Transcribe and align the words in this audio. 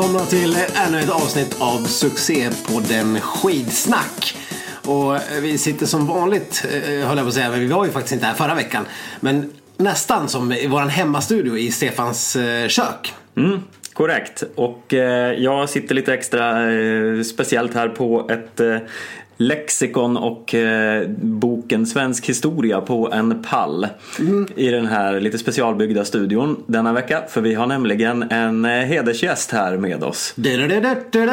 välkomna 0.00 0.26
till 0.26 0.56
ännu 0.86 1.00
ett 1.00 1.10
avsnitt 1.10 1.56
av 1.58 1.84
succépodden 1.84 3.20
Skidsnack. 3.20 4.36
Och 4.86 5.16
vi 5.42 5.58
sitter 5.58 5.86
som 5.86 6.06
vanligt, 6.06 6.64
eh, 6.72 7.06
höll 7.06 7.16
jag 7.16 7.24
på 7.24 7.28
att 7.28 7.34
säga, 7.34 7.50
men 7.50 7.60
vi 7.60 7.66
var 7.66 7.84
ju 7.84 7.90
faktiskt 7.90 8.12
inte 8.12 8.26
här 8.26 8.34
förra 8.34 8.54
veckan. 8.54 8.84
Men 9.20 9.52
nästan 9.76 10.28
som 10.28 10.52
i 10.52 10.66
vår 10.66 10.80
hemmastudio 10.80 11.58
i 11.58 11.70
Stefans 11.70 12.36
eh, 12.36 12.68
kök. 12.68 13.14
Mm, 13.36 13.62
korrekt. 13.92 14.42
Och 14.54 14.94
eh, 14.94 15.32
jag 15.32 15.68
sitter 15.68 15.94
lite 15.94 16.14
extra 16.14 16.72
eh, 16.72 17.22
speciellt 17.22 17.74
här 17.74 17.88
på 17.88 18.30
ett 18.30 18.60
eh, 18.60 18.76
lexikon 19.40 20.16
och 20.16 20.54
eh, 20.54 21.08
boken 21.22 21.86
Svensk 21.86 22.28
historia 22.28 22.80
på 22.80 23.12
en 23.12 23.42
pall 23.42 23.86
Mm. 24.18 24.46
i 24.56 24.68
den 24.70 24.86
här 24.86 25.20
lite 25.20 25.38
specialbyggda 25.38 26.04
studion 26.04 26.62
denna 26.66 26.92
vecka. 26.92 27.22
För 27.28 27.40
vi 27.40 27.54
har 27.54 27.66
nämligen 27.66 28.22
en 28.22 28.64
eh, 28.64 28.70
hedersgäst 28.70 29.50
här 29.50 29.76
med 29.76 30.04
oss. 30.04 30.32
Du-du-du-du-du-du. 30.36 31.26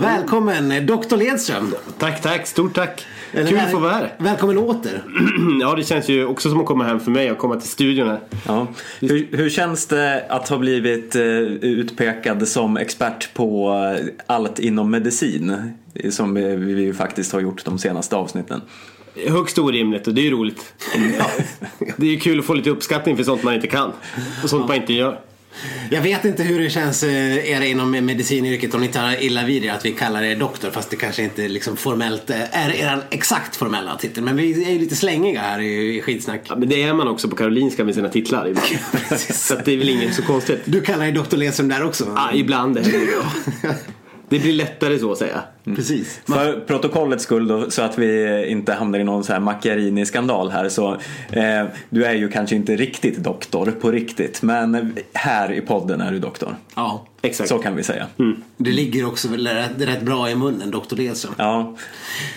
Välkommen 0.00 0.86
Dr. 0.86 1.16
Ledström. 1.16 1.74
Tack, 1.98 2.22
tack. 2.22 2.46
Stort 2.46 2.74
tack. 2.74 3.06
Eller 3.34 3.48
Kul 3.50 3.58
att 3.58 3.70
få 3.70 3.78
vara 3.78 3.92
här. 3.92 4.12
Välkommen 4.18 4.58
åter. 4.58 5.02
Ja, 5.60 5.74
det 5.74 5.84
känns 5.84 6.08
ju 6.08 6.26
också 6.26 6.50
som 6.50 6.60
att 6.60 6.66
komma 6.66 6.84
hem 6.84 7.00
för 7.00 7.10
mig 7.10 7.32
och 7.32 7.38
komma 7.38 7.56
till 7.56 7.68
studion 7.70 8.08
här. 8.08 8.20
Ja. 8.46 8.66
Hur, 9.00 9.28
hur 9.36 9.50
känns 9.50 9.86
det 9.86 10.24
att 10.28 10.48
ha 10.48 10.58
blivit 10.58 11.14
eh, 11.14 11.22
utpekad 11.22 12.48
som 12.48 12.76
expert 12.76 13.34
på 13.34 13.72
eh, 13.98 14.06
allt 14.26 14.58
inom 14.58 14.90
medicin? 14.90 15.72
Som 16.10 16.34
vi, 16.34 16.92
faktiskt 16.92 17.32
har 17.32 17.40
gjort 17.40 17.64
de 17.64 17.78
senaste 17.78 18.16
avsnitten. 18.16 18.60
Högst 19.28 19.58
orimligt 19.58 20.06
och 20.06 20.14
det 20.14 20.20
är 20.20 20.24
ju 20.24 20.30
roligt. 20.30 20.74
Det 21.96 22.06
är 22.06 22.10
ju 22.10 22.20
kul 22.20 22.38
att 22.38 22.44
få 22.44 22.54
lite 22.54 22.70
uppskattning 22.70 23.16
för 23.16 23.24
sånt 23.24 23.42
man 23.42 23.54
inte 23.54 23.66
kan. 23.66 23.92
Och 24.42 24.50
sånt 24.50 24.68
man 24.68 24.76
inte 24.76 24.92
gör. 24.92 25.20
Jag 25.90 26.02
vet 26.02 26.24
inte 26.24 26.42
hur 26.42 26.60
det 26.60 26.70
känns 26.70 27.02
eh, 27.02 27.50
er 27.50 27.60
inom 27.60 27.90
medicinyrket 27.90 28.74
om 28.74 28.80
ni 28.80 28.88
tar 28.88 29.22
illa 29.22 29.44
vid 29.44 29.64
er 29.64 29.72
att 29.72 29.84
vi 29.84 29.92
kallar 29.92 30.22
er 30.22 30.36
doktor 30.36 30.70
fast 30.70 30.90
det 30.90 30.96
kanske 30.96 31.22
inte 31.22 31.48
liksom 31.48 31.76
formellt 31.76 32.30
eh, 32.30 32.64
är 32.66 32.70
er 32.70 33.04
exakt 33.10 33.56
formella 33.56 33.96
titel. 33.96 34.24
Men 34.24 34.36
vi 34.36 34.64
är 34.64 34.72
ju 34.72 34.78
lite 34.78 34.96
slängiga 34.96 35.40
här 35.40 35.60
i, 35.60 36.02
skitsnack. 36.02 36.40
Ja, 36.48 36.56
men 36.56 36.68
det 36.68 36.82
är 36.82 36.94
man 36.94 37.08
också 37.08 37.28
på 37.28 37.36
Karolinska 37.36 37.84
med 37.84 37.94
sina 37.94 38.08
titlar. 38.08 38.46
ibland. 38.48 38.66
Så 39.20 39.54
det 39.64 39.72
är 39.72 39.76
väl 39.76 39.88
inget 39.88 40.14
så 40.14 40.22
konstigt. 40.22 40.60
Du 40.64 40.80
kallar 40.80 41.04
dig 41.04 41.12
doktor 41.12 41.36
Ledström 41.36 41.68
där 41.68 41.84
också? 41.84 42.12
Ja, 42.16 42.30
ibland 42.34 42.78
är 42.78 42.82
det 42.82 43.76
Det 44.28 44.38
blir 44.42 44.52
lättare 44.52 44.98
så 44.98 45.12
att 45.12 45.18
säga. 45.18 45.42
Precis. 45.64 46.20
För 46.26 46.60
protokollets 46.66 47.24
skull 47.24 47.48
då, 47.48 47.70
så 47.70 47.82
att 47.82 47.98
vi 47.98 48.44
inte 48.48 48.72
hamnar 48.72 48.98
i 48.98 49.04
någon 49.04 49.24
så 49.24 49.32
här 49.32 49.40
Macchiarini-skandal 49.40 50.50
här 50.50 50.68
så 50.68 50.92
eh, 51.30 51.64
du 51.90 52.04
är 52.04 52.14
ju 52.14 52.28
kanske 52.28 52.56
inte 52.56 52.76
riktigt 52.76 53.16
doktor 53.18 53.70
på 53.80 53.90
riktigt 53.90 54.42
men 54.42 54.94
här 55.12 55.52
i 55.52 55.60
podden 55.60 56.00
är 56.00 56.12
du 56.12 56.18
doktor. 56.18 56.56
Ja. 56.74 57.06
Exakt. 57.24 57.48
Så 57.48 57.58
kan 57.58 57.76
vi 57.76 57.82
säga. 57.82 58.06
Det 58.56 58.70
ligger 58.70 59.06
också 59.06 59.28
väl 59.28 59.46
rätt, 59.46 59.70
rätt 59.78 60.02
bra 60.02 60.30
i 60.30 60.34
munnen, 60.34 60.70
doktor 60.70 60.96
Ledström. 60.96 61.34
Ja. 61.38 61.76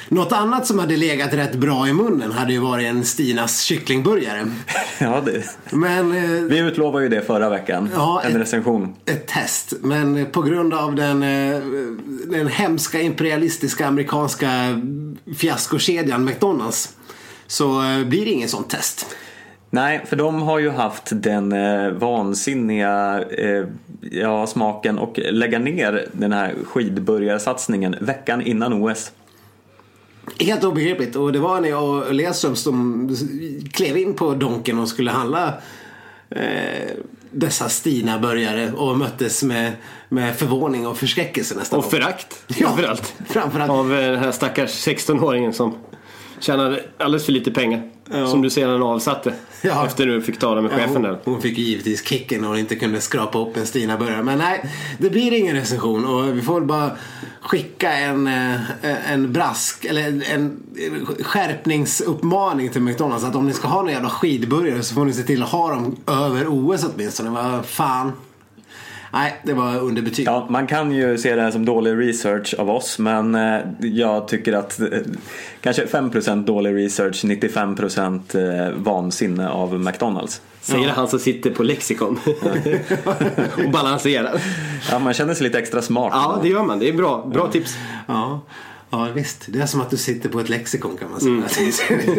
Något 0.09 0.31
annat 0.31 0.67
som 0.67 0.79
hade 0.79 0.97
legat 0.97 1.33
rätt 1.33 1.55
bra 1.55 1.88
i 1.88 1.94
munnen 1.94 2.31
hade 2.31 2.53
ju 2.53 2.59
varit 2.59 2.85
en 2.88 3.03
Stinas 3.05 3.61
kycklingburgare. 3.61 4.45
ja, 4.99 5.22
det. 5.25 5.44
Men 5.75 6.11
eh, 6.11 6.41
Vi 6.41 6.59
utlovade 6.59 7.03
ju 7.03 7.09
det 7.09 7.22
förra 7.22 7.49
veckan. 7.49 7.89
Ja, 7.95 8.22
en 8.25 8.31
ett- 8.31 8.38
recension. 8.41 8.95
ett 9.05 9.28
test. 9.28 9.73
Men 9.81 10.25
på 10.31 10.41
grund 10.41 10.73
av 10.73 10.95
den, 10.95 11.23
eh, 11.23 11.59
den 12.25 12.47
hemska 12.47 13.01
imperialistiska 13.15 13.87
amerikanska 13.87 14.81
fiaskokedjan 15.37 16.25
McDonalds 16.25 16.95
så 17.47 17.83
eh, 17.83 18.05
blir 18.07 18.25
det 18.25 18.31
ingen 18.31 18.49
sånt 18.49 18.69
test. 18.69 19.15
Nej, 19.69 20.05
för 20.05 20.15
de 20.15 20.41
har 20.41 20.59
ju 20.59 20.69
haft 20.69 21.03
den 21.11 21.51
eh, 21.51 21.89
vansinniga 21.89 23.23
eh, 23.29 23.65
ja, 24.11 24.47
smaken 24.47 24.99
och 24.99 25.19
lägga 25.19 25.59
ner 25.59 26.07
den 26.11 26.33
här 26.33 26.53
skidburgarsatsningen 26.65 27.95
veckan 28.01 28.41
innan 28.41 28.73
OS. 28.73 29.11
Helt 30.39 30.63
obegripligt. 30.63 31.15
Och 31.15 31.33
det 31.33 31.39
var 31.39 31.61
när 31.61 31.69
jag 31.69 31.83
och 31.83 32.13
Ledström 32.13 32.55
som 32.55 33.09
klev 33.71 33.97
in 33.97 34.13
på 34.13 34.33
Donken 34.33 34.79
och 34.79 34.89
skulle 34.89 35.11
handla 35.11 35.53
eh, 36.29 36.91
dessa 37.35 37.69
Stina-burgare 37.69 38.72
och 38.72 38.97
möttes 38.97 39.44
med, 39.44 39.72
med 40.09 40.35
förvåning 40.35 40.88
och 40.88 40.97
förskräckelse 40.97 41.56
nästan. 41.56 41.79
Och 41.79 41.91
förakt. 41.91 42.44
Ja, 42.47 42.56
Framförallt. 42.56 43.13
framförallt. 43.29 43.72
Av 43.72 43.94
eh, 43.94 44.12
den 44.12 44.19
här 44.19 44.31
stackars 44.31 44.88
16-åringen 44.88 45.51
som 45.51 45.78
tjänade 46.40 46.84
alldeles 46.97 47.25
för 47.25 47.31
lite 47.31 47.51
pengar. 47.51 47.81
Som 48.31 48.41
du 48.41 48.50
sedan 48.50 48.84
avsatte. 48.84 49.34
Ja. 49.62 49.85
Efter 49.85 50.06
du 50.06 50.22
fick 50.22 50.40
tala 50.40 50.62
med 50.62 50.72
Ja, 50.72 50.78
chefen 50.78 51.01
där. 51.01 51.09
hon, 51.09 51.34
hon 51.34 51.41
fick 51.41 51.57
ju 51.57 51.63
givetvis 51.63 52.07
kicken 52.07 52.46
och 52.46 52.59
inte 52.59 52.75
kunde 52.75 53.01
skrapa 53.01 53.40
upp 53.40 53.57
en 53.57 53.66
Stina-burgare. 53.66 54.23
Men 54.23 54.38
nej, 54.38 54.69
det 54.97 55.09
blir 55.09 55.34
ingen 55.34 55.56
recension 55.56 56.06
och 56.06 56.38
vi 56.38 56.41
får 56.41 56.53
väl 56.59 56.63
bara 56.68 56.91
skicka 57.41 57.94
en, 57.94 58.28
eh, 58.28 59.12
en 59.13 59.34
brask 59.34 59.85
eller 59.85 60.01
en- 60.07 60.23
en 60.34 60.57
skärpningsuppmaning 61.22 62.69
till 62.69 62.81
McDonalds 62.81 63.23
att 63.25 63.35
om 63.35 63.47
ni 63.47 63.53
ska 63.53 63.67
ha 63.67 63.78
några 63.79 63.91
jävla 63.91 64.09
skidburgare 64.09 64.84
så 64.84 64.94
får 64.96 65.06
ni 65.06 65.13
se 65.13 65.23
till 65.23 65.44
att 65.44 65.50
ha 65.50 65.69
dem 65.69 65.96
över 66.07 66.46
OS 66.47 66.85
åtminstone. 66.96 67.29
Vad 67.29 67.66
fan. 67.66 68.12
Nej, 69.15 69.35
det 69.43 69.53
var 69.53 69.79
underbetyg. 69.79 70.27
Ja, 70.27 70.47
man 70.49 70.67
kan 70.67 70.91
ju 70.91 71.17
se 71.17 71.35
det 71.35 71.41
här 71.41 71.51
som 71.51 71.65
dålig 71.65 72.07
research 72.07 72.53
av 72.57 72.69
oss 72.69 72.99
men 72.99 73.35
eh, 73.35 73.59
jag 73.79 74.27
tycker 74.27 74.53
att 74.53 74.79
eh, 74.79 74.87
kanske 75.61 75.85
5% 75.85 76.45
dålig 76.45 76.75
research, 76.75 77.25
95% 77.25 78.67
eh, 78.67 78.73
vansinne 78.75 79.49
av 79.49 79.79
McDonalds. 79.79 80.41
Säger 80.61 80.89
han 80.89 81.07
som 81.07 81.19
sitter 81.19 81.51
på 81.51 81.63
lexikon. 81.63 82.19
och 83.65 83.71
balanserar. 83.71 84.41
Ja, 84.91 84.99
man 84.99 85.13
känner 85.13 85.33
sig 85.33 85.43
lite 85.43 85.59
extra 85.59 85.81
smart. 85.81 86.11
Ja, 86.13 86.39
det 86.41 86.49
gör 86.49 86.63
man. 86.63 86.79
Det 86.79 86.89
är 86.89 86.93
bra. 86.93 87.25
Bra 87.33 87.47
tips. 87.47 87.77
Ja. 88.07 88.41
Ja 88.90 89.09
visst, 89.16 89.46
det 89.47 89.59
är 89.62 89.66
som 89.66 89.81
att 89.81 89.90
du 89.90 89.97
sitter 89.97 90.29
på 90.29 90.40
ett 90.40 90.50
lexikon 90.50 90.97
kan 90.97 91.12
man 91.12 91.19
säga. 91.19 91.35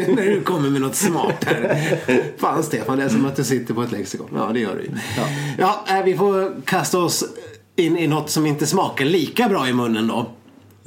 När 0.08 0.24
du 0.24 0.42
kommer 0.42 0.70
med 0.70 0.80
något 0.80 0.96
smart 0.96 1.44
här. 1.44 2.32
Fan 2.38 2.62
Stefan, 2.62 2.98
det 2.98 3.04
är 3.04 3.08
som 3.08 3.26
att 3.26 3.36
du 3.36 3.44
sitter 3.44 3.74
på 3.74 3.82
ett 3.82 3.92
lexikon. 3.92 4.28
Ja 4.34 4.50
det 4.52 4.60
gör 4.60 4.76
du 4.76 4.82
ju. 4.82 4.90
Ja, 5.58 5.84
eh, 5.88 6.04
vi 6.04 6.16
får 6.16 6.62
kasta 6.64 6.98
oss 6.98 7.24
in 7.76 7.98
i 7.98 8.06
något 8.06 8.30
som 8.30 8.46
inte 8.46 8.66
smakar 8.66 9.04
lika 9.04 9.48
bra 9.48 9.68
i 9.68 9.72
munnen 9.72 10.06
då. 10.06 10.30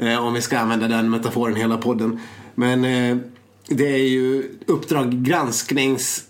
Eh, 0.06 0.26
Om 0.26 0.34
vi 0.34 0.42
ska 0.42 0.60
använda 0.60 0.88
den 0.88 1.10
metaforen 1.10 1.56
hela 1.56 1.78
podden. 1.78 2.20
Men 2.56 2.86
eh, 2.86 3.18
det 3.68 3.88
är 3.94 4.10
ju 4.10 4.52
Uppdrag 4.66 5.12
gransknings... 5.24 6.24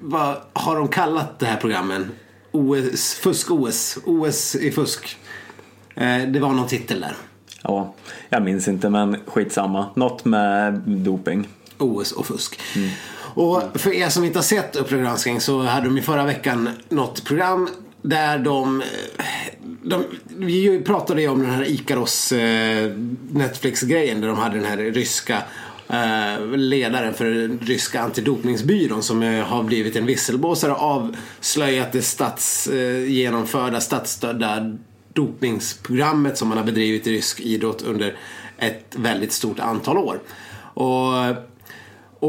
Vad 0.00 0.36
har 0.52 0.76
de 0.76 0.88
kallat 0.88 1.38
det 1.38 1.46
här 1.46 1.56
programmen? 1.56 2.10
OS, 2.52 3.14
fusk-OS. 3.14 3.98
OS 4.04 4.54
i 4.54 4.70
fusk. 4.70 5.18
Det 6.28 6.38
var 6.40 6.52
någon 6.52 6.66
titel 6.66 7.00
där. 7.00 7.16
Ja, 7.66 7.94
jag 8.28 8.42
minns 8.42 8.68
inte 8.68 8.90
men 8.90 9.16
skitsamma. 9.26 9.86
Något 9.94 10.24
med 10.24 10.74
doping. 10.86 11.48
OS 11.78 12.12
och 12.12 12.26
fusk. 12.26 12.60
Och 13.18 13.62
för 13.74 13.94
er 13.94 14.08
som 14.08 14.24
inte 14.24 14.38
har 14.38 14.44
sett 14.44 14.76
Uppdrag 14.76 15.00
granskning 15.00 15.40
så 15.40 15.62
hade 15.62 15.86
de 15.86 15.98
i 15.98 16.02
förra 16.02 16.24
veckan 16.24 16.68
något 16.88 17.24
program 17.24 17.68
där 18.02 18.38
de, 18.38 18.80
eh, 18.80 18.86
de 19.82 20.04
vi 20.36 20.80
pratade 20.80 21.22
ju 21.22 21.28
om 21.28 21.42
den 21.42 21.50
här 21.50 21.70
Ikaros 21.70 22.32
eh, 22.32 22.92
Netflix-grejen 23.30 24.20
där 24.20 24.28
de 24.28 24.38
hade 24.38 24.54
den 24.54 24.64
här 24.64 24.76
ryska 24.76 25.42
eh, 25.88 26.46
ledaren 26.56 27.14
för 27.14 27.24
den 27.24 27.58
ryska 27.62 28.00
antidopningsbyrån 28.00 29.02
som 29.02 29.22
har 29.22 29.62
blivit 29.62 29.96
en 29.96 30.06
visselblåsare 30.06 30.72
och 30.72 30.82
avslöjat 30.82 31.92
det 31.92 32.02
stats, 32.02 32.68
genomförda 33.06 33.80
statsstödda 33.80 34.76
dopningsprogrammet 35.16 36.38
som 36.38 36.48
man 36.48 36.58
har 36.58 36.64
bedrivit 36.64 37.06
i 37.06 37.12
rysk 37.12 37.40
idrott 37.40 37.82
under 37.82 38.16
ett 38.58 38.94
väldigt 38.96 39.32
stort 39.32 39.60
antal 39.60 39.98
år. 39.98 40.20
Och, 40.74 41.12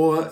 och 0.01 0.23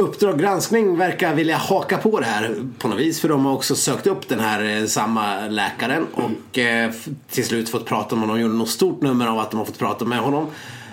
Uppdrag 0.00 0.38
granskning 0.38 0.96
verkar 0.96 1.34
vilja 1.34 1.56
haka 1.56 1.98
på 1.98 2.20
det 2.20 2.26
här 2.26 2.54
på 2.78 2.88
något 2.88 2.98
vis 2.98 3.20
för 3.20 3.28
de 3.28 3.44
har 3.44 3.52
också 3.52 3.76
sökt 3.76 4.06
upp 4.06 4.28
den 4.28 4.40
här 4.40 4.80
eh, 4.80 4.86
samma 4.86 5.46
läkaren 5.46 6.06
och 6.14 6.58
mm. 6.58 6.92
till 7.30 7.46
slut 7.46 7.68
fått 7.68 7.86
prata 7.86 8.16
med 8.16 8.22
honom. 8.22 8.36
De 8.36 8.42
gjorde 8.42 8.54
något 8.54 8.68
stort 8.68 9.02
nummer 9.02 9.26
av 9.26 9.38
att 9.38 9.50
de 9.50 9.56
har 9.56 9.64
fått 9.64 9.78
prata 9.78 10.04
med 10.04 10.18
honom. 10.18 10.46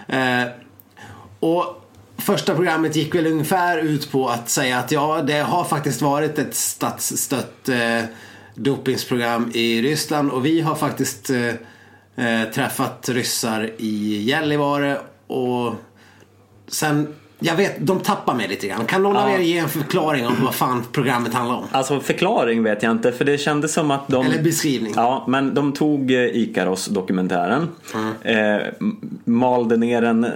Eh, 0.07 0.43
och 1.39 1.87
första 2.17 2.55
programmet 2.55 2.95
gick 2.95 3.15
väl 3.15 3.27
ungefär 3.27 3.77
ut 3.77 4.11
på 4.11 4.29
att 4.29 4.49
säga 4.49 4.79
att 4.79 4.91
ja, 4.91 5.21
det 5.21 5.39
har 5.39 5.63
faktiskt 5.63 6.01
varit 6.01 6.39
ett 6.39 6.55
statsstött 6.55 7.69
eh, 7.69 8.03
dopingsprogram 8.57 9.51
i 9.53 9.81
Ryssland 9.81 10.31
och 10.31 10.45
vi 10.45 10.61
har 10.61 10.75
faktiskt 10.75 11.29
eh, 11.29 11.47
eh, 12.25 12.49
träffat 12.53 13.09
ryssar 13.09 13.69
i 13.77 14.21
Gällivare 14.23 14.97
och 15.27 15.73
sen 16.67 17.07
jag 17.39 17.55
vet, 17.55 17.75
de 17.79 17.99
tappar 17.99 18.35
mig 18.35 18.47
lite 18.47 18.67
grann. 18.67 18.85
Kan 18.85 19.03
någon 19.03 19.15
av 19.17 19.29
Ja. 19.29 19.35
er 19.35 19.41
ge 19.41 19.57
en 19.57 19.69
förklaring 19.69 20.27
om 20.27 20.33
vad 20.43 20.55
fan 20.55 20.83
programmet 20.91 21.33
handlar 21.33 21.55
om? 21.55 21.63
Alltså 21.71 21.99
förklaring 21.99 22.63
vet 22.63 22.83
jag 22.83 22.91
inte 22.91 23.11
för 23.11 23.25
det 23.25 23.37
kändes 23.37 23.73
som 23.73 23.91
att 23.91 24.07
de... 24.07 24.25
Eller 24.25 24.43
beskrivning. 24.43 24.93
Ja, 24.95 25.25
men 25.27 25.53
de 25.53 25.73
tog 25.73 26.11
eh, 26.11 26.17
Ikaros-dokumentären. 26.25 27.67
Eh, 28.23 28.37
m- 28.81 29.19
malde 29.25 29.77
ner 29.77 30.01
den 30.01 30.23
eh, 30.23 30.31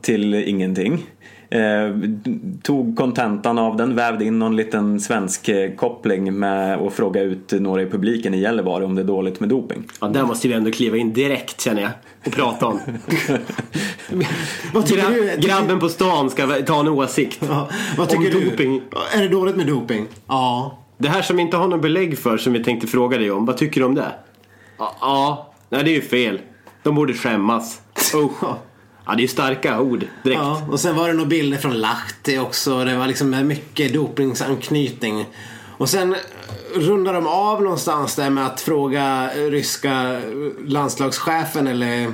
till 0.00 0.34
ingenting. 0.34 1.06
Eh, 1.50 1.60
tog 2.62 2.96
kontentan 2.96 3.58
av 3.58 3.76
den, 3.76 3.96
vävde 3.96 4.24
in 4.24 4.38
någon 4.38 4.56
liten 4.56 5.00
svensk 5.00 5.48
eh, 5.48 5.70
koppling 5.74 6.38
med 6.38 6.78
att 6.78 6.92
fråga 6.92 7.22
ut 7.22 7.52
några 7.52 7.82
i 7.82 7.86
publiken 7.86 8.34
i 8.34 8.40
Gällivare 8.40 8.84
om 8.84 8.94
det 8.94 9.02
är 9.02 9.06
dåligt 9.06 9.40
med 9.40 9.48
doping. 9.48 9.84
Ja, 10.00 10.08
där 10.08 10.24
måste 10.24 10.48
vi 10.48 10.54
ändå 10.54 10.70
kliva 10.70 10.96
in 10.96 11.12
direkt 11.12 11.60
känner 11.60 11.82
jag 11.82 11.90
och 12.26 12.32
prata 12.32 12.66
om. 12.66 12.80
Vad 14.72 14.86
tycker 14.86 15.02
Gra 15.02 15.10
du? 15.10 15.40
Grabben 15.40 15.80
på 15.80 15.88
stan 15.88 16.30
ska 16.30 16.46
ta 16.46 16.80
en 16.80 16.88
åsikt. 16.88 17.42
Ja, 17.48 17.68
vad 17.96 18.08
tycker 18.08 18.34
om 18.34 18.40
du? 18.40 18.50
doping. 18.50 18.82
Är 19.14 19.22
det 19.22 19.28
dåligt 19.28 19.56
med 19.56 19.66
doping? 19.66 20.06
Ja. 20.26 20.78
Det 20.98 21.08
här 21.08 21.22
som 21.22 21.36
vi 21.36 21.42
inte 21.42 21.56
har 21.56 21.68
någon 21.68 21.80
belägg 21.80 22.18
för 22.18 22.36
som 22.36 22.52
vi 22.52 22.64
tänkte 22.64 22.86
fråga 22.86 23.18
dig 23.18 23.30
om. 23.30 23.46
Vad 23.46 23.56
tycker 23.56 23.80
du 23.80 23.86
om 23.86 23.94
det? 23.94 24.12
Ja, 24.78 24.96
ja. 25.00 25.52
nej 25.68 25.84
det 25.84 25.90
är 25.90 25.94
ju 25.94 26.02
fel. 26.02 26.40
De 26.82 26.94
borde 26.94 27.14
skämmas. 27.14 27.80
Usch. 28.14 28.44
Ja, 29.06 29.12
det 29.12 29.20
är 29.20 29.22
ju 29.22 29.28
starka 29.28 29.80
ord 29.80 29.98
direkt. 30.22 30.40
ja. 30.40 30.62
Och 30.70 30.80
sen 30.80 30.96
var 30.96 31.08
det 31.08 31.14
några 31.14 31.28
bilder 31.28 31.58
från 31.58 31.80
Lahti 31.80 32.38
också. 32.38 32.84
Det 32.84 32.96
var 32.96 33.06
liksom 33.06 33.46
mycket 33.46 33.94
dopingsanknytning. 33.94 35.26
Och 35.78 35.88
sen 35.88 36.12
eh, 36.12 36.18
rundar 36.80 37.12
de 37.12 37.26
av 37.26 37.62
någonstans 37.62 38.16
där 38.16 38.30
med 38.30 38.46
att 38.46 38.60
fråga 38.60 39.30
eh, 39.36 39.50
ryska 39.50 39.92
eh, 39.92 40.20
landslagschefen 40.66 41.66
eller 41.66 42.12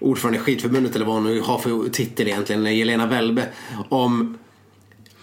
ordförande 0.00 0.38
i 0.38 0.42
skidförbundet 0.42 0.96
eller 0.96 1.06
vad 1.06 1.14
hon 1.14 1.24
nu 1.24 1.40
har 1.40 1.58
för 1.58 1.88
titel 1.88 2.28
egentligen, 2.28 2.76
Jelena 2.76 3.06
Welbe, 3.06 3.48
om, 3.88 4.38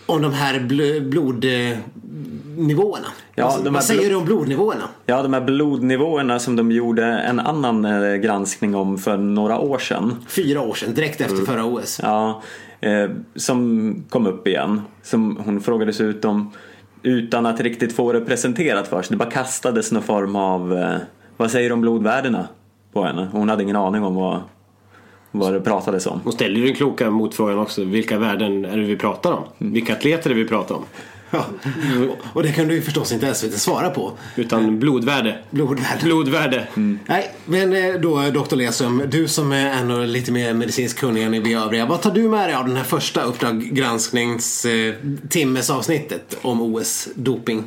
om 0.09 0.21
de 0.21 0.33
här 0.33 0.59
bl- 0.59 1.09
blodnivåerna. 1.09 3.07
Ja, 3.35 3.59
här 3.63 3.69
vad 3.71 3.83
säger 3.83 4.01
blod- 4.01 4.09
du 4.11 4.15
om 4.15 4.25
blodnivåerna? 4.25 4.83
Ja, 5.06 5.21
de 5.23 5.33
här 5.33 5.41
blodnivåerna 5.41 6.39
som 6.39 6.56
de 6.56 6.71
gjorde 6.71 7.06
en 7.06 7.39
annan 7.39 7.85
eh, 7.85 8.15
granskning 8.15 8.75
om 8.75 8.97
för 8.97 9.17
några 9.17 9.59
år 9.59 9.77
sedan. 9.79 10.15
Fyra 10.27 10.61
år 10.61 10.73
sedan, 10.73 10.94
direkt 10.94 11.21
efter 11.21 11.45
förra 11.45 11.65
OS. 11.65 12.00
Ja, 12.03 12.41
eh, 12.81 13.09
som 13.35 13.95
kom 14.09 14.27
upp 14.27 14.47
igen. 14.47 14.81
Som 15.03 15.38
hon 15.45 15.61
frågades 15.61 16.01
ut 16.01 16.25
om 16.25 16.51
utan 17.03 17.45
att 17.45 17.59
riktigt 17.61 17.94
få 17.95 18.13
det 18.13 18.21
presenterat 18.21 18.88
för 18.88 19.01
sig. 19.01 19.09
Det 19.09 19.17
bara 19.17 19.31
kastades 19.31 19.91
någon 19.91 20.03
form 20.03 20.35
av, 20.35 20.77
eh, 20.77 20.95
vad 21.38 21.51
säger 21.51 21.69
du 21.69 21.73
om 21.73 21.81
blodvärdena 21.81 22.47
på 22.94 23.03
henne? 23.03 23.27
Hon 23.31 23.50
hade 23.50 23.63
ingen 23.63 23.75
aning 23.75 24.03
om 24.03 24.15
vad, 24.15 24.41
vad 25.31 25.54
det 25.54 25.62
pratades 25.62 26.06
om. 26.08 26.22
Hon 26.24 26.34
ställer 26.34 26.56
ju 26.60 26.66
den 26.66 26.76
kloka 26.76 27.10
motfrågan 27.10 27.58
också. 27.60 27.84
Vilka 27.84 28.18
värden 28.18 28.66
är 28.66 28.78
det 28.78 28.84
vi 28.84 28.96
pratar 28.96 29.31
om? 29.31 29.44
Vilka 29.58 29.94
atleter 29.94 30.30
är 30.30 30.36
det 30.36 30.42
vi 30.42 30.48
pratar 30.48 30.76
om? 30.76 30.84
Ja. 31.31 31.46
Och- 32.10 32.18
Och 32.34 32.44
det 32.44 32.52
kan 32.52 32.68
du 32.68 32.74
ju 32.76 32.81
förstås 32.81 33.12
inte 33.12 33.34
SVT 33.34 33.54
svara 33.60 33.90
på. 33.90 34.12
Utan 34.36 34.80
blodvärde. 34.80 35.38
Blodvärde. 35.50 36.04
Blodvärde. 36.04 36.68
Nej, 37.08 37.31
men 37.46 37.74
eh, 37.74 37.94
då 38.02 38.22
Dr. 38.22 38.56
Lesum, 38.56 39.04
du 39.12 39.28
som 39.28 39.52
är 39.52 39.70
ändå 39.70 39.98
lite 40.00 40.31
mer 40.31 40.54
medicinskt 40.54 41.00
kunnig 41.00 41.24
än 41.24 41.44
vi 41.44 41.54
övriga. 41.54 41.86
Vad 41.86 42.02
tar 42.02 42.12
du 42.12 42.30
med 42.30 42.50
dig 42.50 42.56
av 42.56 42.68
den 42.68 42.76
här 42.76 42.84
första 42.84 43.22
Uppdrag 43.24 43.62
gransknings 43.62 44.66
eh, 44.66 44.94
om 46.42 46.62
OS-doping? 46.62 47.64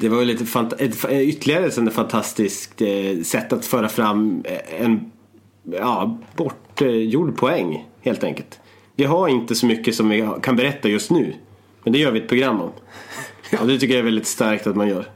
Det 0.00 0.08
var 0.08 0.18
ju 0.18 0.24
lite 0.24 0.44
fant- 0.44 0.74
ett, 0.78 1.10
ytterligare 1.10 1.66
ett 1.66 1.94
fantastiskt 1.94 2.80
eh, 2.82 3.22
sätt 3.24 3.52
att 3.52 3.64
föra 3.66 3.88
fram 3.88 4.42
eh, 4.44 4.84
en 4.84 5.10
ja, 5.64 6.18
bortgjord 6.36 7.36
poäng 7.36 7.88
helt 8.00 8.24
enkelt. 8.24 8.60
Vi 8.96 9.04
har 9.04 9.28
inte 9.28 9.54
så 9.54 9.66
mycket 9.66 9.94
som 9.94 10.08
vi 10.08 10.28
kan 10.42 10.56
berätta 10.56 10.88
just 10.88 11.10
nu. 11.10 11.34
Men 11.82 11.92
det 11.92 11.98
gör 11.98 12.10
vi 12.10 12.20
ett 12.20 12.28
program 12.28 12.60
om. 12.60 12.70
Och 13.60 13.66
det 13.66 13.78
tycker 13.78 13.94
jag 13.94 14.00
är 14.00 14.04
väldigt 14.04 14.26
starkt 14.26 14.66
att 14.66 14.76
man 14.76 14.88
gör. 14.88 15.06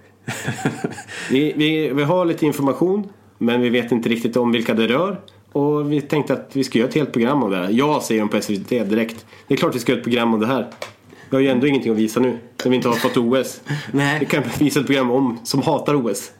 Vi, 1.31 1.53
vi, 1.57 1.89
vi 1.89 2.03
har 2.03 2.25
lite 2.25 2.47
information 2.47 3.09
men 3.39 3.61
vi 3.61 3.69
vet 3.69 3.93
inte 3.93 4.09
riktigt 4.09 4.37
om 4.37 4.53
vilka 4.53 4.75
det 4.75 4.87
rör. 4.87 5.21
Och 5.53 5.93
vi 5.93 6.01
tänkte 6.01 6.33
att 6.33 6.51
vi 6.53 6.65
ska 6.65 6.79
göra 6.79 6.89
ett 6.89 6.95
helt 6.95 7.13
program 7.13 7.43
om 7.43 7.51
det 7.51 7.57
här. 7.57 7.69
Jag 7.71 8.03
säger 8.03 8.21
de 8.21 8.29
på 8.29 8.41
SVT 8.41 8.69
direkt. 8.69 9.27
Det 9.47 9.55
är 9.55 9.59
klart 9.59 9.75
vi 9.75 9.79
ska 9.79 9.93
göra 9.93 9.99
ett 9.99 10.05
program 10.05 10.35
om 10.35 10.41
det 10.41 10.47
här. 10.47 10.71
Vi 11.31 11.37
har 11.37 11.41
ju 11.41 11.49
ändå 11.49 11.67
ingenting 11.67 11.93
att 11.93 11.99
visa 11.99 12.21
nu. 12.21 12.39
När 12.65 12.71
vi 12.71 12.77
inte 12.77 12.89
har 12.89 12.97
fått 12.97 13.17
OS. 13.17 13.61
Nej. 13.93 14.21
Vi 14.21 14.27
kan 14.27 14.43
visa 14.59 14.81
ett 14.81 14.87
program 14.87 15.11
om 15.11 15.39
som 15.45 15.63
hatar 15.63 16.07
OS. 16.07 16.33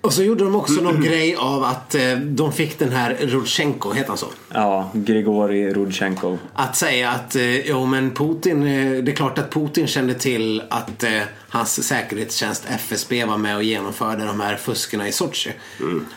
Och 0.00 0.12
så 0.12 0.22
gjorde 0.22 0.44
de 0.44 0.54
också 0.54 0.80
någon 0.80 1.00
grej 1.02 1.36
av 1.36 1.64
att 1.64 1.94
eh, 1.94 2.16
de 2.16 2.52
fick 2.52 2.78
den 2.78 2.92
här 2.92 3.16
Rodchenko, 3.20 3.92
heter 3.92 4.08
han 4.08 4.18
så? 4.18 4.26
Ja, 4.48 4.90
Grigori 4.94 5.72
Rudchenko. 5.72 6.38
Att 6.54 6.76
säga 6.76 7.10
att 7.10 7.36
eh, 7.36 7.68
jo 7.68 7.86
men 7.86 8.10
Putin, 8.10 8.62
eh, 8.62 9.02
det 9.02 9.12
är 9.12 9.16
klart 9.16 9.38
att 9.38 9.50
Putin 9.50 9.86
kände 9.86 10.14
till 10.14 10.62
att 10.70 11.02
eh, 11.02 11.20
hans 11.48 11.86
säkerhetstjänst 11.86 12.64
FSB 12.68 13.24
var 13.24 13.38
med 13.38 13.56
och 13.56 13.62
genomförde 13.62 14.24
de 14.24 14.40
här 14.40 14.56
fuskerna 14.56 15.08
i 15.08 15.12
Sochi. 15.12 15.50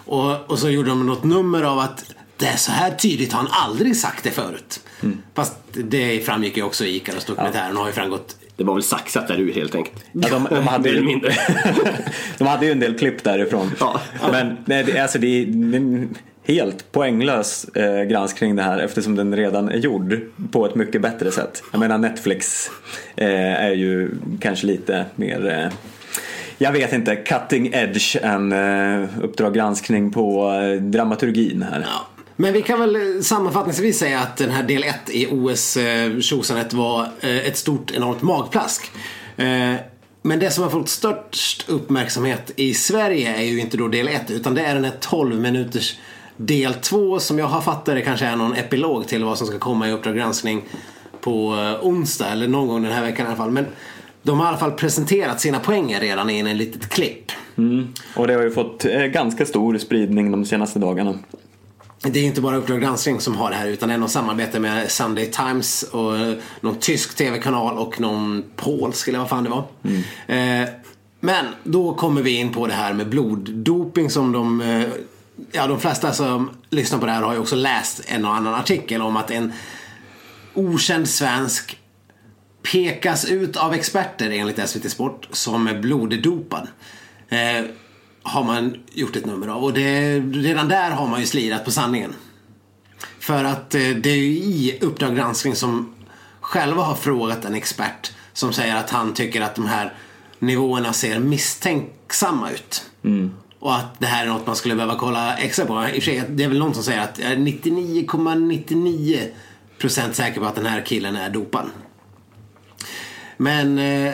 Och, 0.06 0.52
och 0.52 0.60
så 0.60 0.70
gjorde 0.70 0.90
de 0.90 1.06
något 1.06 1.24
nummer 1.24 1.64
av 1.64 1.80
att 1.80 2.06
det 2.38 2.46
är 2.46 2.58
så 2.58 2.72
här 2.72 2.92
tydligt 2.92 3.34
har 3.34 3.40
han 3.40 3.52
aldrig 3.52 3.98
sagt 3.98 4.24
det 4.24 4.32
förut. 4.32 4.80
Fast 5.34 5.56
det 5.72 6.26
framgick 6.26 6.58
ju 6.58 6.64
också 6.64 6.86
i 6.86 6.96
Ikaros 6.96 7.26
dokumentären 7.26 7.78
har 7.78 7.88
ju 7.88 7.94
framgått. 7.94 8.36
Det 8.58 8.64
var 8.64 8.74
väl 8.74 8.84
saxat 8.84 9.28
där 9.28 9.40
ur 9.40 9.54
helt 9.54 9.76
enkelt. 9.76 10.06
Ja, 10.12 10.30
de, 10.30 10.48
de, 10.50 10.68
hade 10.68 10.90
ju, 10.90 11.04
mindre. 11.04 11.32
de 12.38 12.48
hade 12.48 12.66
ju 12.66 12.72
en 12.72 12.80
del 12.80 12.98
klipp 12.98 13.24
därifrån. 13.24 13.72
Ja. 13.80 14.02
Men 14.32 14.58
nej, 14.66 14.84
det, 14.84 15.00
alltså, 15.00 15.20
det 15.20 15.28
är 15.28 15.46
det 15.46 15.78
är 15.78 15.82
en 15.82 16.16
helt 16.44 16.92
poänglös 16.92 17.66
eh, 17.66 18.04
granskning 18.04 18.56
det 18.56 18.64
här 18.64 18.80
eftersom 18.80 19.16
den 19.16 19.36
redan 19.36 19.70
är 19.70 19.78
gjord 19.78 20.20
på 20.52 20.66
ett 20.66 20.76
mycket 20.76 21.02
bättre 21.02 21.32
sätt. 21.32 21.64
Jag 21.72 21.80
menar 21.80 21.98
Netflix 21.98 22.70
eh, 23.16 23.64
är 23.64 23.72
ju 23.72 24.12
kanske 24.40 24.68
lite 24.68 25.06
mer 25.16 25.50
eh, 25.50 25.74
jag 26.58 26.72
vet 26.72 26.94
inte, 26.94 27.16
cutting 27.16 27.74
edge 27.74 28.18
än 28.22 28.52
eh, 28.52 29.10
Uppdrag 29.22 29.54
granskning 29.54 30.12
på 30.12 30.52
eh, 30.52 30.82
dramaturgin 30.82 31.66
här. 31.72 31.86
Ja. 31.88 32.08
Men 32.36 32.54
vi 32.54 32.62
kan 32.62 32.80
väl 32.80 32.96
eh, 32.96 33.22
sammanfattningsvis 33.22 34.00
säga 34.00 34.20
att 34.20 34.38
den 34.38 34.52
här 34.52 34.64
del 34.64 34.84
1 34.84 34.96
i 35.10 35.28
OS-tjosanet 35.28 36.74
eh, 36.74 36.80
var 36.80 37.02
eh, 37.22 37.48
ett 37.48 37.58
stort 37.58 37.92
enormt 37.92 38.22
magplask. 38.22 38.92
Men 40.26 40.40
det 40.40 40.52
som 40.52 40.64
har 40.64 40.72
fått 40.72 40.90
störst 40.90 41.70
uppmärksamhet 41.70 42.52
i 42.56 42.74
Sverige 42.74 43.36
är 43.36 43.44
ju 43.44 43.60
inte 43.60 43.78
då 43.78 43.88
del 43.88 44.08
1 44.08 44.32
utan 44.32 44.56
det 44.56 44.62
är 44.62 44.76
den 44.76 44.84
här 44.84 44.94
12 45.00 45.40
minuters 45.40 45.98
del 46.38 46.74
2 46.74 47.20
som 47.20 47.40
jag 47.40 47.46
har 47.46 47.62
fattat 47.62 47.96
det 47.96 48.02
kanske 48.02 48.26
är 48.26 48.36
någon 48.36 48.56
epilog 48.56 49.08
till 49.08 49.24
vad 49.24 49.38
som 49.38 49.48
ska 49.48 49.60
komma 49.60 49.90
i 49.90 49.92
Uppdrag 49.92 50.16
granskning 50.16 50.62
på 51.22 51.48
onsdag 51.82 52.28
eller 52.28 52.48
någon 52.48 52.68
gång 52.68 52.84
den 52.84 52.92
här 52.92 53.02
veckan 53.02 53.26
i 53.26 53.28
alla 53.28 53.38
fall. 53.38 53.52
Men 53.52 53.66
de 54.24 54.40
har 54.40 54.46
i 54.46 54.50
alla 54.50 54.58
fall 54.58 54.72
presenterat 54.72 55.42
sina 55.42 55.60
poänger 55.60 56.00
redan 56.00 56.30
i 56.30 56.40
en 56.40 56.58
litet 56.58 56.90
klipp. 56.90 57.32
Mm. 57.58 57.88
Och 58.16 58.28
det 58.28 58.34
har 58.34 58.44
ju 58.44 58.52
fått 58.52 58.84
ganska 59.14 59.46
stor 59.46 59.78
spridning 59.78 60.32
de 60.32 60.46
senaste 60.46 60.80
dagarna. 60.80 61.20
Det 62.04 62.20
är 62.20 62.24
inte 62.24 62.42
bara 62.42 62.56
Uppdrag 62.56 62.82
granskning 62.82 63.20
som 63.20 63.36
har 63.36 63.50
det 63.50 63.56
här 63.56 63.68
utan 63.68 63.90
det 63.90 63.96
är 63.96 64.00
något 64.00 64.12
samarbete 64.12 64.60
med 64.60 64.92
Sunday 64.92 65.32
Times 65.32 65.84
och 65.84 66.14
någon 66.62 66.80
tysk 66.80 67.16
tv-kanal 67.16 67.78
och 67.78 68.00
någon 68.02 68.44
polsk 68.56 69.08
eller 69.08 69.20
vad 69.20 69.30
fan 69.30 69.44
det 69.44 69.50
var. 69.50 69.66
Eh, 70.28 70.70
men 71.20 71.46
då 71.64 71.94
kommer 71.94 72.22
vi 72.22 72.32
in 72.32 72.52
på 72.52 72.68
det 72.68 72.74
här 72.74 72.94
med 72.94 73.10
bloddoping 73.10 74.10
som 74.10 74.32
de 74.32 74.62
eh, 74.62 74.88
Ja, 75.52 75.68
de 75.68 75.80
flesta 75.80 76.14
som 76.14 76.50
lyssnar 76.70 77.00
på 77.00 77.06
det 77.06 77.12
här 77.12 77.22
har 77.22 77.34
ju 77.34 77.40
också 77.40 77.56
läst 77.56 78.02
en 78.08 78.26
och 78.26 78.36
annan 78.36 78.54
artikel 78.54 79.02
om 79.02 79.18
att 79.18 79.32
en 79.32 79.54
okänd 80.54 81.10
svensk 81.10 81.80
pekas 82.72 83.26
ut 83.26 83.58
av 83.58 83.74
experter 83.74 84.30
enligt 84.30 84.70
SVT 84.70 84.92
Sport 84.92 85.28
som 85.32 85.68
är 85.68 85.80
bloddopad. 85.80 86.68
Eh, 87.30 87.66
har 88.24 88.44
man 88.44 88.78
gjort 88.94 89.16
ett 89.16 89.26
nummer 89.26 89.48
av. 89.48 89.64
Och 89.64 89.74
det, 89.74 90.20
redan 90.20 90.68
där 90.68 90.92
har 90.92 91.08
man 91.08 91.20
ju 91.20 91.26
slirat 91.26 91.66
på 91.66 91.72
sanningen. 91.72 92.14
För 93.20 93.44
att 93.44 93.76
eh, 93.76 93.82
det 93.82 94.10
är 94.10 94.16
ju 94.16 94.38
i 94.38 94.78
Uppdrag 94.82 95.16
granskning 95.16 95.56
som 95.56 95.96
själva 96.42 96.84
har 96.84 96.96
frågat 96.96 97.46
en 97.46 97.56
expert 97.56 98.12
som 98.34 98.54
säger 98.54 98.76
att 98.76 98.90
han 98.90 99.14
tycker 99.14 99.42
att 99.42 99.56
de 99.56 99.66
här 99.66 99.94
nivåerna 100.40 100.94
ser 100.94 101.20
misstänksamma 101.20 102.52
ut. 102.52 102.86
Och 103.60 103.76
att 103.76 104.00
det 104.00 104.06
här 104.06 104.26
är 104.26 104.30
något 104.30 104.48
man 104.48 104.56
skulle 104.56 104.76
behöva 104.76 104.96
kolla 104.96 105.38
extra 105.38 105.66
på. 105.66 105.74
I 105.74 106.00
och 106.00 106.04
för 106.04 106.12
sig, 106.12 106.24
det 106.30 106.44
är 106.44 106.48
väl 106.48 106.60
någon 106.60 106.74
som 106.74 106.84
säger 106.84 107.02
att 107.02 107.20
jag 107.20 107.32
är 107.32 107.38
99,99% 107.38 110.12
säker 110.12 110.40
på 110.40 110.46
att 110.46 110.56
den 110.56 110.66
här 110.66 110.86
killen 110.86 111.16
är 111.16 111.30
dopad. 111.30 111.70
Men 113.38 113.80
eh, 113.80 114.14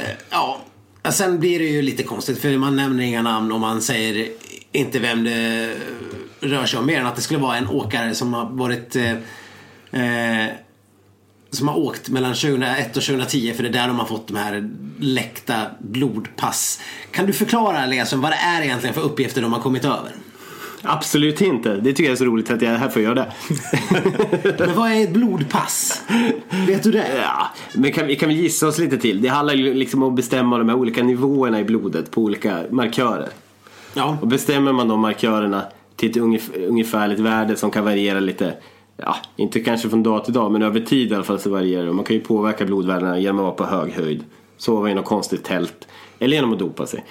ja, 1.10 1.13
sen 1.13 1.39
blir 1.39 1.60
det 1.60 1.66
ju 1.66 1.82
lite 1.82 2.04
konstigt 2.04 2.42
för 2.42 2.58
man 2.58 2.75
nämner 2.75 3.04
inga 3.04 3.22
namn 3.22 3.51
och 3.51 3.60
man 3.60 3.82
säger 3.82 4.28
inte 4.72 5.00
vem 5.00 5.24
det 5.24 5.75
rör 6.39 6.66
sig 6.66 6.80
om 6.80 6.86
mer 6.86 7.00
än 7.00 7.06
att 7.06 7.16
det 7.16 7.22
skulle 7.22 7.39
vara 7.39 7.58
en 7.58 7.68
åkare 7.68 8.16
som 8.16 8.34
har 8.34 8.46
varit 8.46 8.96
eh, 8.96 9.12
eh, 9.92 10.50
som 11.51 11.68
har 11.68 11.78
åkt 11.78 12.10
mellan 12.10 12.34
2001 12.34 12.98
och 12.98 13.04
2010 13.04 13.54
för 13.54 13.63
det 13.63 13.70
är 13.70 13.74
där 13.74 13.88
de 13.88 14.00
har 14.00 14.06
fått 14.06 14.28
de 14.28 14.38
här 14.38 14.70
läckta 15.00 15.66
blodpass. 15.80 16.82
Kan 17.12 17.25
du 17.25 17.34
förklara 17.34 17.86
Leasson 17.86 18.22
vad 18.22 18.32
det 18.32 18.38
är 18.38 18.62
egentligen 18.62 18.94
för 18.94 19.01
uppgifter 19.01 19.42
de 19.42 19.54
har 19.54 19.62
kommit 19.62 19.86
över? 19.86 20.12
Absolut 20.82 21.42
inte. 21.42 21.76
Det 21.76 21.94
tycker 21.94 22.04
jag 22.04 22.12
är 22.12 22.16
så 22.16 22.26
roligt 22.26 22.52
att 22.52 22.62
jag 22.62 22.74
är 22.74 22.78
här 22.78 22.90
för 22.90 23.00
att 23.00 23.04
göra 23.04 23.16
det. 23.16 23.32
Men 24.60 24.76
vad 24.76 24.92
är 24.92 25.04
ett 25.04 25.14
blodpass? 25.14 26.04
Vet 26.68 26.84
du 26.84 26.92
det? 26.92 27.08
Ja, 27.24 27.48
men 27.74 27.92
kan, 27.92 28.08
vi 28.08 28.16
kan 28.16 28.30
vi 28.30 28.36
gissa 28.36 28.68
oss 28.68 28.78
lite 28.78 28.98
till. 28.98 29.22
Det 29.22 29.28
handlar 29.28 29.54
ju 29.54 29.74
liksom 29.74 30.04
om 30.04 30.10
att 30.10 30.16
bestämma 30.16 30.58
de 30.58 30.70
här 30.70 30.76
olika 30.76 31.04
nivåerna 31.04 31.60
i 31.60 31.64
blodet 31.64 32.12
på 32.12 32.22
olika 32.22 32.64
markörer. 32.70 33.30
Ja. 33.94 34.18
Och 34.22 34.28
bestämmer 34.28 34.72
man 34.72 34.88
de 34.88 35.00
markörerna 35.00 35.64
till 35.96 36.10
ett 36.10 36.18
ungef- 36.18 36.68
ungefärligt 36.68 37.20
värde 37.20 37.56
som 37.56 37.72
kan 37.72 37.86
variera 37.86 38.20
lite 38.20 38.54
ja, 38.98 39.16
inte 39.36 39.60
kanske 39.60 39.90
från 39.90 40.04
dag 40.04 40.26
till 40.26 40.34
dag 40.34 40.52
men 40.52 40.62
över 40.62 40.80
tid 40.80 41.12
i 41.12 41.16
alla 41.16 41.24
fall 41.24 41.40
så 41.40 41.50
varierar 41.50 41.86
det. 41.86 41.94
Man 41.94 42.06
kan 42.06 42.16
ju 42.16 42.22
påverka 42.22 42.66
blodvärdena 42.66 43.20
genom 43.20 43.40
att 43.40 43.44
vara 43.44 43.70
på 43.70 43.76
hög 43.76 43.94
höjd, 43.94 44.24
sova 44.58 44.90
i 44.90 44.94
något 44.94 45.06
konstigt 45.06 45.44
tält 45.44 45.88
eller 46.20 46.36
genom 46.36 46.54
att 46.54 46.60
dopa 46.60 46.86
sig. 46.86 47.06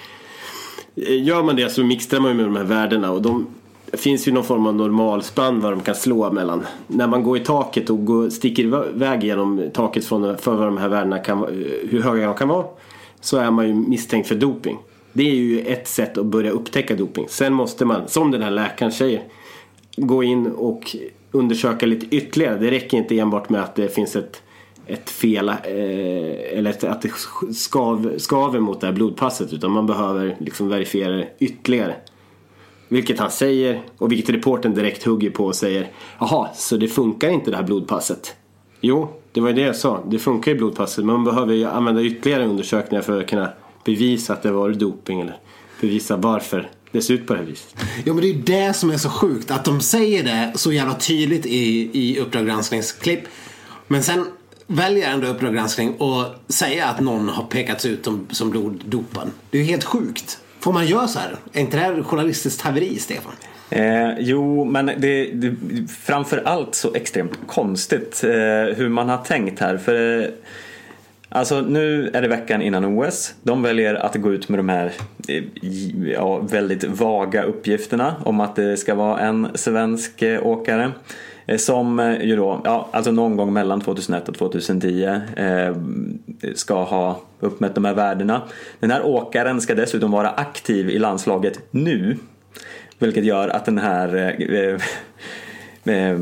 Gör 0.95 1.43
man 1.43 1.55
det 1.55 1.69
så 1.69 1.83
mixtrar 1.83 2.19
man 2.19 2.31
ju 2.31 2.37
med 2.37 2.45
de 2.45 2.55
här 2.55 2.63
värdena 2.63 3.11
och 3.11 3.21
de 3.21 3.47
det 3.91 3.97
finns 3.97 4.27
ju 4.27 4.31
någon 4.31 4.43
form 4.43 4.67
av 4.67 4.75
normalspann 4.75 5.59
vad 5.59 5.71
de 5.71 5.81
kan 5.81 5.95
slå 5.95 6.31
mellan. 6.31 6.65
När 6.87 7.07
man 7.07 7.23
går 7.23 7.37
i 7.37 7.39
taket 7.39 7.89
och 7.89 8.05
går, 8.05 8.29
sticker 8.29 8.63
iväg 8.63 9.23
genom 9.23 9.69
taket 9.73 10.05
från, 10.05 10.37
för 10.37 10.55
vad 10.55 10.67
de 10.67 10.77
här 10.77 10.89
värdena 10.89 11.17
kan 11.19 11.39
vara- 11.39 11.51
hur 11.89 12.01
höga 12.01 12.25
de 12.25 12.35
kan 12.35 12.47
vara 12.47 12.65
så 13.21 13.37
är 13.37 13.51
man 13.51 13.67
ju 13.67 13.73
misstänkt 13.73 14.27
för 14.27 14.35
doping. 14.35 14.77
Det 15.13 15.23
är 15.29 15.33
ju 15.33 15.59
ett 15.59 15.87
sätt 15.87 16.17
att 16.17 16.25
börja 16.25 16.51
upptäcka 16.51 16.95
doping. 16.95 17.25
Sen 17.29 17.53
måste 17.53 17.85
man, 17.85 18.07
som 18.07 18.31
den 18.31 18.41
här 18.41 18.51
läkaren 18.51 18.91
säger, 18.91 19.23
gå 19.97 20.23
in 20.23 20.47
och 20.47 20.95
undersöka 21.31 21.85
lite 21.85 22.15
ytterligare. 22.15 22.57
Det 22.57 22.71
räcker 22.71 22.97
inte 22.97 23.19
enbart 23.19 23.49
med 23.49 23.63
att 23.63 23.75
det 23.75 23.95
finns 23.95 24.15
ett, 24.15 24.41
ett 24.87 25.09
fel 25.09 25.49
eh, 25.49 25.55
eller 26.57 26.69
ett, 26.69 26.83
att 26.83 27.01
det 27.01 27.11
skav, 27.53 28.13
skaver 28.17 28.59
mot 28.59 28.81
det 28.81 28.87
här 28.87 28.93
blodpasset 28.93 29.53
utan 29.53 29.71
man 29.71 29.87
behöver 29.87 30.35
liksom 30.39 30.69
verifiera 30.69 31.11
det 31.11 31.27
ytterligare. 31.39 31.95
Vilket 32.89 33.19
han 33.19 33.31
säger 33.31 33.81
och 33.97 34.11
vilket 34.11 34.35
reporten 34.35 34.73
direkt 34.73 35.03
hugger 35.03 35.29
på 35.29 35.45
och 35.45 35.55
säger 35.55 35.91
Jaha, 36.19 36.49
så 36.55 36.77
det 36.77 36.87
funkar 36.87 37.29
inte 37.29 37.51
det 37.51 37.57
här 37.57 37.63
blodpasset? 37.63 38.35
Jo, 38.81 39.09
det 39.31 39.41
var 39.41 39.49
ju 39.49 39.55
det 39.55 39.61
jag 39.61 39.75
sa. 39.75 40.03
Det 40.07 40.19
funkar 40.19 40.51
ju 40.51 40.57
blodpasset 40.57 41.05
men 41.05 41.15
man 41.15 41.23
behöver 41.23 41.53
ju 41.53 41.65
använda 41.65 42.01
ytterligare 42.01 42.45
undersökningar 42.45 43.01
för 43.01 43.21
att 43.21 43.27
kunna 43.27 43.49
bevisa 43.85 44.33
att 44.33 44.43
det 44.43 44.51
var 44.51 44.69
doping 44.69 45.21
eller 45.21 45.37
bevisa 45.81 46.17
varför 46.17 46.71
det 46.91 47.01
ser 47.01 47.13
ut 47.13 47.27
på 47.27 47.33
det 47.33 47.39
här 47.39 47.45
viset. 47.45 47.75
Jo 48.05 48.13
men 48.13 48.21
det 48.21 48.27
är 48.29 48.33
ju 48.33 48.41
det 48.41 48.73
som 48.73 48.89
är 48.89 48.97
så 48.97 49.09
sjukt. 49.09 49.51
Att 49.51 49.65
de 49.65 49.81
säger 49.81 50.23
det 50.23 50.51
så 50.55 50.71
jävla 50.71 50.93
tydligt 50.93 51.45
i, 51.45 51.89
i 51.93 52.19
Uppdrag 52.19 52.45
granskningsklipp. 52.45 53.21
Men 53.87 54.03
sen 54.03 54.25
väljer 54.67 55.11
ändå 55.11 55.27
Uppdrag 55.27 55.53
granskning 55.53 55.97
att 55.99 56.53
säga 56.53 56.85
att 56.85 56.99
någon 56.99 57.29
har 57.29 57.43
pekats 57.43 57.85
ut 57.85 58.05
som, 58.05 58.27
som 58.31 58.49
bloddopad. 58.49 59.31
Det 59.49 59.57
är 59.57 59.61
ju 59.61 59.67
helt 59.67 59.83
sjukt. 59.83 60.39
Får 60.59 60.73
man 60.73 60.87
göra 60.87 61.07
så 61.07 61.19
här? 61.19 61.35
Är 61.53 61.61
inte 61.61 61.77
det 61.77 61.83
här 61.83 62.03
journalistiskt 62.03 62.61
haveri, 62.61 62.99
Stefan? 62.99 63.33
Eh, 63.69 64.19
jo, 64.19 64.65
men 64.65 64.85
det, 64.85 65.25
det 65.25 65.55
framför 66.03 66.41
allt 66.45 66.75
så 66.75 66.93
extremt 66.93 67.39
konstigt 67.47 68.23
eh, 68.23 68.29
hur 68.75 68.89
man 68.89 69.09
har 69.09 69.17
tänkt 69.17 69.59
här. 69.59 69.77
För 69.77 70.21
eh, 70.21 70.27
Alltså 71.31 71.61
nu 71.61 72.09
är 72.13 72.21
det 72.21 72.27
veckan 72.27 72.61
innan 72.61 72.85
OS. 72.85 73.33
De 73.43 73.61
väljer 73.61 73.95
att 73.95 74.15
gå 74.15 74.33
ut 74.33 74.49
med 74.49 74.59
de 74.59 74.69
här 74.69 74.91
eh, 75.27 75.43
ja, 76.13 76.37
väldigt 76.37 76.83
vaga 76.83 77.43
uppgifterna 77.43 78.15
om 78.25 78.39
att 78.39 78.55
det 78.55 78.77
ska 78.77 78.95
vara 78.95 79.19
en 79.19 79.47
svensk 79.55 80.21
eh, 80.21 80.45
åkare. 80.45 80.91
Eh, 81.49 81.57
som 81.57 81.99
eh, 81.99 82.21
ju 82.21 82.35
då, 82.35 82.61
ja, 82.63 82.89
alltså 82.91 83.11
någon 83.11 83.37
gång 83.37 83.53
mellan 83.53 83.81
2001 83.81 84.29
och 84.29 84.35
2010 84.35 85.21
eh, 85.35 85.75
ska 86.55 86.83
ha 86.83 87.21
uppmätt 87.39 87.75
de 87.75 87.85
här 87.85 87.93
värdena. 87.93 88.41
Den 88.79 88.91
här 88.91 89.05
åkaren 89.05 89.61
ska 89.61 89.75
dessutom 89.75 90.11
vara 90.11 90.29
aktiv 90.29 90.89
i 90.89 90.99
landslaget 90.99 91.59
nu. 91.71 92.17
Vilket 92.99 93.23
gör 93.23 93.47
att 93.47 93.65
den 93.65 93.77
här 93.77 94.15
eh, 94.15 94.59
eh, 94.59 94.81
eh 96.11 96.19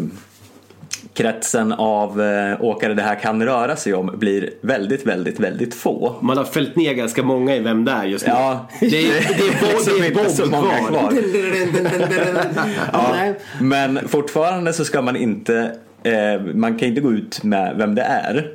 kretsen 1.17 1.71
av 1.71 2.21
eh, 2.21 2.62
åkare 2.62 2.93
det 2.93 3.01
här 3.01 3.15
kan 3.15 3.43
röra 3.43 3.75
sig 3.75 3.93
om 3.93 4.12
blir 4.19 4.50
väldigt, 4.62 5.05
väldigt, 5.05 5.39
väldigt 5.39 5.75
få. 5.75 6.15
Man 6.21 6.38
har 6.38 6.45
fällt 6.45 6.75
ner 6.75 6.93
ganska 6.93 7.24
många 7.24 7.55
i 7.55 7.59
vem 7.59 7.86
det 7.86 7.91
är 7.91 8.05
just 8.05 8.25
nu. 8.25 8.31
Ja, 8.31 8.67
det 8.79 8.86
är, 8.86 8.91
det 8.91 8.97
är, 8.97 9.74
liksom 9.74 10.00
det 10.00 10.05
är 10.05 10.12
inte 10.12 10.29
så 10.29 10.45
många 10.45 10.77
kvar. 10.77 10.89
kvar. 10.89 11.13
Ja. 12.93 13.33
Men 13.62 14.07
fortfarande 14.07 14.74
så 14.74 14.86
ska 14.86 15.01
man 15.01 15.15
inte, 15.15 15.71
eh, 16.03 16.41
man 16.53 16.77
kan 16.77 16.88
inte 16.88 17.01
gå 17.01 17.12
ut 17.12 17.43
med 17.43 17.75
vem 17.77 17.95
det 17.95 18.01
är. 18.01 18.51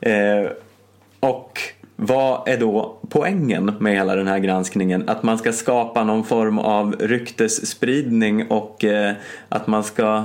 Eh, 0.00 0.50
och 1.20 1.60
vad 1.96 2.48
är 2.48 2.56
då 2.56 2.98
poängen 3.08 3.74
med 3.80 3.92
hela 3.92 4.14
den 4.14 4.26
här 4.26 4.38
granskningen? 4.38 5.08
Att 5.08 5.22
man 5.22 5.38
ska 5.38 5.52
skapa 5.52 6.04
någon 6.04 6.24
form 6.24 6.58
av 6.58 6.96
ryktesspridning 7.00 8.46
och 8.50 8.84
eh, 8.84 9.14
att 9.48 9.66
man 9.66 9.84
ska 9.84 10.24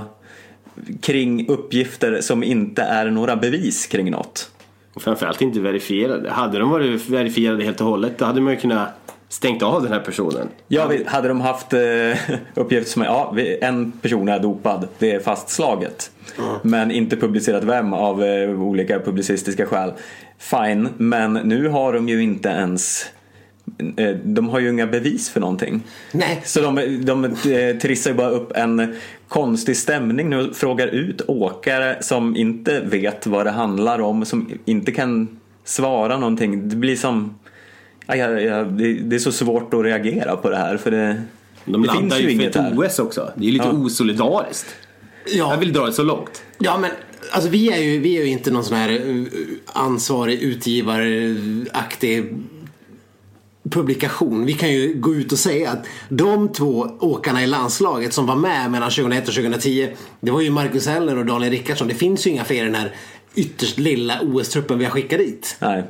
kring 1.02 1.48
uppgifter 1.48 2.22
som 2.22 2.44
inte 2.44 2.82
är 2.82 3.10
några 3.10 3.36
bevis 3.36 3.88
kring 3.88 4.12
något. 4.12 4.52
Och 4.94 5.02
framförallt 5.02 5.42
inte 5.42 5.60
verifierade. 5.60 6.30
Hade 6.30 6.60
de 6.60 6.70
varit 6.70 7.10
verifierade 7.10 7.64
helt 7.64 7.82
och 7.82 7.88
hållet 7.88 8.18
då 8.18 8.26
hade 8.26 8.42
man 8.42 8.54
ju 8.54 8.60
kunnat 8.60 8.90
stängt 9.30 9.64
av 9.64 9.84
den 9.84 9.92
här 9.92 10.00
personen. 10.00 10.48
Ja, 10.68 10.92
hade 11.06 11.28
de 11.28 11.42
haft 11.42 11.74
eh, 11.74 11.80
uppgifter 12.56 12.92
som 12.92 13.02
ja, 13.02 13.36
en 13.62 13.92
person 13.92 14.30
är 14.30 14.40
dopad, 14.40 14.88
det 15.00 15.12
är 15.12 15.20
fastslaget. 15.20 16.12
Men 16.62 16.92
inte 16.92 17.18
publicerat 17.18 17.64
vem 17.64 17.94
av 17.94 18.24
eh, 18.24 18.62
olika 18.62 19.00
publicistiska 19.00 19.66
skäl. 19.66 19.94
Fine, 20.38 20.90
men 20.98 21.34
nu 21.34 21.68
har 21.68 21.94
de 21.94 22.10
ju 22.10 22.24
inte 22.24 22.50
ens 22.50 23.06
de 24.24 24.50
har 24.50 24.60
ju 24.60 24.70
inga 24.70 24.88
bevis 24.88 25.30
för 25.30 25.40
någonting. 25.40 25.82
Nej. 26.12 26.42
Så 26.46 26.62
de, 26.62 27.02
de 27.06 27.26
eh, 27.26 27.78
trissar 27.78 28.12
ju 28.12 28.18
bara 28.18 28.30
upp 28.30 28.52
en 28.56 28.96
konstig 29.28 29.78
stämning 29.78 30.30
nu 30.30 30.50
och 30.50 30.56
frågar 30.56 30.88
ut 30.88 31.22
åkare 31.28 31.98
som 32.02 32.36
inte 32.36 32.80
vet 32.80 33.28
vad 33.28 33.46
det 33.46 33.52
handlar 33.52 34.00
om, 34.02 34.26
som 34.26 34.52
inte 34.66 34.92
kan 34.92 35.40
svara 35.64 36.18
någonting. 36.18 36.70
Det 36.70 36.76
blir 36.76 36.96
som... 36.96 37.36
Ja, 38.08 38.16
ja, 38.16 38.64
det, 38.64 38.94
det 38.94 39.16
är 39.16 39.20
så 39.20 39.32
svårt 39.32 39.74
att 39.74 39.84
reagera 39.84 40.36
på 40.36 40.50
det 40.50 40.58
här 40.58 40.78
för 40.78 40.92
det, 40.92 41.22
De 41.66 41.82
det 41.82 41.88
laddar 41.88 42.00
finns 42.02 42.20
ju 42.20 42.24
ju 42.24 42.32
inget 42.32 42.54
för 42.54 42.62
här. 42.62 42.72
ett 42.72 42.78
OS 42.78 43.00
också. 43.00 43.32
Det 43.36 43.42
är 43.44 43.46
ju 43.46 43.52
lite 43.52 43.66
Ja. 43.66 43.72
osolidariskt. 43.72 44.76
Ja. 45.26 45.52
Jag 45.52 45.58
vill 45.58 45.74
dra 45.74 45.86
det 45.86 45.94
så 45.94 46.04
långt. 46.04 46.44
Ja 46.60 46.78
men 46.78 46.92
alltså 47.32 47.50
vi 47.50 47.72
är 47.72 47.78
ju, 47.82 48.00
vi 48.00 48.18
är 48.18 48.22
ju 48.22 48.30
inte 48.30 48.52
någon 48.52 48.64
sån 48.64 48.78
här 48.78 48.90
uh, 48.92 49.26
ansvarig 49.66 50.42
utgivaraktig 50.42 52.34
publikation. 53.70 54.46
Vi 54.46 54.54
kan 54.54 54.72
ju 54.72 54.94
gå 54.94 55.16
ut 55.16 55.32
och 55.32 55.40
säga 55.40 55.72
att 55.72 55.86
de 56.10 56.50
två 56.50 56.88
åkarna 57.00 57.44
i 57.44 57.48
landslaget 57.48 58.14
som 58.14 58.26
var 58.26 58.36
med 58.36 58.72
mellan 58.72 58.90
2001 58.90 59.28
och 59.28 59.34
2010 59.34 59.90
det 60.20 60.32
var 60.32 60.42
ju 60.42 60.52
Marcus 60.52 60.88
Heller 60.88 61.18
och 61.18 61.26
Daniel 61.26 61.52
Rickardsson. 61.52 61.88
Det 61.88 61.96
finns 61.96 62.28
ju 62.28 62.32
inga 62.32 62.44
fler 62.44 62.62
i 62.62 62.66
den 62.66 62.76
här 62.76 62.96
ytterst 63.36 63.80
lilla 63.80 64.20
OS-truppen 64.22 64.78
vi 64.78 64.86
har 64.86 64.92
skickat 64.92 65.20
dit. 65.20 65.58
Nej. 65.60 65.84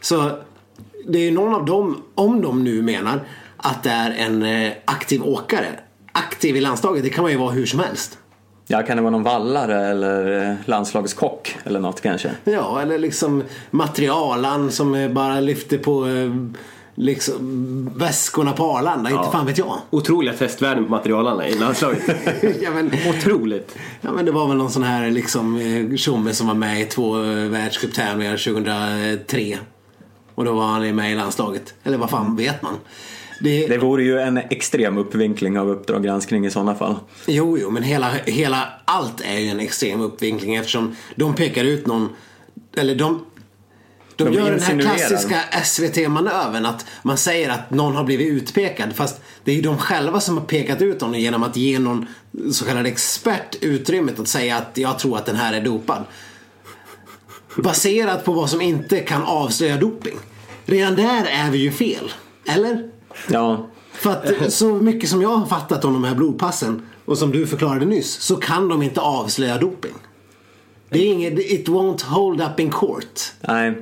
Så 0.00 0.30
det 1.08 1.18
är 1.18 1.22
ju 1.22 1.30
någon 1.30 1.54
av 1.54 1.64
dem, 1.64 2.02
om 2.14 2.42
de 2.42 2.64
nu 2.64 2.82
menar 2.82 3.20
att 3.56 3.82
det 3.82 3.90
är 3.90 4.10
en 4.10 4.42
eh, 4.42 4.72
aktiv 4.84 5.22
åkare. 5.22 5.66
Aktiv 6.12 6.56
i 6.56 6.60
landslaget, 6.60 7.02
det 7.02 7.10
kan 7.10 7.22
man 7.22 7.32
ju 7.32 7.38
vara 7.38 7.50
hur 7.50 7.66
som 7.66 7.80
helst. 7.80 8.18
Ja, 8.66 8.82
kan 8.82 8.96
det 8.96 9.02
vara 9.02 9.10
någon 9.10 9.22
vallare 9.22 9.86
eller 9.86 10.50
eh, 10.50 10.56
landslagskock 10.64 11.56
eller 11.64 11.80
något 11.80 12.00
kanske? 12.00 12.30
Ja, 12.44 12.80
eller 12.82 12.98
liksom 12.98 13.42
materialan 13.70 14.70
som 14.70 14.94
eh, 14.94 15.10
bara 15.10 15.40
lyfter 15.40 15.78
på 15.78 16.06
liksom, 16.96 17.90
väskorna 17.96 18.52
på 18.52 18.64
Arlanda. 18.64 19.10
Inte 19.10 19.30
fan 19.32 19.46
vet 19.46 19.58
jag. 19.58 19.78
Otroliga 19.90 20.34
testvärden 20.34 20.84
på 20.84 20.90
materialarna 20.90 21.48
i 21.48 21.54
landslaget. 21.54 22.02
ja, 22.62 22.70
men, 22.70 22.90
Otroligt. 23.08 23.76
ja, 24.00 24.12
men 24.12 24.24
det 24.24 24.32
var 24.32 24.48
väl 24.48 24.56
någon 24.56 24.70
sån 24.70 24.82
här 24.82 25.10
liksom 25.10 25.56
eh, 25.56 25.96
tjomme 25.96 26.32
som 26.32 26.46
var 26.46 26.54
med 26.54 26.80
i 26.80 26.84
två 26.84 27.22
eh, 27.22 27.48
världscuptävlingar 27.48 28.36
2003. 28.36 29.58
Och 30.34 30.44
då 30.44 30.52
var 30.52 30.66
han 30.66 30.96
med 30.96 31.12
i 31.12 31.14
landslaget. 31.14 31.74
Eller 31.84 31.98
vad 31.98 32.10
fan 32.10 32.36
vet 32.36 32.62
man? 32.62 32.74
Det, 33.40 33.66
Det 33.66 33.78
vore 33.78 34.04
ju 34.04 34.18
en 34.18 34.36
extrem 34.36 34.98
uppvinkling 34.98 35.58
av 35.58 35.70
Uppdrag 35.70 36.04
granskning 36.04 36.46
i 36.46 36.50
sådana 36.50 36.74
fall. 36.74 36.96
Jo, 37.26 37.58
jo, 37.58 37.70
men 37.70 37.82
hela, 37.82 38.10
hela 38.26 38.68
allt 38.84 39.20
är 39.20 39.38
ju 39.38 39.48
en 39.48 39.60
extrem 39.60 40.00
uppvinkling 40.00 40.54
eftersom 40.54 40.96
de 41.14 41.34
pekar 41.34 41.64
ut 41.64 41.86
någon, 41.86 42.08
eller 42.76 42.94
de 42.94 43.24
de, 44.16 44.24
De 44.24 44.32
gör 44.32 44.50
den 44.50 44.60
här 44.60 44.80
klassiska 44.80 45.40
SVT-manövern 45.64 46.66
att 46.66 46.86
man 47.02 47.16
säger 47.16 47.50
att 47.50 47.70
någon 47.70 47.96
har 47.96 48.04
blivit 48.04 48.26
utpekad 48.26 48.96
fast 48.96 49.20
det 49.44 49.50
är 49.50 49.54
ju 49.56 49.62
de 49.62 49.78
själva 49.78 50.20
som 50.20 50.38
har 50.38 50.44
pekat 50.44 50.82
ut 50.82 51.00
honom 51.00 51.20
genom 51.20 51.42
att 51.42 51.56
ge 51.56 51.78
någon 51.78 52.06
så 52.52 52.64
kallad 52.64 52.86
expert 52.86 53.56
utrymmet 53.60 54.20
att 54.20 54.28
säga 54.28 54.56
att 54.56 54.78
jag 54.78 54.98
tror 54.98 55.18
att 55.18 55.26
den 55.26 55.36
här 55.36 55.52
är 55.52 55.60
dopad. 55.60 56.04
Baserat 57.56 58.24
på 58.24 58.32
vad 58.32 58.50
som 58.50 58.60
inte 58.60 59.00
kan 59.00 59.22
avslöja 59.22 59.76
doping. 59.76 60.16
Redan 60.64 60.96
där 60.96 61.24
är 61.24 61.50
vi 61.50 61.58
ju 61.58 61.72
fel. 61.72 62.12
Eller? 62.46 62.90
Ja, 63.28 63.70
För 63.92 64.10
att 64.10 64.52
så 64.52 64.74
mycket 64.74 65.10
som 65.10 65.22
jag 65.22 65.28
har 65.36 65.46
fattat 65.46 65.84
om 65.84 65.92
de 65.92 66.04
här 66.04 66.14
blodpassen 66.14 66.82
och 67.04 67.18
som 67.18 67.32
du 67.32 67.46
förklarade 67.46 67.84
nyss 67.84 68.20
så 68.20 68.36
kan 68.36 68.68
de 68.68 68.82
inte 68.82 69.00
avslöja 69.00 69.58
doping. 69.58 69.94
Det 70.96 71.02
är 71.02 71.12
inget, 71.12 71.38
it 71.38 71.68
won't 71.68 72.04
hold 72.04 72.40
up 72.40 72.60
in 72.60 72.70
court. 72.70 73.20
nej. 73.40 73.74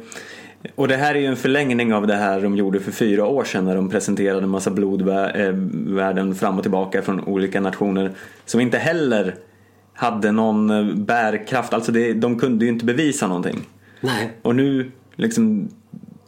Och 0.75 0.89
det 0.89 0.97
här 0.97 1.15
är 1.15 1.19
ju 1.19 1.27
en 1.27 1.37
förlängning 1.37 1.95
av 1.95 2.07
det 2.07 2.15
här 2.15 2.41
de 2.41 2.57
gjorde 2.57 2.81
för 2.81 2.93
fyra 2.93 3.27
år 3.27 3.45
sedan 3.45 3.65
när 3.65 3.77
de 3.77 3.91
presenterade 3.91 4.43
en 4.43 4.49
massa 4.49 4.71
blodvärden 4.71 6.35
fram 6.35 6.57
och 6.57 6.63
tillbaka 6.63 7.03
från 7.03 7.21
olika 7.25 7.61
nationer 7.61 8.13
som 8.47 8.61
inte 8.61 8.79
heller 8.79 9.35
hade 9.95 10.33
någon 10.33 10.71
eh, 10.71 10.95
bärkraft. 10.95 11.75
Alltså 11.75 11.93
det, 11.93 12.13
de 12.13 12.39
kunde 12.39 12.65
ju 12.65 12.71
inte 12.71 12.85
bevisa 12.85 13.27
någonting. 13.27 13.61
Nej. 14.01 14.33
Och 14.43 14.57
nu, 14.57 14.91
liksom, 15.17 15.69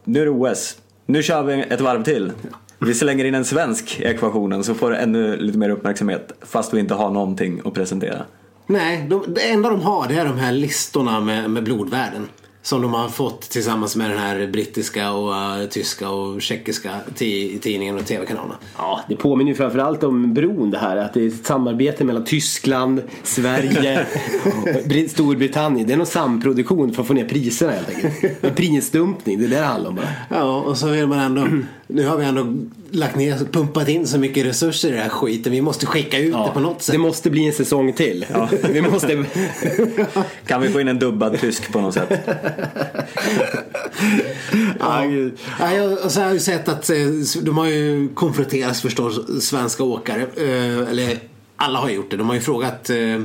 nu 0.05 0.21
är 0.21 0.25
det 0.25 0.31
OS. 0.31 0.79
Nu 1.07 1.23
kör 1.23 1.43
vi 1.43 1.65
ett 1.71 1.81
varv 1.81 2.03
till. 2.03 2.33
Vi 2.79 2.95
slänger 2.95 3.25
in 3.25 3.35
en 3.35 3.45
svensk 3.45 4.01
i 4.01 4.05
ekvationen 4.05 4.65
så 4.65 4.75
får 4.75 4.91
det 4.91 4.97
ännu 4.97 5.37
lite 5.37 5.59
mer 5.59 5.71
uppmärksamhet 5.71 6.33
fast 6.41 6.75
vi 6.75 6.81
inte 6.81 6.95
har 6.95 7.11
någonting 7.11 7.61
att 7.65 7.75
presentera. 7.75 8.25
Nej, 8.67 9.07
de, 9.11 9.25
det 9.35 9.41
enda 9.51 9.71
de 9.71 9.81
har 9.83 10.09
det 10.09 10.15
är 10.15 10.25
de 10.25 10.39
här 10.39 10.53
listorna 10.53 11.21
med, 11.21 11.51
med 11.51 11.65
blodvärden. 11.65 12.29
Som 12.63 12.83
de 12.83 12.95
har 12.95 13.09
fått 13.09 13.41
tillsammans 13.41 13.97
med 13.97 14.11
den 14.11 14.19
här 14.19 14.47
brittiska 14.47 15.13
och 15.13 15.31
uh, 15.33 15.67
tyska 15.71 16.11
och 16.11 16.43
tjeckiska 16.43 16.91
ti- 17.19 17.59
tidningen 17.59 17.97
och 17.97 18.07
tv-kanalerna. 18.07 18.55
Ja, 18.79 19.01
det 19.09 19.17
påminner 19.17 19.51
ju 19.51 19.57
framförallt 19.57 20.03
om 20.05 20.35
bron 20.35 20.71
det 20.71 20.79
här. 20.79 20.97
Att 20.97 21.15
det 21.15 21.23
är 21.23 21.27
ett 21.29 21.47
samarbete 21.47 22.05
mellan 22.05 22.25
Tyskland, 22.25 23.03
Sverige 23.23 24.07
och 24.45 24.69
Brit- 24.89 25.09
Storbritannien. 25.11 25.87
Det 25.87 25.93
är 25.93 25.97
någon 25.97 26.07
samproduktion 26.07 26.93
för 26.95 27.03
att 27.03 27.09
få 27.09 27.15
ner 27.15 27.29
priserna 27.29 27.73
helt 27.73 27.89
enkelt. 28.05 28.45
En 28.45 28.55
prisdumpning, 28.55 29.39
det 29.39 29.45
är 29.45 29.49
det 29.49 29.57
det 29.57 29.63
handlar 29.63 29.91
om 29.91 29.97
bara. 29.97 30.09
Ja, 30.31 30.61
och 30.61 30.79
så 30.79 30.87
vill 30.89 31.07
man 31.07 31.19
ändå... 31.19 31.49
Nu 31.89 32.07
har 32.07 32.17
vi 32.17 32.25
ändå 32.25 32.47
lagt 32.91 33.17
ner, 33.17 33.39
pumpat 33.53 33.89
in 33.89 34.07
så 34.07 34.19
mycket 34.19 34.47
resurser 34.47 34.89
i 34.89 34.93
den 34.93 35.01
här 35.01 35.09
skiten. 35.09 35.53
Vi 35.53 35.61
måste 35.61 35.87
skicka 35.87 36.19
ut 36.19 36.33
det 36.33 36.51
på 36.55 36.61
något 36.61 36.83
sätt. 36.83 36.93
Det 36.93 36.99
måste 36.99 37.31
bli 37.31 37.47
en 37.47 37.53
säsong 37.53 37.93
till. 37.93 38.27
Vi 38.71 38.83
måste... 38.83 39.25
Kan 40.47 40.63
vi 40.63 40.69
få 40.69 40.81
in 40.81 40.89
en 40.89 40.99
dubbad 40.99 41.41
tysk 41.41 41.73
på 41.73 41.81
något 41.81 41.95
sätt? 41.95 42.13
Ja. 44.79 45.05
Ja, 45.61 45.73
jag, 45.73 46.05
och 46.05 46.13
så 46.13 46.21
har 46.21 46.27
jag 46.27 46.35
ju 46.35 46.41
sett 46.41 46.69
att 46.69 46.91
eh, 46.91 46.97
de 47.43 47.59
har 47.59 47.67
ju 47.67 48.09
konfronterats 48.15 48.81
förstås, 48.81 49.45
svenska 49.45 49.85
åkare. 49.85 50.23
Eh, 50.23 50.91
eller 50.91 51.19
alla 51.57 51.79
har 51.79 51.91
gjort 51.91 52.11
det. 52.11 52.17
De 52.17 52.29
har 52.29 52.35
ju 52.35 52.41
frågat 52.41 52.91
eh, 52.91 53.21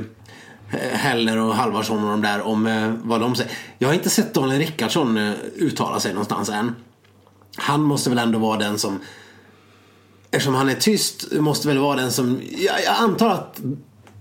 Heller 0.92 1.38
och 1.38 1.54
Halvarsson 1.54 2.04
och 2.04 2.10
de 2.10 2.22
där 2.22 2.46
om 2.46 2.94
vad 3.04 3.20
de 3.20 3.34
säger. 3.34 3.52
Jag 3.78 3.88
har 3.88 3.94
inte 3.94 4.10
sett 4.10 4.34
Daniel 4.34 4.58
Rickardsson 4.58 5.34
uttala 5.56 6.00
sig 6.00 6.12
någonstans 6.12 6.48
än. 6.48 6.74
Han 7.56 7.82
måste 7.82 8.10
väl 8.10 8.18
ändå 8.18 8.38
vara 8.38 8.58
den 8.58 8.78
som 8.78 9.00
Eftersom 10.30 10.54
han 10.54 10.68
är 10.68 10.74
tyst 10.74 11.32
måste 11.32 11.68
väl 11.68 11.78
vara 11.78 11.96
den 11.96 12.12
som 12.12 12.40
Jag, 12.50 12.84
jag 12.84 12.96
antar 12.96 13.30
att 13.30 13.60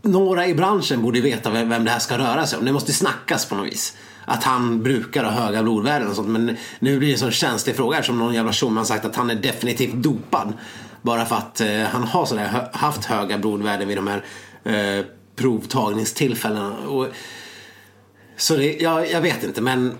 några 0.02 0.48
i 0.48 0.54
branschen 0.54 1.02
borde 1.02 1.22
veta 1.22 1.50
vem 1.50 1.70
vem 1.70 1.86
det 1.86 1.92
här 1.92 2.00
ska 2.00 2.18
röra 2.18 2.48
sig 2.48 2.60
om. 2.60 2.66
Det 2.66 2.72
måste 2.72 2.94
snackas 2.94 3.46
på 3.46 3.56
något 3.56 3.68
vis. 3.68 3.98
Att 4.26 4.44
han 4.44 4.84
brukar 4.84 5.24
ha 5.24 5.32
höga 5.32 5.64
blodvärden 5.64 6.08
och 6.08 6.16
sånt. 6.16 6.28
Men 6.28 6.58
nu 6.80 7.00
blir 7.00 7.08
det 7.08 7.14
en 7.14 7.20
sån 7.20 7.32
känslig 7.32 7.76
fråga 7.76 7.98
eftersom 7.98 8.20
någon 8.20 8.34
jävla 8.34 8.52
tjomme 8.52 8.80
har 8.80 8.86
sagt 8.86 9.06
att 9.06 9.16
han 9.16 9.30
är 9.30 9.36
definitivt 9.36 9.94
dopad. 9.94 10.54
Bara 11.02 11.26
för 11.26 11.36
att 11.36 11.62
eh, 11.62 11.82
han 11.82 12.04
har 12.04 12.26
sådär, 12.26 12.70
haft 12.74 13.06
höga 13.06 13.38
blodvärden 13.38 13.88
vid 13.88 13.98
de 13.98 14.08
här 14.08 14.24
eh, 14.64 15.06
provtagningstillfällena. 15.36 16.78
Och, 16.78 17.08
så 18.38 18.56
det, 18.56 18.74
jag, 18.74 19.12
jag 19.12 19.22
vet 19.22 19.44
inte 19.44 19.62
men 19.62 19.98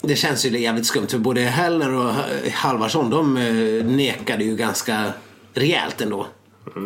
det 0.00 0.16
känns 0.16 0.46
ju 0.46 0.58
jävligt 0.58 0.86
skumt 0.86 1.06
för 1.06 1.18
både 1.18 1.40
Hellner 1.40 1.92
och 1.92 2.12
Halvarsson 2.52 3.10
de 3.10 3.36
eh, 3.36 3.84
nekade 3.84 4.44
ju 4.44 4.56
ganska 4.56 5.12
rejält 5.54 6.00
ändå. 6.00 6.26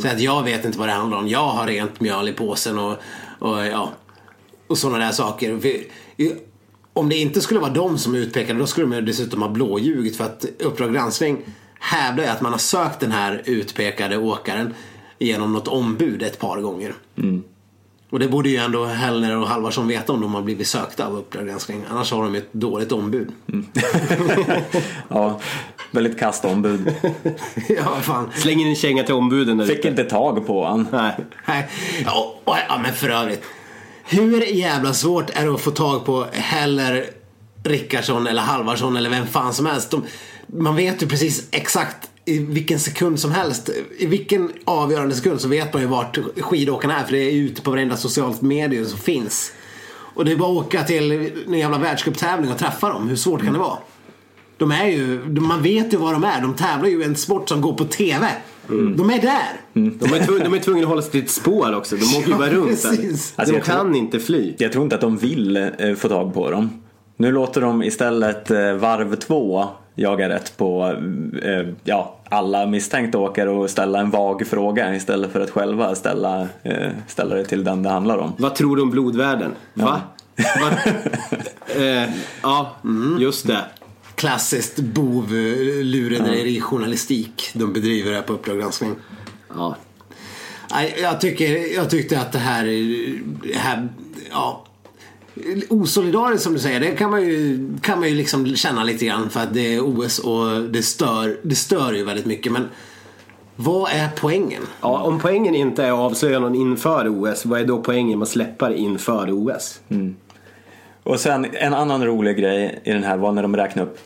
Så 0.02 0.08
att 0.08 0.20
jag 0.20 0.42
vet 0.42 0.64
inte 0.64 0.78
vad 0.78 0.88
det 0.88 0.92
handlar 0.92 1.18
om. 1.18 1.28
Jag 1.28 1.48
har 1.48 1.66
rent 1.66 2.00
mjöl 2.00 2.28
i 2.28 2.32
påsen 2.32 2.78
och, 2.78 2.96
och 3.38 3.66
ja 3.66 3.92
och 4.66 4.78
sådana 4.78 4.98
där 4.98 5.12
saker. 5.12 5.58
För, 5.58 5.70
om 6.92 7.08
det 7.08 7.16
inte 7.16 7.40
skulle 7.40 7.60
vara 7.60 7.72
de 7.72 7.98
som 7.98 8.14
är 8.14 8.18
utpekade 8.18 8.58
då 8.58 8.66
skulle 8.66 8.86
de 8.86 8.92
ju 8.92 9.00
dessutom 9.00 9.42
ha 9.42 9.48
blåljugit 9.48 10.16
för 10.16 10.24
att 10.24 10.44
Uppdrag 10.58 10.92
granskning 10.92 11.44
hävdar 11.80 12.24
ju 12.24 12.30
att 12.30 12.40
man 12.40 12.52
har 12.52 12.58
sökt 12.58 13.00
den 13.00 13.12
här 13.12 13.42
utpekade 13.44 14.16
åkaren 14.16 14.74
genom 15.18 15.52
något 15.52 15.68
ombud 15.68 16.22
ett 16.22 16.38
par 16.38 16.60
gånger. 16.60 16.94
Och 18.12 18.18
det 18.18 18.28
borde 18.28 18.48
ju 18.48 18.56
ändå 18.56 18.84
Hellner 18.84 19.36
och 19.36 19.48
Halvarsson 19.48 19.88
veta 19.88 20.12
om 20.12 20.20
de 20.20 20.34
har 20.34 20.42
blivit 20.42 20.66
sökta 20.68 21.06
av 21.06 21.16
Uppdrag 21.16 21.46
granskning. 21.46 21.84
Annars 21.90 22.12
har 22.12 22.22
de 22.22 22.34
ju 22.34 22.40
ett 22.40 22.52
dåligt 22.52 22.92
ombud. 22.92 23.32
Ja, 25.08 25.40
väldigt 25.90 26.18
kast 26.18 26.44
ombud. 26.44 26.94
ja, 27.68 28.00
fan. 28.02 28.30
Släng 28.34 28.60
in 28.60 28.68
en 28.68 28.74
känga 28.74 29.04
till 29.04 29.14
ombuden 29.14 29.58
där 29.58 29.66
Fick 29.66 29.78
ute. 29.78 29.88
inte 29.88 30.04
tag 30.04 30.46
på 30.46 30.66
han. 30.66 30.88
Nej. 30.92 31.16
Nej. 31.46 31.68
Ja, 32.04 32.34
och, 32.44 32.56
ja, 32.68 32.78
men 32.82 32.94
för 32.94 33.08
övrigt. 33.08 33.42
Hur 34.04 34.42
jävla 34.42 34.92
svårt 34.92 35.30
är 35.30 35.46
det 35.46 35.54
att 35.54 35.60
få 35.60 35.70
tag 35.70 36.04
på 36.04 36.26
Heller, 36.32 37.06
Rickardsson 37.64 38.26
eller 38.26 38.42
Halvarsson 38.42 38.96
eller 38.96 39.10
vem 39.10 39.26
fan 39.26 39.54
som 39.54 39.66
helst. 39.66 39.90
De, 39.90 40.04
man 40.46 40.76
vet 40.76 41.02
ju 41.02 41.06
precis 41.08 41.48
exakt 41.50 42.10
i 42.24 42.38
vilken 42.38 42.78
sekund 42.78 43.20
som 43.20 43.30
helst. 43.30 43.70
I 43.98 44.06
vilken 44.06 44.50
avgörande 44.64 45.14
sekund 45.14 45.40
så 45.40 45.48
vet 45.48 45.72
man 45.72 45.82
ju 45.82 45.88
vart 45.88 46.18
skidåkarna 46.40 47.00
är 47.00 47.04
för 47.04 47.12
det 47.12 47.18
är 47.18 47.32
ute 47.32 47.62
på 47.62 47.70
varenda 47.70 47.96
socialt 47.96 48.42
medier 48.42 48.84
som 48.84 48.98
finns. 48.98 49.52
Och 50.14 50.24
det 50.24 50.32
är 50.32 50.36
bara 50.36 50.50
att 50.50 50.66
åka 50.66 50.82
till 50.82 51.12
en 51.46 51.58
jävla 51.58 51.78
världscuptävling 51.78 52.52
och 52.52 52.58
träffa 52.58 52.88
dem. 52.88 53.08
Hur 53.08 53.16
svårt 53.16 53.42
kan 53.42 53.52
det 53.52 53.58
vara? 53.58 53.78
De 54.56 54.72
är 54.72 54.86
ju, 54.86 55.24
man 55.24 55.62
vet 55.62 55.92
ju 55.92 55.96
vad 55.96 56.12
de 56.12 56.24
är. 56.24 56.40
De 56.40 56.54
tävlar 56.54 56.88
ju 56.88 57.02
i 57.02 57.04
en 57.04 57.16
sport 57.16 57.48
som 57.48 57.60
går 57.60 57.72
på 57.72 57.84
TV. 57.84 58.26
De 58.68 59.10
är 59.10 59.20
där. 59.20 59.60
De 59.72 60.14
är, 60.14 60.26
tvungna, 60.26 60.44
de 60.44 60.54
är 60.54 60.58
tvungna 60.58 60.82
att 60.82 60.88
hålla 60.88 61.02
sig 61.02 61.10
till 61.10 61.22
ett 61.22 61.30
spår 61.30 61.76
också. 61.76 61.96
De 61.96 62.16
åker 62.18 62.28
ju 62.28 62.34
bara 62.34 62.50
runt. 62.50 62.84
Alltså, 63.36 63.54
de 63.54 63.60
kan 63.60 63.94
inte 63.94 64.20
fly. 64.20 64.54
Jag 64.58 64.72
tror 64.72 64.84
inte 64.84 64.94
att 64.94 65.00
de 65.00 65.16
vill 65.16 65.56
eh, 65.56 65.94
få 65.96 66.08
tag 66.08 66.34
på 66.34 66.50
dem. 66.50 66.82
Nu 67.16 67.32
låter 67.32 67.60
de 67.60 67.82
istället 67.82 68.50
eh, 68.50 68.72
varv 68.72 69.16
två 69.16 69.68
jaga 69.94 70.28
rätt 70.28 70.56
på 70.56 70.96
eh, 71.42 71.66
ja, 71.84 72.18
alla 72.28 72.66
misstänkta 72.66 73.18
åkare 73.18 73.50
och 73.50 73.70
ställa 73.70 74.00
en 74.00 74.10
vag 74.10 74.46
fråga 74.46 74.94
istället 74.94 75.32
för 75.32 75.40
att 75.40 75.50
själva 75.50 75.94
ställa, 75.94 76.48
eh, 76.62 76.90
ställa 77.06 77.34
det 77.34 77.44
till 77.44 77.64
den 77.64 77.82
det 77.82 77.88
handlar 77.88 78.18
om. 78.18 78.32
Vad 78.38 78.54
tror 78.54 78.76
du 78.76 78.82
om 78.82 78.90
blodvärden? 78.90 79.54
Va? 79.74 80.00
Va? 80.60 80.70
eh, 81.76 82.10
ja, 82.42 82.76
just 83.20 83.46
det. 83.46 83.60
Klassiskt 84.14 84.78
bov 84.78 85.30
lurendrejeri-journalistik 85.82 87.50
de 87.54 87.72
bedriver 87.72 88.12
här 88.12 88.22
på 88.22 88.32
Uppdrag 88.32 88.58
granskning. 88.58 88.94
Ja. 89.54 89.76
Nej, 90.70 90.94
jag, 91.02 91.20
tycker, 91.20 91.74
jag 91.74 91.90
tyckte 91.90 92.20
att 92.20 92.32
det 92.32 92.38
här, 92.38 92.64
det 93.42 93.58
här 93.58 93.88
ja, 94.30 94.64
osolidariskt 95.68 96.42
som 96.42 96.52
du 96.52 96.58
säger, 96.58 96.80
det 96.80 96.90
kan 96.90 97.10
man 97.10 97.22
ju, 97.22 97.68
kan 97.82 98.00
man 98.00 98.08
ju 98.08 98.14
liksom 98.14 98.56
känna 98.56 98.84
lite 98.84 99.06
grann 99.06 99.30
för 99.30 99.40
att 99.40 99.54
det 99.54 99.74
är 99.74 99.80
OS 99.80 100.18
och 100.18 100.62
det 100.62 100.82
stör, 100.82 101.38
det 101.42 101.54
stör 101.54 101.92
ju 101.92 102.04
väldigt 102.04 102.26
mycket. 102.26 102.52
Men 102.52 102.68
vad 103.56 103.90
är 103.90 104.08
poängen? 104.16 104.62
Ja, 104.80 105.02
om 105.02 105.20
poängen 105.20 105.54
inte 105.54 105.84
är 105.84 105.92
att 105.92 105.98
avslöja 105.98 106.38
någon 106.38 106.54
inför 106.54 107.08
OS, 107.08 107.46
vad 107.46 107.60
är 107.60 107.64
då 107.64 107.78
poängen 107.78 108.18
med 108.18 108.26
att 108.26 108.28
släppa 108.28 108.68
det 108.68 108.78
inför 108.78 109.28
OS? 109.30 109.80
Och 111.02 111.20
sen 111.20 111.46
en 111.52 111.74
annan 111.74 112.04
rolig 112.04 112.36
grej 112.36 112.80
i 112.84 112.92
den 112.92 113.04
här 113.04 113.16
var 113.16 113.32
när 113.32 113.42
de 113.42 113.56
räknade 113.56 113.90
upp 113.90 113.98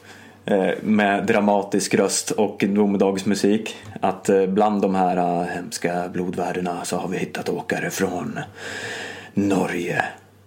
eh, 0.45 0.71
med 0.83 1.27
dramatisk 1.27 1.95
röst 1.95 2.31
och 2.31 2.65
domedagsmusik 2.69 3.77
att 4.01 4.29
eh, 4.29 4.47
bland 4.47 4.83
de 4.83 4.95
här 4.95 5.17
eh, 5.17 5.47
hemska 5.47 6.09
blodvärdena 6.13 6.85
så 6.85 6.97
har 6.97 7.09
vi 7.09 7.19
hittat 7.19 7.49
åkare 7.49 7.91
från 7.91 8.39
Norge, 9.35 10.05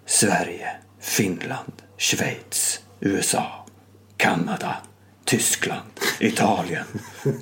Sverige, 0.09 0.67
Finland, 1.01 1.73
Schweiz, 1.97 2.79
USA, 2.99 3.65
Kanada, 4.17 4.75
Tyskland, 5.25 5.81
Italien, 6.19 6.83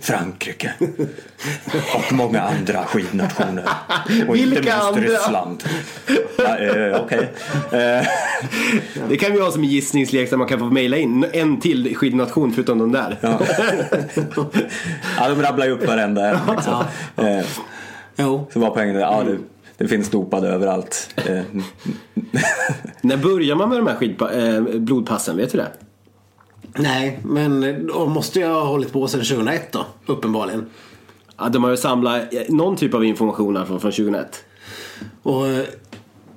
Frankrike 0.02 0.74
och 1.96 2.14
många 2.14 2.42
andra 2.42 2.84
skidnationer. 2.86 3.64
Och 4.28 4.38
inte 4.38 4.50
Vilka 4.56 4.62
minst 4.62 4.88
andra? 4.88 5.02
Ryssland. 5.02 5.64
Ja, 6.38 6.58
eh, 6.58 7.02
Okej. 7.02 7.30
Eh, 7.72 8.08
Det 9.10 9.18
kan 9.18 9.32
vi 9.34 9.40
ha 9.40 9.52
som 9.52 9.64
en 9.64 9.70
gissningslek 9.70 10.30
där 10.30 10.38
man 10.38 10.48
kan 10.48 10.60
få 10.60 10.66
mejla 10.66 10.98
in 10.98 11.26
en 11.34 11.60
till 11.60 11.96
skidnation 11.96 12.54
förutom 12.54 12.78
de 12.78 12.92
där. 12.92 13.18
Ja. 13.22 13.40
ja, 15.20 15.30
de 15.30 15.42
rabblar 15.42 15.66
ju 15.66 15.72
upp 15.72 15.88
varenda 15.88 16.30
en. 16.30 16.40
Liksom. 16.56 16.84
Eh, 17.18 17.46
Jo, 18.20 18.48
så 18.54 18.60
var 18.60 18.70
poängen 18.70 18.96
ja, 18.96 19.24
det, 19.24 19.38
det 19.78 19.88
finns 19.88 20.10
dopade 20.10 20.48
överallt. 20.50 21.10
Eh, 21.16 21.40
När 23.02 23.18
börjar 23.18 23.56
man 23.56 23.70
med 23.70 23.78
de 23.78 23.88
här 23.88 23.96
skidpa- 23.96 24.32
eh, 24.34 24.62
blodpassen? 24.80 25.38
Vet 25.38 25.52
du 25.52 25.58
det? 25.58 25.72
nej, 26.80 27.20
men 27.24 27.88
då 27.88 28.06
måste 28.06 28.40
jag 28.40 28.50
ha 28.54 28.64
hållit 28.66 28.94
på 28.94 29.08
sedan 29.08 29.24
2001 29.26 29.72
då, 29.72 29.86
uppenbarligen. 30.06 30.70
Ja, 31.38 31.50
de 31.50 31.64
har 31.64 31.72
ju 31.72 31.78
samlat 31.78 32.34
eh, 32.34 32.42
någon 32.50 32.76
typ 32.76 32.94
av 32.94 33.06
information 33.06 33.58
här 33.58 33.66
från, 33.66 33.80
från 33.80 33.92
2001. 33.92 34.44
Och 35.24 35.48
eh, 35.48 35.66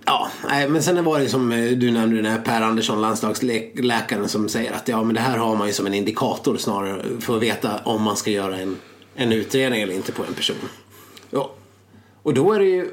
ja, 0.05 0.29
nej, 0.49 0.69
men 0.69 0.83
sen 0.83 1.05
var 1.05 1.19
det 1.21 1.29
som 1.29 1.53
eh, 1.53 1.71
du 1.71 1.91
nämnde 1.91 2.17
den 2.17 2.27
här 2.33 2.39
Per 2.41 2.61
Andersson, 2.63 3.01
landslagsläkaren 3.01 4.29
som 4.29 4.49
säger 4.49 4.73
att 4.73 4.89
ja, 4.89 5.03
men 5.03 5.15
det 5.15 5.21
här 5.21 5.39
har 5.39 5.57
man 5.57 5.67
ju 5.67 5.73
som 5.73 5.87
en 5.87 5.95
indikator 5.95 6.57
snarare 6.57 7.03
för 7.21 7.37
att 7.37 7.43
veta 7.43 7.71
om 7.85 8.03
man 8.03 8.17
ska 8.17 8.31
göra 8.31 8.59
en, 8.59 8.77
en 9.15 9.33
utredning 9.33 9.83
eller 9.83 9.95
inte 9.95 10.13
på 10.13 10.23
en 10.29 10.35
person. 10.35 10.57
Ja. 11.31 11.51
Och 12.23 12.35
då 12.35 12.53
är 12.53 12.59
det 12.59 12.65
ju 12.65 12.89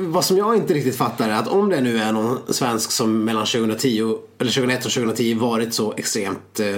vad 0.00 0.24
som 0.24 0.36
jag 0.36 0.56
inte 0.56 0.74
riktigt 0.74 0.96
fattar 0.96 1.28
är 1.28 1.32
att 1.34 1.48
om 1.48 1.68
det 1.68 1.80
nu 1.80 1.98
är 1.98 2.12
någon 2.12 2.38
svensk 2.48 2.90
som 2.90 3.24
mellan 3.24 3.46
2010 3.46 4.18
eller 4.38 4.50
2001 4.52 4.84
och 4.86 4.92
2010 4.92 5.34
varit 5.34 5.74
så 5.74 5.92
extremt 5.96 6.60
eh, 6.60 6.76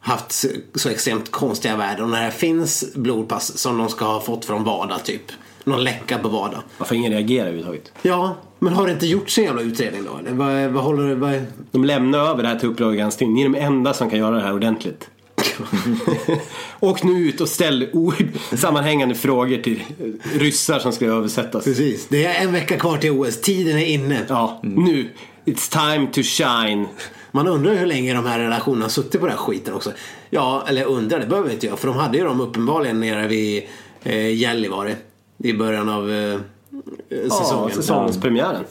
haft 0.00 0.32
så- 0.74 0.88
extremt 0.88 1.30
konstiga 1.30 1.76
värden 1.76 2.04
och 2.04 2.10
när 2.10 2.24
det 2.24 2.30
finns 2.30 2.94
blodpass 2.94 3.58
som 3.58 3.78
de 3.78 3.88
ska 3.88 4.04
ha 4.04 4.20
fått 4.20 4.44
från 4.44 4.64
WADA 4.64 4.98
typ. 4.98 5.22
Någon 5.64 5.84
läcka 5.84 6.18
på 6.18 6.28
WADA. 6.28 6.62
Varför 6.78 6.94
ingen 6.94 7.12
reagerar 7.12 7.46
överhuvudtaget? 7.46 7.92
Ja, 8.02 8.36
men 8.58 8.72
har 8.72 8.86
det 8.86 8.92
inte 8.92 9.06
gjorts 9.06 9.38
en 9.38 9.44
jävla 9.44 9.62
utredning 9.62 10.04
då? 10.04 10.20
Vad, 10.30 10.70
vad 10.70 10.84
håller? 10.84 11.14
Vad... 11.14 11.42
De 11.70 11.84
lämnar 11.84 12.18
över 12.18 12.42
det 12.42 12.48
här 12.48 12.58
till 12.58 12.68
Uppdrag 12.68 12.96
granskning. 12.96 13.34
Ni 13.34 13.40
är 13.42 13.48
de 13.48 13.58
enda 13.58 13.94
som 13.94 14.10
kan 14.10 14.18
göra 14.18 14.34
det 14.36 14.42
här 14.42 14.54
ordentligt. 14.54 15.08
Åk 16.80 17.02
nu 17.02 17.28
ut 17.28 17.40
och 17.40 17.48
ställ 17.48 17.88
sammanhängande 18.56 19.14
frågor 19.14 19.62
till 19.62 19.82
ryssar 20.34 20.78
som 20.78 20.92
ska 20.92 21.06
översättas. 21.06 21.64
Precis. 21.64 22.06
Det 22.08 22.24
är 22.24 22.44
en 22.44 22.52
vecka 22.52 22.78
kvar 22.78 22.98
till 22.98 23.10
OS. 23.10 23.40
Tiden 23.40 23.78
är 23.78 23.86
inne. 23.86 24.20
Ja, 24.28 24.60
nu. 24.62 25.10
It's 25.44 25.92
time 25.92 26.06
to 26.06 26.20
shine. 26.22 26.86
Man 27.30 27.46
undrar 27.46 27.74
hur 27.74 27.86
länge 27.86 28.14
de 28.14 28.26
här 28.26 28.38
relationerna 28.38 28.84
har 28.84 28.90
suttit 28.90 29.20
på 29.20 29.26
den 29.26 29.36
här 29.36 29.44
skiten 29.44 29.74
också. 29.74 29.92
Ja, 30.30 30.64
eller 30.68 30.84
undrar, 30.84 31.20
det 31.20 31.26
behöver 31.26 31.52
inte 31.52 31.66
jag. 31.66 31.78
För 31.78 31.88
de 31.88 31.96
hade 31.96 32.18
ju 32.18 32.24
dem 32.24 32.40
uppenbarligen 32.40 33.00
nere 33.00 33.26
vid 33.26 33.64
eh, 34.02 34.34
Gällivare. 34.34 34.96
I 35.38 35.52
början 35.52 35.88
av 35.88 36.10
eh, 36.10 36.38
säsongen. 37.10 37.68
Ja, 37.68 37.70
säsongspremiären. 37.74 38.64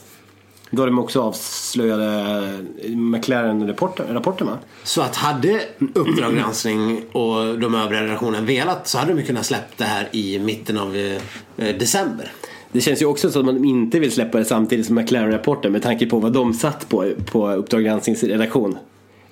Då 0.69 0.85
de 0.85 0.99
också 0.99 1.21
avslöjade 1.21 2.49
McLaren-rapporten 2.89 4.47
va? 4.47 4.57
Så 4.83 5.01
att 5.01 5.15
hade 5.15 5.61
Uppdrag 5.93 6.35
granskning 6.35 7.03
och 7.11 7.59
de 7.59 7.75
övriga 7.75 8.03
redaktionerna 8.03 8.45
velat 8.45 8.87
så 8.87 8.97
hade 8.97 9.13
de 9.13 9.23
kunnat 9.23 9.45
släppa 9.45 9.73
det 9.77 9.83
här 9.83 10.09
i 10.11 10.39
mitten 10.39 10.77
av 10.77 10.95
eh, 10.95 11.75
december. 11.75 12.31
Det 12.71 12.81
känns 12.81 13.01
ju 13.01 13.05
också 13.05 13.31
som 13.31 13.49
att 13.49 13.55
man 13.55 13.65
inte 13.65 13.99
vill 13.99 14.11
släppa 14.11 14.37
det 14.37 14.45
samtidigt 14.45 14.85
som 14.85 14.95
McLaren-rapporten 14.95 15.71
med 15.71 15.83
tanke 15.83 16.05
på 16.05 16.19
vad 16.19 16.33
de 16.33 16.53
satt 16.53 16.89
på 16.89 17.11
på 17.25 17.51
Uppdrag 17.51 17.83
gransknings 17.83 18.23
redaktion. 18.23 18.77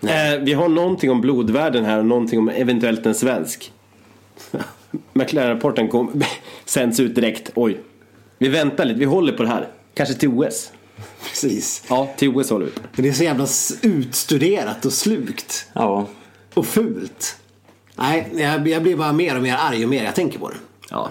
Eh, 0.02 0.40
vi 0.42 0.54
har 0.54 0.70
någonting 0.70 1.12
om 1.12 1.22
blodvärden 1.22 1.86
här 1.86 2.00
och 2.00 2.06
någonting 2.06 2.40
om 2.40 2.50
eventuellt 2.50 3.06
en 3.06 3.16
svensk. 3.16 3.72
McLaren-rapporten 5.14 5.88
kom, 5.88 6.24
sänds 6.66 7.00
ut 7.00 7.16
direkt. 7.16 7.52
Oj. 7.56 7.80
Vi 8.38 8.50
väntar 8.50 8.86
lite, 8.86 9.00
vi 9.00 9.06
håller 9.06 9.34
på 9.34 9.44
det 9.44 9.50
här. 9.50 9.68
Kanske 9.94 10.16
till 10.16 10.30
OS. 10.30 10.72
Precis. 11.30 11.84
Ja, 11.90 12.10
till 12.18 12.30
OS 12.30 12.50
håller 12.50 12.66
vi. 12.66 12.72
Men 12.96 13.04
det 13.04 13.10
är 13.10 13.14
så 13.14 13.24
jävla 13.24 13.48
utstuderat 13.82 14.86
och 14.86 14.94
slukt. 14.94 15.68
Ja, 15.74 16.08
Och 16.54 16.66
fult. 16.66 17.38
Nej, 17.96 18.28
jag, 18.36 18.68
jag 18.68 18.84
blir 18.84 18.96
bara 18.96 19.14
mer 19.14 19.36
och 19.36 19.44
mer 19.44 19.56
arg 19.60 19.84
och 19.84 19.90
mer 19.90 20.04
jag 20.04 20.16
tänker 20.16 20.40
på 20.40 20.50
det. 20.50 20.56
Ja. 20.90 21.10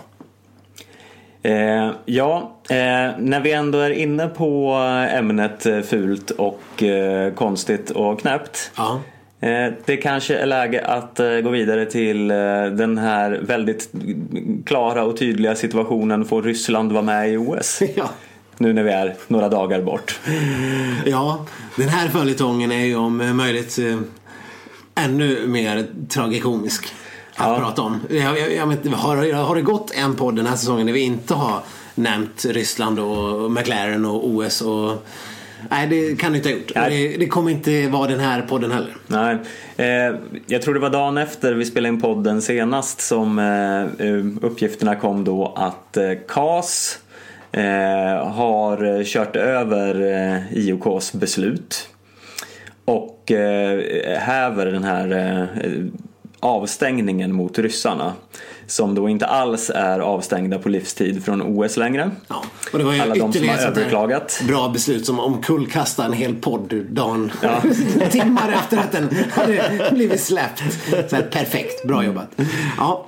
Eh, 1.43 1.91
ja, 2.05 2.57
eh, 2.69 2.77
när 3.19 3.41
vi 3.41 3.53
ändå 3.53 3.79
är 3.79 3.91
inne 3.91 4.29
på 4.29 4.73
ämnet 5.11 5.67
eh, 5.67 5.81
fult 5.81 6.31
och 6.31 6.83
eh, 6.83 7.35
konstigt 7.35 7.91
och 7.91 8.21
knäppt. 8.21 8.71
Ja. 8.77 9.01
Eh, 9.41 9.73
det 9.85 9.97
kanske 9.97 10.37
är 10.37 10.47
läge 10.47 10.85
att 10.87 11.21
eh, 11.21 11.37
gå 11.37 11.51
vidare 11.51 11.87
till 11.87 12.29
den 12.29 12.99
här 12.99 13.31
väldigt 13.43 13.91
klara 14.67 15.05
och 15.05 15.17
tydliga 15.17 15.55
situationen. 15.55 16.25
Får 16.25 16.43
Ryssland 16.43 16.93
vara 16.93 17.03
med 17.03 17.33
i 17.33 17.37
OS? 17.37 17.83
Ja. 17.97 18.11
Nu 18.59 18.73
när 18.73 18.83
vi 18.83 18.91
är 18.91 19.15
några 19.29 19.49
dagar 19.49 19.83
bort. 19.83 20.21
Ja, 21.07 21.47
den 21.77 21.89
här 21.89 22.09
följetongen 22.09 22.73
är 22.73 22.85
ju 22.85 22.97
om 22.97 23.37
möjligt 23.37 23.79
eh, 23.79 23.99
ännu 25.05 25.47
mer 25.47 25.87
tragikomisk 26.09 26.95
att 27.37 27.49
Ja. 27.49 27.59
prata 27.59 27.83
om. 27.83 28.01
Jag, 28.11 28.39
jag, 28.39 28.53
jag 28.53 28.67
har, 28.93 29.33
har 29.43 29.55
det 29.55 29.63
gått 29.63 29.91
en 29.95 30.17
podd 30.17 30.37
den 30.37 30.47
här 30.47 30.57
säsongen 30.57 30.87
där 30.87 30.93
vi 30.93 31.01
inte 31.01 31.35
har 31.35 31.61
nämnt 31.95 32.45
Ryssland 32.45 32.99
och 32.99 33.51
McLaren 33.53 34.05
och 34.05 34.27
OS 34.29 34.61
och 34.61 35.07
Nej, 35.71 35.87
det 35.87 36.19
kan 36.19 36.33
det 36.33 36.39
inte 36.39 36.49
ha 36.49 36.57
gjort. 36.57 36.73
Det, 36.75 37.17
det 37.19 37.27
kommer 37.27 37.51
inte 37.51 37.89
vara 37.89 38.09
den 38.09 38.21
här 38.21 38.43
podden 38.43 38.71
heller. 38.73 38.97
Nej, 39.07 39.37
eh, 39.77 40.17
jag 40.47 40.63
tror 40.63 40.75
det 40.75 40.81
var 40.81 40.91
dagen 40.91 41.19
efter 41.19 41.55
vi 41.55 41.65
spelade 41.65 41.95
in 41.95 42.01
podden 42.01 42.43
senast 42.43 43.01
som 43.01 43.39
eh, 43.39 44.07
eh, 44.07 44.25
uppgifterna 44.43 44.97
kom 44.97 45.25
då 45.25 45.53
att 45.57 45.97
eh, 45.97 46.05
CAS 46.29 46.99
eh, 47.53 48.29
har 48.29 49.05
kört 49.05 49.37
över 49.37 50.01
eh, 50.01 50.59
IOKs 50.59 51.13
beslut 51.13 51.89
och 52.85 53.33
eh, 53.33 54.19
häver 54.19 54.67
den 54.67 54.85
här 54.85 55.11
eh, 55.13 55.85
avstängningen 56.41 57.33
mot 57.33 57.59
ryssarna 57.59 58.13
som 58.67 58.95
då 58.95 59.09
inte 59.09 59.27
alls 59.27 59.71
är 59.75 59.99
avstängda 59.99 60.59
på 60.59 60.69
livstid 60.69 61.25
från 61.25 61.43
OS 61.43 61.77
längre. 61.77 62.11
Ja. 62.29 62.45
Och 62.73 62.79
det 62.79 62.85
var 62.85 62.93
ju 62.93 63.01
Alla 63.01 63.15
de 63.15 63.33
som 63.33 63.49
har 63.49 63.57
överklagat. 63.57 64.43
Bra 64.49 64.69
beslut 64.69 65.07
som 65.07 65.21
omkullkastar 65.21 66.05
en 66.05 66.13
hel 66.13 66.35
podd 66.35 66.75
dagen. 66.91 67.33
Timmar 68.11 68.53
efter 68.53 68.79
att 68.79 68.93
den 68.93 69.11
hade 69.31 69.89
blivit 69.93 70.21
släppt. 70.21 70.63
Så 71.11 71.17
här, 71.17 71.23
perfekt, 71.23 71.87
bra 71.87 72.05
jobbat. 72.05 72.29
Ja, 72.79 73.07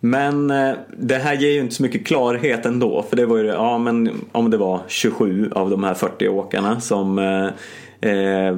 Men 0.00 0.50
eh, 0.50 0.74
det 0.98 1.14
här 1.14 1.34
ger 1.34 1.50
ju 1.50 1.60
inte 1.60 1.74
så 1.74 1.82
mycket 1.82 2.06
klarhet 2.06 2.66
ändå. 2.66 3.02
För 3.02 3.16
det 3.16 3.26
var 3.26 3.36
ju, 3.36 3.46
ja 3.46 3.78
men 3.78 4.10
om 4.32 4.50
det 4.50 4.56
var 4.56 4.80
27 4.86 5.50
av 5.54 5.70
de 5.70 5.84
här 5.84 5.94
40 5.94 6.28
åkarna 6.28 6.80
som 6.80 7.18
eh, 7.18 8.10
eh, 8.10 8.56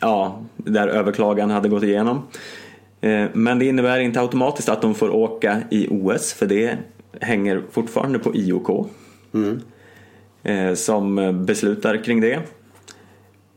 ja, 0.00 0.42
där 0.56 0.88
överklagan 0.88 1.50
hade 1.50 1.68
gått 1.68 1.82
igenom. 1.82 2.22
Eh, 3.00 3.26
men 3.32 3.58
det 3.58 3.64
innebär 3.64 3.98
inte 3.98 4.20
automatiskt 4.20 4.68
att 4.68 4.82
de 4.82 4.94
får 4.94 5.10
åka 5.10 5.62
i 5.70 5.88
OS 5.90 6.32
för 6.32 6.46
det 6.46 6.76
hänger 7.20 7.62
fortfarande 7.70 8.18
på 8.18 8.34
IOK. 8.34 8.90
Eh, 10.42 10.74
som 10.74 11.14
beslutar 11.46 12.04
kring 12.04 12.20
det. 12.20 12.40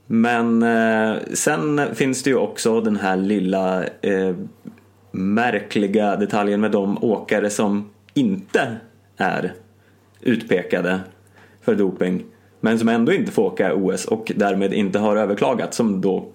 Men 0.08 0.63
eh, 0.63 1.16
sen 1.34 1.82
finns 1.96 2.24
det 2.24 2.30
ju 2.30 2.36
också 2.36 2.82
den 2.82 2.96
här 2.96 3.18
lilla 3.18 3.84
märkliga 5.17 6.15
detaljen 6.15 6.62
med 6.62 6.71
de 6.71 7.03
åkare 7.03 7.49
som 7.49 7.89
inte 8.13 8.77
är 9.17 9.53
utpekade 10.21 10.99
för 11.62 11.75
doping 11.75 12.23
men 12.60 12.80
som 12.80 12.89
ändå 12.89 13.13
inte 13.13 13.32
får 13.32 13.43
åka 13.43 13.73
OS 13.75 14.06
och 14.06 14.32
därmed 14.36 14.73
inte 14.73 14.99
har 14.99 15.15
överklagat 15.15 15.73
som 15.73 16.01
då 16.01 16.25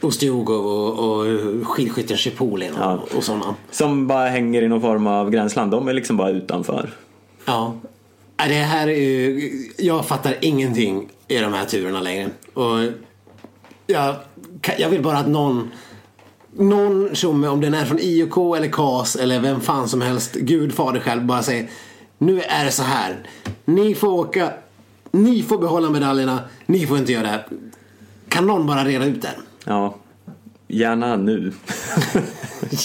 Ostiogov 0.00 0.66
och, 0.66 1.18
och 1.20 1.26
skidskytten 1.66 2.16
Chipolin 2.16 2.72
och, 2.72 2.78
Ja. 2.80 3.00
och 3.16 3.24
sådana. 3.24 3.54
som 3.70 4.06
bara 4.06 4.28
hänger 4.28 4.62
i 4.62 4.68
någon 4.68 4.80
form 4.80 5.06
av 5.06 5.30
gränsland. 5.30 5.70
De 5.70 5.88
är 5.88 5.92
liksom 5.92 6.16
bara 6.16 6.30
utanför. 6.30 6.90
Ja. 7.44 7.74
Nej, 8.38 8.48
Det 8.48 8.54
här 8.54 8.88
är 8.88 8.94
ju, 8.96 9.50
jag 9.78 10.06
fattar 10.06 10.34
ingenting 10.40 11.08
i 11.28 11.38
de 11.38 11.52
här 11.52 11.64
turerna 11.64 12.00
längre. 12.00 12.28
Och 12.54 12.78
jag, 13.86 14.14
jag 14.78 14.88
vill 14.88 15.02
bara 15.02 15.18
att 15.18 15.28
någon 15.28 15.70
någon 16.58 17.14
tjomme, 17.14 17.48
om 17.48 17.60
den 17.60 17.74
är 17.74 17.84
från 17.84 17.98
IOK 18.00 18.56
eller 18.56 18.68
KAS 18.68 19.16
eller 19.16 19.40
vem 19.40 19.60
fan 19.60 19.88
som 19.88 20.00
helst, 20.02 20.34
Gud 20.34 20.74
fader 20.74 21.00
själv, 21.00 21.24
bara 21.24 21.42
säger 21.42 21.68
Nu 22.18 22.40
är 22.42 22.64
det 22.64 22.70
så 22.70 22.82
här. 22.82 23.16
Ni 23.64 23.94
får 23.94 24.08
åka, 24.08 24.50
ni 25.10 25.42
får 25.42 25.58
behålla 25.58 25.90
medaljerna, 25.90 26.40
ni 26.66 26.86
får 26.86 26.98
inte 26.98 27.12
göra 27.12 27.22
det 27.22 27.28
här. 27.28 27.46
Kan 28.28 28.46
någon 28.46 28.66
bara 28.66 28.84
reda 28.84 29.04
ut 29.04 29.22
det? 29.22 29.30
Ja, 29.64 29.96
gärna 30.68 31.16
nu. 31.16 31.52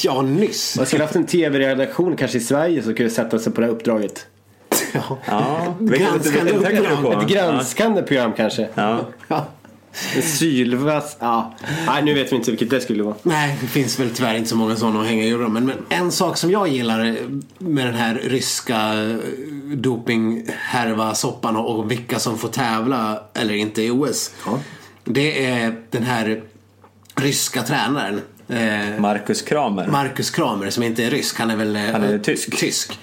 Ja, 0.04 0.22
nyss. 0.22 0.78
Man 0.78 0.86
skulle 0.86 1.04
haft 1.04 1.16
en 1.16 1.26
tv-redaktion 1.26 2.16
kanske 2.16 2.38
i 2.38 2.42
Sverige 2.42 2.84
som 2.84 2.94
kunde 2.94 3.10
sätta 3.10 3.40
sig 3.40 3.54
på 3.54 3.62
det 3.62 3.68
här 3.68 3.74
uppdraget. 3.74 4.26
Ja. 4.94 5.18
Ja, 5.26 5.76
Granskande 5.80 6.52
uppdrag. 6.52 7.24
Ett 7.24 7.30
granskande 7.30 8.02
program 8.02 8.34
kanske. 8.38 8.68
Ja. 8.76 9.06
Sylvass... 10.24 11.18
Ja. 11.20 11.54
Nej, 11.88 12.04
nu 12.04 12.14
vet 12.14 12.32
vi 12.32 12.36
inte 12.36 12.52
vilket 12.52 12.70
det 12.70 12.82
skulle 12.82 13.04
vara. 13.04 13.16
Nej, 13.24 13.58
det 13.62 13.68
finns 13.68 14.00
väl 14.00 14.10
tyvärr 14.10 14.36
inte 14.36 14.50
så 14.50 14.56
många 14.56 14.76
sådana 14.76 15.02
att 15.02 15.08
hänga 15.08 15.24
i 15.24 15.28
julgranen. 15.28 15.54
Men, 15.54 15.66
men 15.66 15.78
en 15.90 16.12
sak 16.12 16.38
som 16.38 16.52
jag 16.52 16.68
gillar 16.68 17.18
med 17.58 17.86
den 17.86 17.96
här 17.96 18.16
ryska 18.24 18.92
dopinghärva 19.76 21.16
soppan 21.16 21.56
och, 21.56 21.92
vilka 21.92 22.20
som 22.20 22.38
får 22.38 22.48
tävla 22.50 23.24
eller 23.34 23.54
inte 23.54 23.82
i 23.82 23.92
OS. 23.92 24.32
Ja. 24.46 24.60
Det 25.04 25.46
är 25.46 25.76
den 25.90 26.04
här 26.04 26.44
ryska 27.16 27.64
tränaren. 27.64 28.22
Eh, 28.48 29.00
Marcus 29.00 29.42
Kramer. 29.42 29.88
Marcus 29.88 30.30
Kramer 30.30 30.70
som 30.70 30.84
inte 30.84 31.04
är 31.04 31.10
rysk. 31.12 31.40
Han 31.40 31.50
är 31.52 31.56
väl 31.56 31.76
eh, 31.76 31.82
Han 31.82 32.04
är 32.04 32.20
tysk. 32.20 32.58
tysk. 32.58 33.00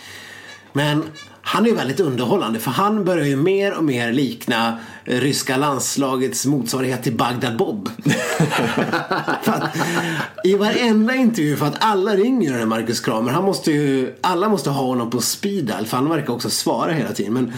Men 0.72 1.04
han 1.48 1.64
är 1.64 1.68
ju 1.68 1.74
väldigt 1.74 2.00
underhållande 2.00 2.58
för 2.58 2.70
han 2.70 3.04
börjar 3.04 3.26
ju 3.26 3.36
mer 3.36 3.76
och 3.76 3.84
mer 3.84 4.12
likna 4.12 4.78
eh, 5.04 5.20
ryska 5.20 5.56
landslagets 5.56 6.46
motsvarighet 6.46 7.02
till 7.02 7.16
Bagdad 7.16 7.56
Bob. 7.56 7.88
Att, 9.44 9.76
I 10.44 10.54
varenda 10.54 11.14
intervju, 11.14 11.56
för 11.56 11.66
att 11.66 11.76
alla 11.84 12.16
ringer 12.16 12.50
den 12.50 12.58
här 12.58 12.66
Marcus 12.66 13.00
Kramer. 13.00 13.32
Han 13.32 13.44
måste 13.44 13.72
ju, 13.72 14.14
alla 14.20 14.48
måste 14.48 14.70
ha 14.70 14.82
honom 14.82 15.10
på 15.10 15.20
speed 15.20 15.64
dial 15.64 15.86
för 15.86 15.96
han 15.96 16.08
verkar 16.08 16.32
också 16.32 16.50
svara 16.50 16.92
hela 16.92 17.12
tiden. 17.12 17.32
Men, 17.32 17.52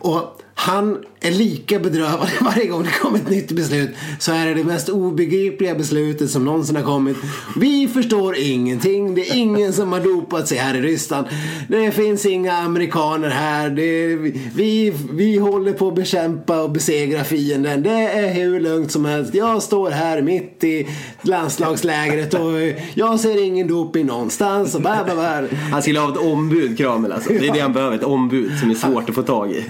och 0.00 0.42
han 0.60 0.98
är 1.20 1.30
lika 1.30 1.78
bedrövad 1.78 2.28
varje 2.40 2.66
gång 2.66 2.82
det 2.82 2.90
kommer 2.90 3.18
ett 3.18 3.30
nytt 3.30 3.52
beslut. 3.52 3.90
Så 4.18 4.32
är 4.32 4.46
det 4.46 4.54
det 4.54 4.64
mest 4.64 4.88
obegripliga 4.88 5.74
beslutet 5.74 6.30
som 6.30 6.44
någonsin 6.44 6.76
har 6.76 6.82
kommit. 6.82 7.16
Vi 7.56 7.88
förstår 7.88 8.36
ingenting. 8.38 9.14
Det 9.14 9.20
är 9.20 9.36
ingen 9.36 9.72
som 9.72 9.92
har 9.92 10.00
dopat 10.00 10.48
sig 10.48 10.58
här 10.58 10.76
i 10.76 10.80
Ryssland. 10.80 11.26
Det 11.68 11.90
finns 11.90 12.26
inga 12.26 12.52
amerikaner 12.52 13.28
här. 13.28 13.70
Det, 13.70 14.16
vi, 14.54 14.94
vi 15.12 15.38
håller 15.38 15.72
på 15.72 15.88
att 15.88 15.94
bekämpa 15.94 16.60
och 16.60 16.70
besegra 16.70 17.24
fienden. 17.24 17.82
Det 17.82 17.90
är 17.90 18.34
hur 18.34 18.60
lugnt 18.60 18.92
som 18.92 19.04
helst. 19.04 19.34
Jag 19.34 19.62
står 19.62 19.90
här 19.90 20.22
mitt 20.22 20.64
i 20.64 20.88
landslagslägret 21.22 22.34
och 22.34 22.52
jag 22.94 23.20
ser 23.20 23.44
ingen 23.44 23.68
doping 23.68 24.06
någonstans. 24.06 24.74
Och 24.74 24.80
bla, 24.80 25.04
bla, 25.04 25.14
bla. 25.14 25.42
Han 25.72 25.82
skulle 25.82 26.00
ha 26.00 26.12
ett 26.12 26.18
ombud, 26.18 26.78
Kramer 26.78 27.10
alltså. 27.10 27.32
Det 27.32 27.48
är 27.48 27.52
det 27.52 27.60
han 27.60 27.72
behöver, 27.72 27.96
ett 27.96 28.04
ombud 28.04 28.58
som 28.60 28.70
är 28.70 28.74
svårt 28.74 29.08
att 29.08 29.14
få 29.14 29.22
tag 29.22 29.52
i. 29.52 29.64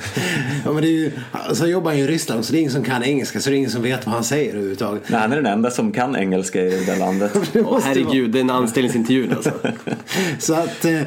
Men 0.78 0.84
det 0.84 0.90
är 0.90 0.98
ju, 0.98 1.12
alltså 1.32 1.66
jobbar 1.66 1.90
han 1.90 1.98
ju 1.98 2.04
i 2.04 2.06
Ryssland 2.06 2.44
så 2.44 2.52
det 2.52 2.58
är 2.58 2.60
ingen 2.60 2.72
som 2.72 2.84
kan 2.84 3.02
engelska 3.02 3.40
så 3.40 3.50
det 3.50 3.56
är 3.56 3.58
ingen 3.58 3.70
som 3.70 3.82
vet 3.82 4.06
vad 4.06 4.14
han 4.14 4.24
säger 4.24 4.50
överhuvudtaget. 4.50 5.02
Nej, 5.08 5.20
han 5.20 5.32
är 5.32 5.36
den 5.36 5.46
enda 5.46 5.70
som 5.70 5.92
kan 5.92 6.16
engelska 6.16 6.60
i 6.60 6.70
det 6.70 6.86
där 6.86 6.96
landet. 6.96 7.40
Det 7.52 7.62
måste 7.62 7.88
herregud, 7.88 8.30
det 8.30 8.38
är 8.38 8.40
en 8.40 8.50
anställningsintervju 8.50 9.30
alltså. 9.30 9.50
vara. 9.62 9.72
Så 10.38 10.54
att, 10.54 10.84
eh, 10.84 11.00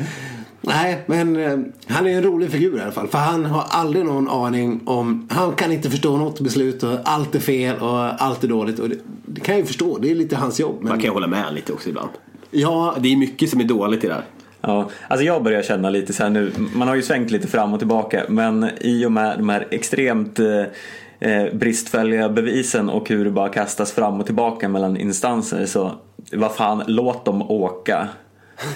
nej 0.62 1.04
men 1.06 1.36
eh, 1.36 1.60
han 1.88 2.08
är 2.08 2.18
en 2.18 2.24
rolig 2.24 2.52
figur 2.52 2.78
i 2.78 2.82
alla 2.82 2.92
fall. 2.92 3.08
För 3.08 3.18
han 3.18 3.46
har 3.46 3.66
aldrig 3.70 4.06
någon 4.06 4.30
aning 4.30 4.82
om, 4.86 5.28
han 5.32 5.54
kan 5.54 5.72
inte 5.72 5.90
förstå 5.90 6.18
något 6.18 6.40
beslut 6.40 6.84
och 6.84 6.98
allt 7.04 7.36
är 7.36 7.40
fel 7.40 7.76
och 7.80 8.24
allt 8.24 8.44
är 8.44 8.48
dåligt. 8.48 8.80
Och 8.80 8.90
det, 8.90 8.96
det 9.26 9.42
kan 9.42 9.56
jag 9.56 9.60
ju 9.60 9.66
förstå, 9.66 9.98
det 9.98 10.12
är 10.12 10.16
lite 10.16 10.36
hans 10.36 10.60
jobb. 10.60 10.76
Men, 10.80 10.90
Man 10.90 10.98
kan 10.98 11.06
ju 11.06 11.14
hålla 11.14 11.28
med 11.28 11.54
lite 11.54 11.74
också 11.74 11.90
ibland. 11.90 12.10
ja, 12.52 12.96
Det 13.00 13.12
är 13.12 13.16
mycket 13.16 13.50
som 13.50 13.60
är 13.60 13.64
dåligt 13.66 14.04
i 14.04 14.08
det 14.08 14.14
här. 14.14 14.24
Ja, 14.62 14.90
alltså 15.08 15.26
jag 15.26 15.44
börjar 15.44 15.62
känna 15.62 15.90
lite 15.90 16.14
så 16.14 16.24
här 16.24 16.30
nu, 16.30 16.52
man 16.74 16.88
har 16.88 16.96
ju 16.96 17.02
svängt 17.02 17.32
lite 17.32 17.48
fram 17.48 17.74
och 17.74 17.80
tillbaka 17.80 18.24
men 18.28 18.70
i 18.82 19.06
och 19.06 19.12
med 19.12 19.38
de 19.38 19.50
här 19.50 19.68
extremt 19.72 20.40
eh, 20.40 21.30
eh, 21.32 21.54
bristfälliga 21.54 22.30
bevisen 22.30 22.90
och 22.90 23.10
hur 23.10 23.26
det 23.26 23.32
bara 23.32 23.50
kastas 23.50 23.92
fram 23.92 24.20
och 24.20 24.26
tillbaka 24.26 24.70
mellan 24.70 24.98
instanser 24.98 25.66
så 25.66 25.92
vad 26.32 26.56
fan, 26.56 26.84
låt 26.88 27.26
dem 27.26 27.52
åka. 27.52 28.08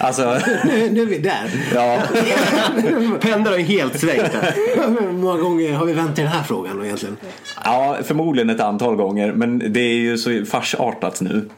Alltså, 0.00 0.38
nu, 0.64 0.90
nu 0.90 1.02
är 1.02 1.06
vi 1.06 1.18
där. 1.18 1.50
ja, 1.74 1.98
Pendeln 3.20 3.46
har 3.46 3.56
ju 3.56 3.64
helt 3.64 4.00
svängt. 4.00 4.34
Hur 4.54 5.12
många 5.12 5.40
gånger 5.40 5.72
har 5.72 5.86
vi 5.86 5.92
vänt 5.92 6.18
i 6.18 6.22
den 6.22 6.30
här 6.30 6.42
frågan 6.42 6.84
egentligen? 6.84 7.16
ja, 7.64 7.96
förmodligen 8.04 8.50
ett 8.50 8.60
antal 8.60 8.96
gånger 8.96 9.32
men 9.32 9.72
det 9.72 9.80
är 9.80 9.94
ju 9.94 10.18
så 10.18 10.44
farsartat 10.44 11.20
nu. 11.20 11.48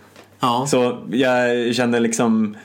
Ja. 0.41 0.67
Så 0.69 0.99
jag 1.11 1.75
känner 1.75 2.01
liksom 2.01 2.57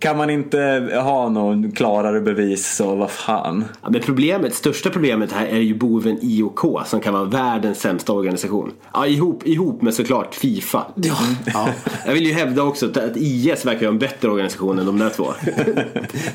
kan 0.00 0.16
man 0.16 0.30
inte 0.30 0.88
ha 1.04 1.28
någon 1.28 1.72
klarare 1.72 2.20
bevis 2.20 2.76
så 2.76 2.94
vad 2.94 3.10
fan. 3.10 3.64
Ja, 3.82 3.88
men 3.90 4.00
problemet, 4.00 4.54
största 4.54 4.90
problemet 4.90 5.32
här 5.32 5.46
är 5.46 5.58
ju 5.58 5.74
boven 5.74 6.18
IOK 6.22 6.60
som 6.86 7.00
kan 7.00 7.14
vara 7.14 7.24
världens 7.24 7.80
sämsta 7.80 8.12
organisation. 8.12 8.72
Ja, 8.92 9.06
ihop, 9.06 9.46
ihop 9.46 9.82
med 9.82 9.94
såklart 9.94 10.34
Fifa. 10.34 10.86
Ja, 10.94 11.14
ja. 11.54 11.68
Jag 12.06 12.12
vill 12.12 12.26
ju 12.26 12.32
hävda 12.32 12.62
också 12.62 12.86
att- 12.86 13.16
IS 13.16 13.64
verkar 13.66 13.80
vara 13.80 13.88
en 13.90 13.98
bättre 13.98 14.28
organisation 14.28 14.78
än 14.78 14.86
de 14.86 14.98
där 14.98 15.10
två. 15.10 15.24
Alltså, 15.26 15.44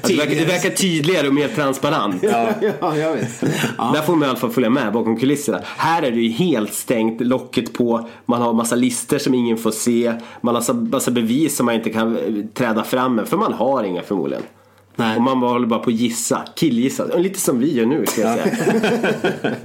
det, 0.08 0.16
verkar, 0.16 0.36
det 0.36 0.46
verkar 0.46 0.70
tydligare 0.70 1.28
och 1.28 1.34
mer 1.34 1.48
transparent. 1.48 2.16
ja, 2.24 2.50
ja, 2.82 2.98
jag 2.98 3.14
vet. 3.14 3.44
Ja. 3.78 3.92
Där 3.94 4.02
får 4.02 4.14
man 4.16 4.24
i 4.24 4.30
alla 4.30 4.40
fall 4.40 4.50
följa 4.50 4.70
med 4.70 4.94
bakom 4.94 5.18
kulisserna. 5.18 5.60
Här 5.78 6.04
är 6.04 6.12
det 6.12 6.20
ju 6.22 6.30
helt 6.30 6.74
stängt, 6.74 7.22
locket 7.22 7.74
på, 7.74 8.10
man 8.26 8.42
har 8.42 8.54
massa 8.54 8.76
listor 8.76 9.18
som 9.18 9.34
ingen 9.34 9.58
får 9.58 9.72
se, 9.72 10.14
man 10.42 10.56
har 10.56 10.62
massa, 10.62 10.74
massa 10.74 11.12
bevis 11.12 11.56
som 11.56 11.66
man 11.66 11.76
inte 11.76 11.90
kan 11.90 12.18
eh, 12.18 12.46
träda 12.54 12.84
fram 12.84 13.16
med, 13.16 13.28
för 13.28 13.38
man 13.38 13.54
har 13.56 13.84
inga 13.84 14.02
förmodligen. 14.04 14.44
Nej. 14.98 15.16
Och 15.16 15.22
man 15.22 15.40
bara 15.40 15.52
håller 15.52 15.68
bara 15.68 15.80
på 15.80 15.90
att 15.90 15.96
gissa, 15.96 16.42
killgissa. 16.56 17.06
Lite 17.18 17.40
som 17.40 17.60
vi 17.60 17.74
gör 17.74 17.86
nu 17.86 18.06
ska 18.06 18.22
jag 18.22 18.40
säga. 18.40 18.56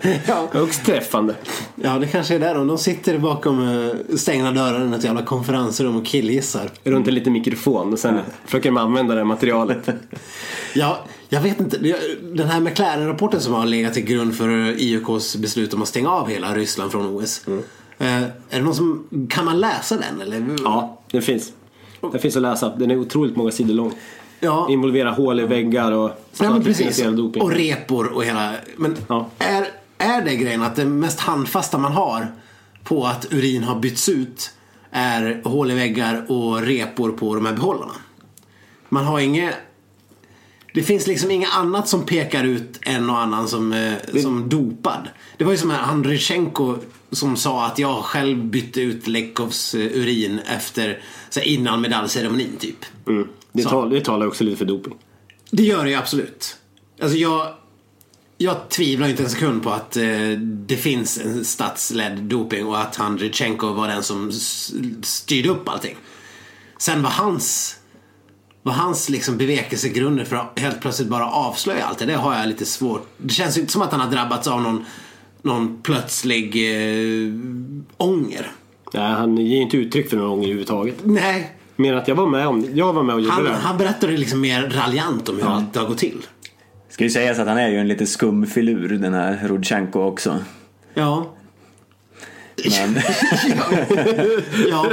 Ja. 0.26 0.48
Högst 0.52 0.84
träffande. 0.86 1.34
ja, 1.74 1.98
det 1.98 2.06
kanske 2.06 2.34
är 2.34 2.38
där 2.38 2.54
de, 2.54 2.66
de 2.66 2.78
sitter 2.78 3.18
bakom 3.18 3.68
eh, 3.68 4.16
stängda 4.16 4.50
dörrar 4.52 4.92
i 4.92 4.96
ett 4.96 5.04
jävla 5.04 5.22
konferensrum 5.22 5.96
och 5.96 6.06
killgissar. 6.06 6.70
Runt 6.84 7.08
en 7.08 7.14
liten 7.14 7.32
mikrofon 7.32 7.92
och 7.92 7.98
sen 7.98 8.18
försöker 8.44 8.70
man 8.70 8.84
använda 8.86 9.14
det 9.14 9.20
här 9.20 9.24
materialet. 9.24 9.88
Ja, 10.74 10.98
jag 11.28 11.40
vet 11.40 11.60
inte. 11.60 11.78
Det- 11.78 11.98
Den 12.36 12.48
här 12.48 12.60
McLaren-rapporten 12.60 13.40
som 13.40 13.54
har 13.54 13.66
legat 13.66 13.94
till 13.94 14.04
grund 14.04 14.34
för 14.36 14.48
IOKs 14.82 15.36
beslut 15.36 15.74
om 15.74 15.82
att 15.82 15.88
stänga 15.88 16.10
av 16.10 16.28
hela 16.28 16.54
Ryssland 16.54 16.92
från 16.92 17.06
OS. 17.16 17.42
Eh, 17.98 18.22
Är 18.22 18.30
det 18.50 18.62
någon 18.62 18.74
som, 18.74 19.08
kan 19.30 19.44
man 19.44 19.60
läsa 19.60 19.96
den 19.96 20.20
eller? 20.20 20.56
Ja, 20.64 21.00
den 21.10 21.22
finns. 21.22 21.52
Den 22.00 22.18
finns 22.20 22.36
att 22.36 22.42
läsa. 22.42 22.68
Den 22.76 22.90
är 22.90 22.96
otroligt 22.98 23.36
många 23.36 23.50
sidor 23.50 23.74
lång. 23.74 23.92
Ja, 24.40 24.66
Involverar 24.70 25.10
hål 25.12 25.40
i 25.40 25.44
väggar 25.44 25.92
och 25.92 26.10
ja 26.40 26.50
men 26.50 26.64
precis. 26.64 27.02
doping. 27.02 27.42
Och 27.42 27.50
repor 27.50 28.06
och 28.12 28.24
hela. 28.24 28.52
Men 28.76 28.96
Ja. 29.08 29.26
är, 29.38 29.66
är 29.98 30.22
det 30.24 30.36
grejen 30.36 30.62
att 30.62 30.76
det 30.76 30.84
mest 30.84 31.20
handfasta 31.20 31.78
man 31.78 31.92
har 31.92 32.26
på 32.84 33.06
att 33.06 33.26
urin 33.32 33.62
har 33.62 33.78
bytts 33.80 34.08
ut 34.08 34.50
är 34.90 35.40
hål 35.44 35.70
i 35.70 35.74
väggar 35.74 36.30
och 36.32 36.62
repor 36.62 37.10
på 37.10 37.34
de 37.34 37.46
här 37.46 37.52
behållarna? 37.52 37.92
Man 38.88 39.04
har 39.04 39.20
inget 39.20 39.54
det 40.74 40.82
finns 40.82 41.06
liksom 41.06 41.30
inget 41.30 41.54
annat 41.54 41.88
som 41.88 42.06
pekar 42.06 42.44
ut 42.44 42.78
en 42.82 43.10
och 43.10 43.18
annan 43.18 43.48
som, 43.48 43.72
eh, 43.72 44.20
som 44.22 44.48
dopad. 44.48 45.08
Det 45.36 45.44
var 45.44 45.52
ju 45.52 45.58
som 45.58 45.70
han 45.70 46.04
Rychenko 46.04 46.76
som 47.10 47.36
sa 47.36 47.66
att 47.66 47.78
jag 47.78 48.04
själv 48.04 48.44
bytte 48.44 48.80
ut 48.80 49.06
Lekovs 49.06 49.74
eh, 49.74 49.80
urin 49.80 50.38
efter, 50.38 51.02
så 51.30 51.40
här, 51.40 51.46
innan 51.46 51.80
medaljceremonin 51.80 52.56
typ. 52.58 52.84
Mm. 53.06 53.28
Det, 53.52 53.62
tal, 53.62 53.90
det 53.90 54.04
talar 54.04 54.26
också 54.26 54.44
lite 54.44 54.56
för 54.56 54.64
doping. 54.64 54.94
Det 55.50 55.62
gör 55.62 55.84
det 55.84 55.90
ju 55.90 55.96
absolut. 55.96 56.56
Alltså 57.02 57.16
jag, 57.16 57.54
jag 58.38 58.68
tvivlar 58.68 59.08
inte 59.08 59.22
en 59.22 59.30
sekund 59.30 59.62
på 59.62 59.70
att 59.70 59.96
eh, 59.96 60.30
det 60.40 60.76
finns 60.76 61.18
en 61.18 61.44
statsledd 61.44 62.22
doping 62.22 62.66
och 62.66 62.80
att 62.80 62.96
han 62.96 63.18
Rychenko 63.18 63.72
var 63.72 63.88
den 63.88 64.02
som 64.02 64.32
styrde 65.02 65.48
upp 65.48 65.68
allting. 65.68 65.96
Sen 66.78 67.02
var 67.02 67.10
hans 67.10 67.76
vad 68.62 68.74
hans 68.74 69.08
liksom 69.08 69.36
bevekelsegrunder 69.38 70.24
för 70.24 70.36
att 70.36 70.58
helt 70.58 70.80
plötsligt 70.80 71.08
bara 71.08 71.26
avslöja 71.30 71.84
allt 71.84 71.98
det, 71.98 72.06
det 72.06 72.14
har 72.16 72.34
jag 72.34 72.48
lite 72.48 72.66
svårt. 72.66 73.06
Det 73.16 73.32
känns 73.32 73.56
ju 73.56 73.60
inte 73.60 73.72
som 73.72 73.82
att 73.82 73.92
han 73.92 74.00
har 74.00 74.10
drabbats 74.10 74.48
av 74.48 74.62
någon, 74.62 74.84
någon 75.42 75.82
plötslig 75.82 76.56
eh, 76.56 77.32
ånger. 77.96 78.50
Nej, 78.92 79.12
han 79.12 79.36
ger 79.36 79.60
inte 79.60 79.76
uttryck 79.76 80.10
för 80.10 80.16
någon 80.16 80.30
ånger 80.30 80.44
överhuvudtaget. 80.44 80.94
Nej, 81.02 81.50
Mer 81.76 81.94
att 81.94 82.08
jag 82.08 82.14
var 82.14 82.26
med 82.26 82.46
om 82.46 82.66
Jag 82.74 82.92
var 82.92 83.02
med 83.02 83.14
och 83.14 83.20
gjorde 83.20 83.32
han, 83.34 83.44
det. 83.44 83.52
han 83.52 83.78
berättade 83.78 84.16
liksom 84.16 84.40
mer 84.40 84.70
raljant 84.70 85.28
om 85.28 85.36
hur 85.36 85.48
allt 85.48 85.76
har 85.76 85.86
gått 85.86 85.98
till. 85.98 86.26
Ska 86.88 87.04
ju 87.04 87.10
sägas 87.10 87.38
att 87.38 87.48
han 87.48 87.58
är 87.58 87.68
ju 87.68 87.76
en 87.78 87.88
lite 87.88 88.06
skum 88.06 88.46
filur 88.46 88.88
den 88.88 89.14
här 89.14 89.48
Rodchenko 89.48 90.00
också. 90.02 90.38
Ja. 90.94 91.26
Men, 92.64 93.02
ja, 94.70 94.90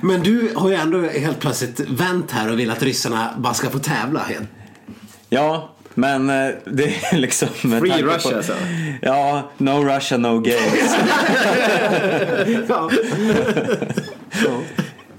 men 0.00 0.22
du 0.22 0.50
har 0.54 0.68
ju 0.68 0.74
ändå 0.74 1.02
helt 1.08 1.40
plötsligt 1.40 1.80
vänt 1.80 2.30
här 2.30 2.52
och 2.52 2.58
vill 2.58 2.70
att 2.70 2.82
ryssarna 2.82 3.34
bara 3.38 3.54
ska 3.54 3.70
få 3.70 3.78
tävla 3.78 4.30
igen. 4.30 4.48
ja, 5.28 5.76
men 5.94 6.30
eh, 6.30 6.54
det 6.64 6.84
är 6.84 7.16
liksom... 7.16 7.48
Free 7.48 8.02
Russia, 8.02 8.36
alltså. 8.36 8.54
Ja, 9.02 9.50
no 9.58 9.84
Russia, 9.84 10.18
no 10.18 10.40
gays. 10.40 10.96
Ja. 14.44 14.60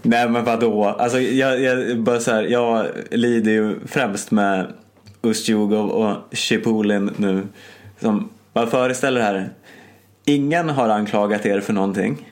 Nej 0.02 0.30
men 0.30 0.44
vadå? 0.44 0.86
Alltså 0.86 1.20
jag, 1.20 1.62
jag, 1.62 2.00
bara 2.00 2.20
så 2.20 2.32
här, 2.32 2.44
jag 2.44 2.88
lider 3.12 3.52
ju 3.52 3.76
främst 3.88 4.32
med 4.32 4.74
Ustjugov 5.22 5.90
och 5.90 6.16
Chipulin 6.32 7.12
nu. 7.18 7.48
Som, 8.02 8.30
bara 8.54 8.68
föreställ 8.68 9.18
er 9.18 9.22
här. 9.22 9.50
Ingen 10.30 10.70
har 10.70 10.90
anklagat 10.90 11.46
er 11.46 11.60
för 11.60 11.74
någonting. 11.74 12.32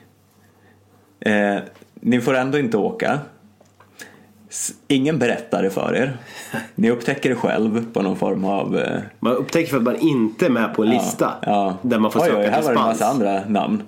Eh, 1.20 1.56
ni 1.94 2.20
får 2.20 2.34
ändå 2.34 2.58
inte 2.58 2.76
åka. 2.76 3.18
Ingen 4.88 5.18
berättar 5.18 5.62
det 5.62 5.70
för 5.70 5.96
er. 5.96 6.16
Ni 6.74 6.90
upptäcker 6.90 7.30
det 7.30 7.36
själv 7.36 7.92
på 7.92 8.02
någon 8.02 8.16
form 8.16 8.44
av... 8.44 8.78
Eh, 8.78 9.00
Man 9.20 9.32
upptäcker 9.32 9.70
för 9.70 9.76
att 9.76 9.82
man 9.82 9.96
inte 9.96 10.46
är 10.46 10.50
med 10.50 10.74
på 10.74 10.82
en 10.82 10.90
lista. 10.90 11.32
Ja. 11.42 11.76
Där 11.82 11.98
man 11.98 12.10
får 12.10 12.20
oj, 12.20 12.26
söka 12.26 12.38
oj, 12.40 12.46
här 12.46 12.62
var 12.62 12.72
det 12.74 12.78
en 12.80 12.86
massa 12.86 13.06
andra 13.06 13.40
namn. 13.48 13.82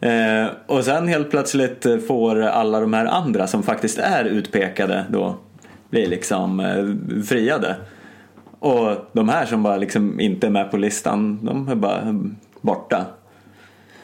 Eh, 0.00 0.46
och 0.66 0.84
sen 0.84 1.08
helt 1.08 1.30
plötsligt 1.30 1.86
eh, 1.86 1.98
får 1.98 2.42
alla 2.42 2.80
de 2.80 2.92
här 2.92 3.06
andra 3.06 3.46
som 3.46 3.62
faktiskt 3.62 3.98
är 3.98 4.24
utpekade 4.24 5.04
då 5.10 5.36
bli 5.90 6.06
liksom 6.06 6.60
eh, 6.60 7.22
friade. 7.22 7.76
Och 8.58 8.96
de 9.12 9.28
här 9.28 9.46
som 9.46 9.62
bara 9.62 9.76
liksom 9.76 10.20
inte 10.20 10.46
är 10.46 10.50
med 10.50 10.70
på 10.70 10.76
listan, 10.76 11.38
de 11.42 11.68
är 11.68 11.74
bara 11.74 12.14
borta. 12.60 13.06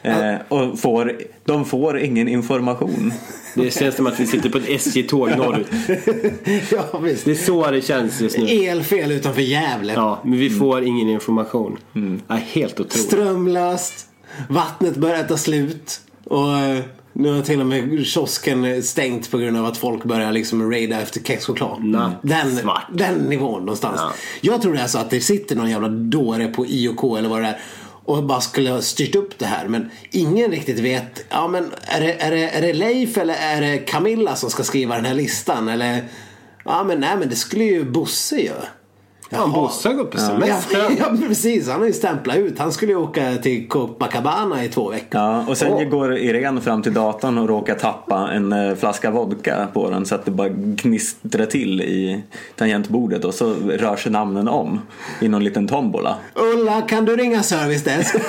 Eh, 0.01 0.35
och 0.47 0.79
får, 0.79 1.21
de 1.45 1.65
får 1.65 1.99
ingen 1.99 2.27
information. 2.27 3.13
Det 3.55 3.71
känns 3.73 3.95
som 3.95 4.07
att 4.07 4.19
vi 4.19 4.25
sitter 4.27 4.49
på 4.49 4.57
ett 4.57 4.69
SJ-tåg 4.69 5.29
norrut. 5.37 5.67
ja, 6.71 6.99
visst. 6.99 7.25
Det 7.25 7.31
är 7.31 7.35
så 7.35 7.71
det 7.71 7.81
känns 7.81 8.21
just 8.21 8.37
nu. 8.37 8.45
Elfel 8.47 9.11
utanför 9.11 9.41
Gävle. 9.41 9.93
Ja, 9.93 10.19
men 10.23 10.39
vi 10.39 10.49
får 10.49 10.83
ingen 10.83 11.09
information. 11.09 11.77
Ja, 12.27 12.35
helt 12.35 12.73
otroligt. 12.73 12.93
Strömlöst. 12.93 14.05
Vattnet 14.49 14.95
börjar 14.95 15.23
ta 15.23 15.37
slut. 15.37 16.01
Och 16.23 16.57
eh, 16.57 16.79
nu 17.13 17.33
har 17.33 17.41
till 17.41 17.59
och 17.59 17.65
med 17.67 18.05
kiosken 18.05 18.83
stängt 18.83 19.31
på 19.31 19.37
grund 19.37 19.57
av 19.57 19.65
att 19.65 19.77
folk 19.77 20.03
börjar 20.03 20.31
liksom 20.31 20.71
raida 20.71 21.01
efter 21.01 21.19
kexchoklad. 21.23 21.83
Natt 21.83 22.13
Den, 22.21 22.57
svart. 22.57 22.85
den 22.93 23.15
nivån 23.15 23.59
någonstans. 23.59 23.95
Ja. 23.99 24.11
Jag 24.41 24.61
tror 24.61 24.73
det 24.73 24.79
är 24.79 24.87
så 24.87 24.97
att 24.97 25.09
det 25.09 25.21
sitter 25.21 25.55
någon 25.55 25.69
jävla 25.69 25.87
dåre 25.87 26.47
på 26.47 26.65
IOK 26.65 27.17
eller 27.17 27.29
vad 27.29 27.41
det 27.41 27.47
är. 27.47 27.59
Och 28.09 28.23
bara 28.23 28.41
skulle 28.41 28.69
ha 28.69 28.81
styrt 28.81 29.15
upp 29.15 29.39
det 29.39 29.45
här. 29.45 29.67
Men 29.67 29.89
ingen 30.11 30.51
riktigt 30.51 30.79
vet. 30.79 31.25
Ja 31.29 31.47
men 31.47 31.71
är 31.81 32.01
det, 32.01 32.13
är 32.13 32.31
det, 32.31 32.49
är 32.49 32.61
det 32.61 32.73
Leif 32.73 33.17
eller 33.17 33.33
är 33.33 33.61
det 33.61 33.77
Camilla 33.77 34.35
som 34.35 34.49
ska 34.49 34.63
skriva 34.63 34.95
den 34.95 35.05
här 35.05 35.13
listan? 35.13 35.69
Eller 35.69 36.03
Ja 36.65 36.83
men 36.83 36.99
nej 36.99 37.17
men 37.17 37.29
det 37.29 37.35
skulle 37.35 37.63
ju 37.63 37.91
Bosse 37.91 38.35
göra. 38.35 38.65
Ja, 39.29 39.47
Bosse 39.47 39.93
gått 39.93 40.11
på 40.11 40.17
semester. 40.17 40.77
Ja, 40.77 40.95
ja, 40.99 41.27
precis. 41.27 41.69
Han 41.69 41.79
har 41.79 41.87
ju 41.87 41.93
stämplat 41.93 42.35
ut. 42.37 42.59
Han 42.59 42.71
skulle 42.71 42.91
ju 42.91 42.97
åka 42.97 43.35
till 43.35 43.67
Copacabana 43.67 44.63
i 44.63 44.69
två 44.69 44.89
veckor. 44.89 45.21
Ja, 45.21 45.45
och 45.47 45.57
sen 45.57 45.73
Åh. 45.73 45.83
går 45.83 46.17
Irene 46.17 46.61
fram 46.61 46.81
till 46.81 46.93
datorn 46.93 47.37
och 47.37 47.47
råkar 47.47 47.75
tappa 47.75 48.29
en 48.33 48.53
eh, 48.53 48.75
flaska 48.75 49.11
vodka 49.11 49.67
på 49.73 49.89
den 49.89 50.05
så 50.05 50.15
att 50.15 50.25
det 50.25 50.31
bara 50.31 50.49
gnistrar 50.49 51.45
till 51.45 51.81
i 51.81 52.23
tangentbordet 52.55 53.25
och 53.25 53.33
så 53.33 53.53
rör 53.53 53.95
sig 53.95 54.11
namnen 54.11 54.47
om 54.47 54.81
i 55.21 55.27
någon 55.27 55.43
liten 55.43 55.67
tombola. 55.67 56.15
Ulla, 56.35 56.81
kan 56.81 57.05
du 57.05 57.15
ringa 57.15 57.43
service 57.43 57.83
desk? 57.83 58.15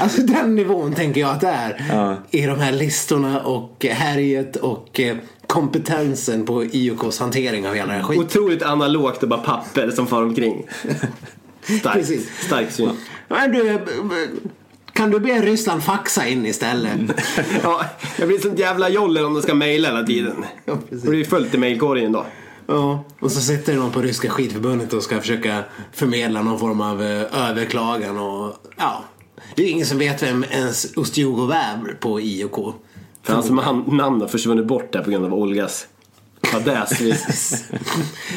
alltså 0.00 0.22
den 0.22 0.54
nivån 0.54 0.94
tänker 0.94 1.20
jag 1.20 1.30
att 1.30 1.40
det 1.40 1.48
är. 1.48 1.84
Ja. 1.90 2.16
I 2.30 2.46
de 2.46 2.58
här 2.60 2.72
listorna 2.72 3.40
och 3.40 3.86
härjet 3.90 4.56
och 4.56 5.00
eh, 5.00 5.16
kompetensen 5.46 6.46
på 6.46 6.64
IOKs 6.64 7.18
hantering 7.20 7.68
av 7.68 7.74
hela 7.74 7.86
den 7.92 7.96
här 8.00 8.08
skiten. 8.08 8.24
Otroligt 8.24 8.62
analogt 8.62 9.22
och 9.22 9.28
bara 9.28 9.40
papper 9.40 9.90
som 9.90 10.06
far 10.06 10.22
omkring. 10.22 10.66
Stark, 11.80 11.94
Precis. 11.94 12.30
stark 12.46 12.70
syn. 12.70 12.90
Men 13.28 13.52
du, 13.52 13.68
eh, 13.70 13.80
kan 14.92 15.10
du 15.10 15.20
be 15.20 15.40
Ryssland 15.42 15.82
faxa 15.84 16.26
in 16.26 16.46
istället? 16.46 17.00
Ja, 17.62 17.84
jag 18.18 18.28
blir 18.28 18.38
sånt 18.38 18.58
jävla 18.58 18.88
joller 18.88 19.26
om 19.26 19.34
de 19.34 19.42
ska 19.42 19.54
mejla 19.54 19.88
hela 19.88 20.02
tiden. 20.02 20.44
Ja, 20.64 20.72
Det 20.74 20.90
precis. 20.90 21.08
blir 21.10 21.24
fullt 21.24 21.54
i 21.54 21.58
mejlkorgen 21.58 22.12
då. 22.12 22.26
Ja, 22.66 23.04
och 23.20 23.32
så 23.32 23.40
sitter 23.40 23.74
någon 23.74 23.92
på 23.92 24.02
ryska 24.02 24.30
skidförbundet 24.30 24.92
och 24.92 25.02
ska 25.02 25.20
försöka 25.20 25.64
förmedla 25.92 26.42
någon 26.42 26.58
form 26.58 26.80
av 26.80 27.02
eh, 27.02 27.48
överklagan 27.48 28.18
och 28.18 28.54
ja. 28.76 29.04
Det 29.54 29.62
är 29.62 29.70
ingen 29.70 29.86
som 29.86 29.98
vet 29.98 30.22
vem 30.22 30.44
ens 30.50 30.96
Ustjugov 30.96 31.52
är 31.52 31.96
på 32.00 32.20
IOK. 32.20 32.74
För 33.22 33.34
hans 33.34 33.50
namn 33.86 34.20
har 34.20 34.28
försvunnit 34.28 34.66
bort 34.66 34.92
där 34.92 35.02
på 35.02 35.10
grund 35.10 35.24
av 35.24 35.34
Olgas 35.34 35.86
fadäs. 36.42 36.92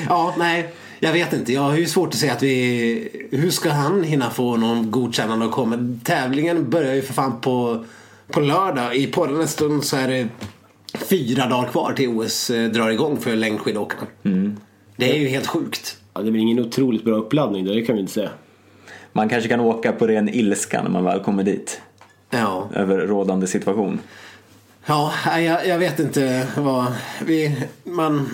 Ja, 0.09 0.35
nej. 0.37 0.73
Jag 0.99 1.13
vet 1.13 1.33
inte. 1.33 1.53
Jag 1.53 1.61
har 1.61 1.77
ju 1.77 1.87
svårt 1.87 2.07
att 2.09 2.15
säga 2.19 2.33
att 2.33 2.43
vi... 2.43 3.27
Hur 3.31 3.51
ska 3.51 3.69
han 3.69 4.03
hinna 4.03 4.29
få 4.29 4.57
någon 4.57 4.91
godkännande 4.91 5.45
och 5.45 5.51
komma? 5.51 5.95
Tävlingen 6.03 6.69
börjar 6.69 6.93
ju 6.93 7.01
för 7.01 7.13
fan 7.13 7.41
på, 7.41 7.85
på 8.31 8.39
lördag. 8.39 8.95
I 8.95 9.07
podden 9.07 9.47
stund 9.47 9.83
så 9.83 9.97
är 9.97 10.07
det 10.07 10.27
fyra 10.97 11.47
dagar 11.47 11.69
kvar 11.69 11.93
till 11.93 12.09
OS 12.09 12.49
eh, 12.49 12.69
drar 12.71 12.89
igång 12.89 13.17
för 13.17 13.35
längdskidåkarna. 13.35 14.07
Det 14.95 15.11
är 15.15 15.19
ju 15.19 15.27
helt 15.27 15.47
sjukt. 15.47 15.97
Ja, 16.13 16.21
det 16.21 16.31
blir 16.31 16.41
ingen 16.41 16.59
otroligt 16.59 17.03
bra 17.03 17.15
uppladdning 17.15 17.65
där, 17.65 17.75
det 17.75 17.81
kan 17.81 17.95
vi 17.95 18.01
inte 18.01 18.13
säga. 18.13 18.29
Man 19.13 19.29
kanske 19.29 19.49
kan 19.49 19.59
åka 19.59 19.91
på 19.91 20.07
ren 20.07 20.29
ilska 20.29 20.83
när 20.83 20.89
man 20.89 21.03
väl 21.03 21.19
kommer 21.19 21.43
dit 21.43 21.81
Ja. 22.29 22.69
över 22.75 22.97
rådande 22.97 23.47
situation. 23.47 23.99
Ja, 24.85 25.13
jag, 25.39 25.67
jag 25.67 25.77
vet 25.79 25.99
inte 25.99 26.47
vad... 26.57 26.85
Vi, 27.25 27.55
man, 27.83 28.29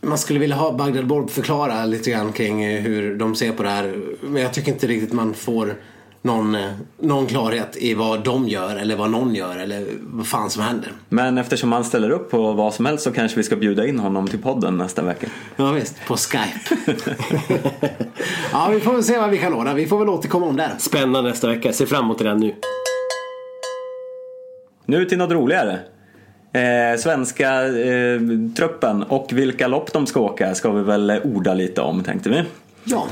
man 0.00 0.18
skulle 0.18 0.38
vilja 0.40 0.56
ha 0.56 0.72
Bagdad 0.72 1.06
Bob 1.06 1.30
förklara 1.30 1.84
lite 1.86 2.10
grann 2.10 2.32
kring 2.32 2.64
eh, 2.64 2.80
hur 2.82 3.14
de 3.16 3.34
ser 3.36 3.52
på 3.52 3.62
det 3.62 3.68
här. 3.68 4.00
Men 4.22 4.42
jag 4.42 4.52
tycker 4.54 4.72
inte 4.72 4.86
riktigt 4.86 5.12
man 5.12 5.34
får 5.34 5.74
någon, 6.22 6.54
eh, 6.54 6.70
någon 6.98 7.26
klarhet 7.26 7.76
i 7.76 7.94
vad 7.94 8.24
de 8.24 8.48
gör 8.48 8.76
eller 8.76 8.96
vad 8.96 9.10
någon 9.10 9.34
gör 9.34 9.56
eller 9.56 9.86
vad 10.00 10.26
fan 10.26 10.50
som 10.50 10.62
händer. 10.62 10.92
Men 11.08 11.38
eftersom 11.38 11.72
han 11.72 11.84
ställer 11.84 12.10
upp 12.10 12.30
på 12.30 12.52
vad 12.52 12.74
som 12.74 12.86
helst 12.86 13.04
så 13.04 13.12
kanske 13.12 13.36
vi 13.36 13.42
ska 13.42 13.56
bjuda 13.56 13.86
in 13.86 13.98
honom 13.98 14.28
till 14.28 14.38
podden 14.38 14.78
nästa 14.78 15.02
vecka. 15.02 15.26
Ja 15.56 15.72
visst, 15.72 16.06
på 16.06 16.16
Skype. 16.16 16.76
ja, 18.52 18.68
vi 18.72 18.80
får 18.80 18.92
väl 18.92 19.04
se 19.04 19.18
vad 19.18 19.30
vi 19.30 19.38
kan 19.38 19.54
ordna. 19.54 19.74
Vi 19.74 19.86
får 19.86 19.98
väl 19.98 20.08
återkomma 20.08 20.46
om 20.46 20.56
det. 20.56 20.70
Spännande 20.78 21.30
nästa 21.30 21.48
vecka, 21.48 21.72
se 21.72 21.86
fram 21.86 22.04
emot 22.04 22.18
det 22.18 22.34
nu. 22.34 22.54
Nu 24.86 25.04
till 25.04 25.18
något 25.18 25.30
roligare. 25.30 25.78
Eh, 26.52 26.98
svenska 26.98 27.66
eh, 27.66 28.20
truppen 28.56 29.02
och 29.02 29.28
vilka 29.32 29.68
lopp 29.68 29.92
de 29.92 30.06
ska 30.06 30.20
åka 30.20 30.54
ska 30.54 30.70
vi 30.70 30.82
väl 30.82 31.20
orda 31.24 31.54
lite 31.54 31.80
om 31.80 32.02
tänkte 32.02 32.30
vi. 32.30 32.42
Ja. 32.84 33.06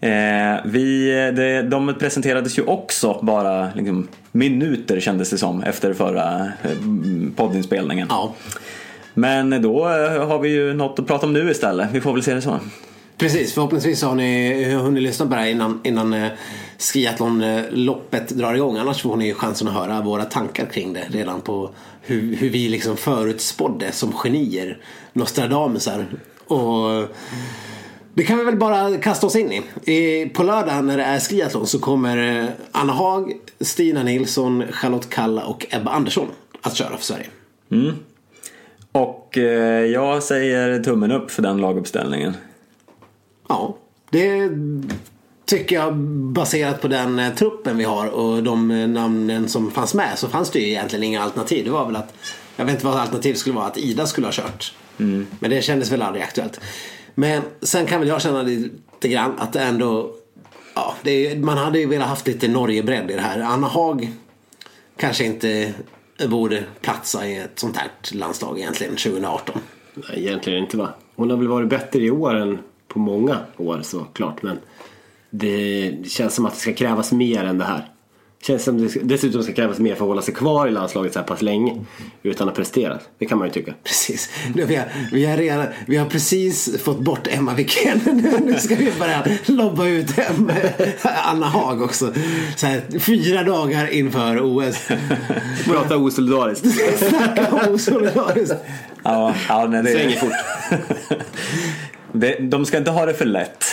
Eh, 0.00 0.56
vi 0.64 1.10
det, 1.36 1.62
de 1.62 1.94
presenterades 1.98 2.58
ju 2.58 2.62
också 2.62 3.18
bara 3.22 3.68
liksom, 3.74 4.08
minuter 4.32 5.00
kändes 5.00 5.30
det 5.30 5.38
som 5.38 5.62
efter 5.62 5.94
förra 5.94 6.44
eh, 6.44 6.70
poddinspelningen. 7.36 8.06
Ja, 8.10 8.34
Men 9.14 9.62
då 9.62 9.88
eh, 9.88 10.26
har 10.26 10.38
vi 10.38 10.48
ju 10.48 10.74
något 10.74 10.98
att 10.98 11.06
prata 11.06 11.26
om 11.26 11.32
nu 11.32 11.50
istället. 11.50 11.88
Vi 11.92 12.00
får 12.00 12.12
väl 12.12 12.22
se 12.22 12.34
det 12.34 12.42
så. 12.42 12.60
Precis, 13.18 13.54
förhoppningsvis 13.54 14.02
har 14.02 14.14
ni 14.14 14.64
hunnit 14.74 15.02
lyssna 15.02 15.26
på 15.26 15.34
det 15.34 15.40
här 15.40 15.48
innan, 15.48 15.80
innan 15.84 16.12
eh, 16.12 16.28
skiathlonloppet 16.78 18.28
drar 18.28 18.54
igång. 18.54 18.76
Annars 18.78 19.02
får 19.02 19.16
ni 19.16 19.34
chansen 19.34 19.68
att 19.68 19.74
höra 19.74 20.00
våra 20.00 20.24
tankar 20.24 20.66
kring 20.66 20.92
det 20.92 21.06
redan 21.10 21.40
på 21.40 21.70
hur, 22.02 22.36
hur 22.36 22.50
vi 22.50 22.68
liksom 22.68 22.96
förutspådde 22.96 23.92
som 23.92 24.12
genier, 24.12 24.78
Nostradamusar. 25.12 26.06
Och 26.46 27.08
det 28.14 28.24
kan 28.24 28.38
vi 28.38 28.44
väl 28.44 28.56
bara 28.56 28.98
kasta 28.98 29.26
oss 29.26 29.36
in 29.36 29.62
i. 29.84 30.30
På 30.34 30.42
lördag 30.42 30.84
när 30.84 30.96
det 30.96 31.02
är 31.02 31.20
skiathlon 31.20 31.66
så 31.66 31.78
kommer 31.78 32.42
eh, 32.42 32.48
Anna 32.72 32.92
Haag, 32.92 33.32
Stina 33.60 34.02
Nilsson, 34.02 34.64
Charlotte 34.72 35.10
Kalla 35.10 35.44
och 35.44 35.66
Ebba 35.70 35.90
Andersson 35.90 36.28
att 36.60 36.76
köra 36.76 36.96
för 36.96 37.04
Sverige. 37.04 37.26
Och 38.92 39.38
eh, 39.38 39.84
jag 39.84 40.22
säger 40.22 40.82
tummen 40.82 41.12
upp 41.12 41.30
för 41.30 41.42
den 41.42 41.56
laguppställningen. 41.56 42.36
Ja, 43.48 43.76
det 44.10 44.50
tycker 45.44 45.76
jag 45.76 45.96
baserat 46.32 46.80
på 46.80 46.88
den 46.88 47.18
eh, 47.18 47.34
truppen 47.34 47.76
vi 47.76 47.84
har 47.84 48.06
och 48.06 48.42
de 48.42 48.92
namnen 48.92 49.48
som 49.48 49.70
fanns 49.70 49.94
med 49.94 50.18
så 50.18 50.28
fanns 50.28 50.50
det 50.50 50.58
ju 50.58 50.68
egentligen 50.68 51.02
inga 51.02 51.22
alternativ. 51.22 51.64
Det 51.64 51.70
var 51.70 51.86
väl 51.86 51.96
att, 51.96 52.14
jag 52.56 52.64
vet 52.64 52.74
inte 52.74 52.86
vad 52.86 52.96
alternativet 52.96 53.38
skulle 53.38 53.54
vara, 53.56 53.66
att 53.66 53.78
Ida 53.78 54.06
skulle 54.06 54.26
ha 54.26 54.32
kört. 54.32 54.74
Men 55.40 55.50
det 55.50 55.64
kändes 55.64 55.92
väl 55.92 56.02
aldrig 56.02 56.24
aktuellt. 56.24 56.60
Men 57.14 57.42
sen 57.62 57.86
kan 57.86 58.00
väl 58.00 58.08
jag 58.08 58.22
känna 58.22 58.42
lite 58.42 59.08
grann 59.08 59.38
att 59.38 59.52
det 59.52 59.60
ändå, 59.60 60.14
ja, 60.74 60.94
det 61.02 61.26
är, 61.26 61.36
man 61.36 61.58
hade 61.58 61.78
ju 61.78 61.86
velat 61.86 62.08
haft 62.08 62.26
lite 62.26 62.48
Norgebredd 62.48 63.10
i 63.10 63.14
det 63.14 63.20
här. 63.20 63.40
Anna 63.40 63.66
Haag 63.66 64.12
kanske 64.96 65.24
inte 65.24 65.74
borde 66.28 66.64
platsa 66.80 67.26
i 67.26 67.36
ett 67.36 67.58
sånt 67.58 67.76
här 67.76 67.88
landslag 68.12 68.58
egentligen 68.58 68.96
2018. 68.96 69.60
Nej, 69.94 70.26
egentligen 70.26 70.58
inte 70.58 70.76
va. 70.76 70.94
Hon 71.16 71.30
har 71.30 71.36
väl 71.36 71.48
varit 71.48 71.68
bättre 71.68 72.02
i 72.02 72.10
år 72.10 72.34
än 72.34 72.58
på 72.88 72.98
många 72.98 73.38
år 73.56 73.80
såklart. 73.82 74.42
Men 74.42 74.58
det 75.30 75.94
känns 76.06 76.34
som 76.34 76.46
att 76.46 76.54
det 76.54 76.60
ska 76.60 76.72
krävas 76.72 77.12
mer 77.12 77.44
än 77.44 77.58
det 77.58 77.64
här. 77.64 77.93
Känns 78.46 78.64
som 78.64 78.78
det 78.78 79.00
dessutom 79.02 79.42
ska 79.42 79.52
krävas 79.52 79.78
mer 79.78 79.94
för 79.94 80.04
att 80.04 80.08
hålla 80.08 80.22
sig 80.22 80.34
kvar 80.34 80.68
i 80.68 80.70
landslaget 80.70 81.12
så 81.12 81.18
här 81.18 81.26
pass 81.26 81.42
länge. 81.42 81.84
Utan 82.22 82.48
att 82.48 82.54
prestera. 82.54 82.98
Det 83.18 83.26
kan 83.26 83.38
man 83.38 83.46
ju 83.46 83.52
tycka. 83.52 83.74
Precis. 83.84 84.30
Nu, 84.54 84.64
vi, 84.64 84.76
har, 84.76 84.86
vi, 85.12 85.24
har 85.24 85.36
redan, 85.36 85.66
vi 85.86 85.96
har 85.96 86.06
precis 86.06 86.82
fått 86.82 87.00
bort 87.00 87.26
Emma 87.30 87.54
Wikén. 87.54 88.00
Nu, 88.44 88.54
ska 88.54 88.74
vi 88.74 88.92
börja 88.98 89.26
lobba 89.46 89.86
ut 89.86 90.18
Em, 90.18 90.50
Anna 91.02 91.46
Haag 91.46 91.82
också. 91.82 92.12
Så 92.56 92.66
här, 92.66 92.98
fyra 92.98 93.42
dagar 93.42 93.86
inför 93.92 94.40
OS. 94.40 94.88
Prata 95.64 95.96
osolidariskt. 95.96 96.66
Snacka 96.98 97.70
osolidariskt. 97.70 98.54
Ja, 99.02 99.34
ja 99.48 99.66
nej, 99.66 99.82
det 99.82 99.92
Svänger 99.92 100.16
fort. 100.16 100.32
det, 102.14 102.38
de 102.40 102.66
ska 102.66 102.78
inte 102.78 102.90
ha 102.90 103.06
det 103.06 103.14
för 103.14 103.24
lätt. 103.24 103.64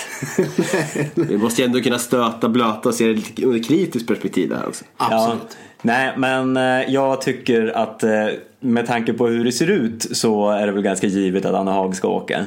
Vi 1.15 1.37
måste 1.37 1.61
ju 1.61 1.65
ändå 1.65 1.81
kunna 1.81 1.99
stöta, 1.99 2.49
blöta 2.49 2.89
och 2.89 2.95
se 2.95 3.07
det 3.07 3.13
lite 3.13 3.41
ur 3.41 3.55
ett 3.55 3.67
kritiskt 3.67 4.07
perspektiv 4.07 4.49
där 4.49 4.67
också. 4.67 4.85
Absolut. 4.97 5.41
Ja, 5.51 5.57
nej, 5.81 6.13
men 6.17 6.57
eh, 6.57 6.93
jag 6.93 7.21
tycker 7.21 7.77
att 7.77 8.03
eh, 8.03 8.27
med 8.59 8.87
tanke 8.87 9.13
på 9.13 9.27
hur 9.27 9.45
det 9.45 9.51
ser 9.51 9.69
ut 9.69 10.17
så 10.17 10.49
är 10.49 10.65
det 10.67 10.71
väl 10.71 10.81
ganska 10.83 11.07
givet 11.07 11.45
att 11.45 11.55
Anna 11.55 11.71
Haag 11.71 11.95
ska 11.95 12.07
åka. 12.07 12.45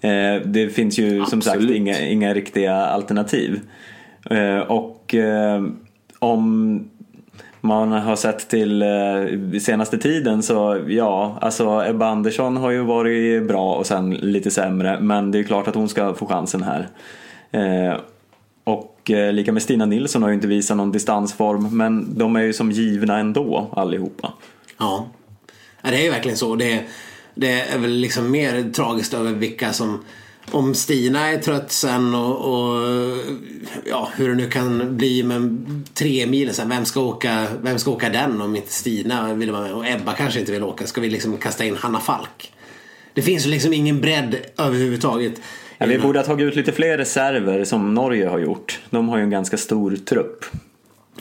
Eh, 0.00 0.42
Det 0.44 0.74
finns 0.74 0.98
ju 0.98 1.24
som 1.24 1.42
sagt 1.42 1.56
Absolut. 1.56 1.76
inga, 1.76 2.00
inga 2.00 2.34
riktiga 2.34 2.74
alternativ. 2.76 3.60
Och 4.68 5.14
om 6.18 6.84
man 7.60 7.92
har 7.92 8.16
sett 8.16 8.48
till 8.48 8.82
eh, 8.82 9.60
senaste 9.60 9.98
tiden 9.98 10.42
så 10.42 10.84
ja, 10.88 11.38
alltså 11.40 11.84
Ebba 11.86 12.06
Andersson 12.06 12.56
har 12.56 12.70
ju 12.70 12.82
varit 12.82 13.48
bra 13.48 13.74
och 13.74 13.86
sen 13.86 14.10
lite 14.10 14.50
sämre 14.50 15.00
men 15.00 15.30
det 15.30 15.38
är 15.38 15.42
klart 15.42 15.68
att 15.68 15.74
hon 15.74 15.88
ska 15.88 16.14
få 16.14 16.26
chansen 16.26 16.62
här. 16.62 16.88
Eh, 17.50 18.00
och 18.64 19.10
eh, 19.10 19.32
lika 19.32 19.52
med 19.52 19.62
Stina 19.62 19.86
Nilsson 19.86 20.22
har 20.22 20.28
ju 20.28 20.34
inte 20.34 20.46
visat 20.46 20.76
någon 20.76 20.92
distansform 20.92 21.76
men 21.76 22.18
de 22.18 22.36
är 22.36 22.40
ju 22.40 22.52
som 22.52 22.72
givna 22.72 23.18
ändå 23.18 23.70
allihopa. 23.72 24.32
Ja. 24.78 25.08
ja, 25.82 25.90
det 25.90 25.96
är 25.96 26.04
ju 26.04 26.10
verkligen 26.10 26.36
så. 26.36 26.54
Det, 26.54 26.82
det 27.34 27.60
är 27.60 27.78
väl 27.78 27.90
liksom 27.90 28.30
mer 28.30 28.70
tragiskt 28.72 29.14
över 29.14 29.32
vilka 29.32 29.72
som 29.72 30.04
om 30.50 30.74
Stina 30.74 31.28
är 31.28 31.38
trött 31.38 31.72
sen 31.72 32.14
och, 32.14 32.36
och 32.36 32.82
ja, 33.84 34.08
hur 34.16 34.28
det 34.28 34.34
nu 34.34 34.50
kan 34.50 34.96
bli 34.96 35.22
med 35.22 35.64
tre 35.94 36.26
milen 36.26 36.54
sen. 36.54 36.68
Vem 36.68 36.84
ska 36.84 37.00
åka, 37.00 37.46
vem 37.62 37.78
ska 37.78 37.90
åka 37.90 38.08
den 38.08 38.40
om 38.40 38.56
inte 38.56 38.72
Stina 38.72 39.34
vill 39.34 39.50
vara 39.50 39.62
med? 39.62 39.72
Och 39.72 39.86
Ebba 39.86 40.12
kanske 40.12 40.40
inte 40.40 40.52
vill 40.52 40.62
åka. 40.62 40.86
Ska 40.86 41.00
vi 41.00 41.10
liksom 41.10 41.36
kasta 41.36 41.64
in 41.64 41.76
Hanna 41.76 42.00
Falk? 42.00 42.52
Det 43.14 43.22
finns 43.22 43.46
ju 43.46 43.50
liksom 43.50 43.72
ingen 43.72 44.00
bredd 44.00 44.36
överhuvudtaget. 44.56 45.40
Ja, 45.78 45.86
vi 45.86 45.98
borde 45.98 46.18
ha 46.18 46.26
tagit 46.26 46.46
ut 46.46 46.56
lite 46.56 46.72
fler 46.72 46.98
reserver 46.98 47.64
som 47.64 47.94
Norge 47.94 48.28
har 48.28 48.38
gjort. 48.38 48.80
De 48.90 49.08
har 49.08 49.16
ju 49.16 49.22
en 49.22 49.30
ganska 49.30 49.56
stor 49.56 49.96
trupp. 49.96 50.44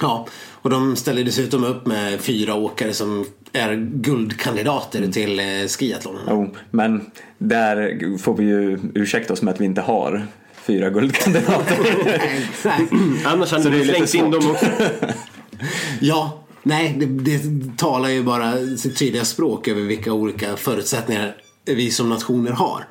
Ja, 0.01 0.27
och 0.67 0.71
de 0.71 0.95
ställer 0.95 1.23
dessutom 1.23 1.63
upp 1.63 1.85
med 1.85 2.21
fyra 2.21 2.55
åkare 2.55 2.93
som 2.93 3.25
är 3.53 3.75
guldkandidater 3.75 5.11
till 5.11 5.39
eh, 5.39 5.45
skiathlonen. 5.67 6.21
Jo, 6.29 6.55
men 6.71 7.05
där 7.37 8.17
får 8.17 8.37
vi 8.37 8.43
ju 8.43 8.79
ursäkta 8.95 9.33
oss 9.33 9.41
med 9.41 9.53
att 9.53 9.61
vi 9.61 9.65
inte 9.65 9.81
har 9.81 10.27
fyra 10.55 10.89
guldkandidater. 10.89 11.77
Annars 13.25 13.51
hade 13.51 13.63
Så 13.63 13.69
det 13.69 13.75
är 13.75 13.79
du 13.79 13.85
lite 13.85 14.07
slängt 14.07 14.25
in 14.25 14.31
dem 14.31 14.51
också. 14.51 14.65
Ja, 15.99 16.43
nej, 16.63 16.95
det, 16.97 17.05
det 17.05 17.41
talar 17.77 18.09
ju 18.09 18.23
bara 18.23 18.77
sitt 18.77 18.97
tydliga 18.97 19.25
språk 19.25 19.67
över 19.67 19.81
vilka 19.81 20.13
olika 20.13 20.57
förutsättningar 20.57 21.35
vi 21.65 21.91
som 21.91 22.09
nationer 22.09 22.51
har. 22.51 22.87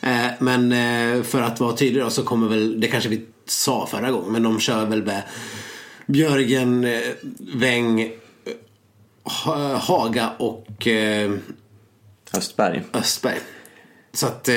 Eh, 0.00 0.30
men 0.38 0.72
eh, 0.72 1.22
för 1.22 1.42
att 1.42 1.60
vara 1.60 1.76
tydlig 1.76 2.02
då 2.02 2.10
så 2.10 2.22
kommer 2.22 2.48
väl, 2.48 2.80
det 2.80 2.86
kanske 2.86 3.10
vi 3.10 3.20
sa 3.46 3.86
förra 3.86 4.10
gången, 4.10 4.32
men 4.32 4.42
de 4.42 4.60
kör 4.60 4.86
väl 4.86 5.02
med 5.02 5.22
Björgen, 6.12 6.84
eh, 6.84 7.00
Weng, 7.54 8.00
eh, 8.00 8.08
Ha- 9.44 9.74
Haga 9.76 10.30
och 10.38 10.86
eh, 10.86 11.30
Östberg. 12.36 12.82
Östberg. 12.92 13.38
Så 14.12 14.26
att 14.26 14.48
eh, 14.48 14.54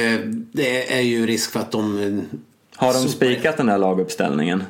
det 0.54 0.94
är 0.98 1.02
ju 1.02 1.26
risk 1.26 1.52
för 1.52 1.60
att 1.60 1.72
de 1.72 2.22
Har 2.76 2.94
de 2.94 3.00
spikat 3.10 3.58
den 3.58 3.70
här 3.70 3.78
laguppställningen? 3.78 4.64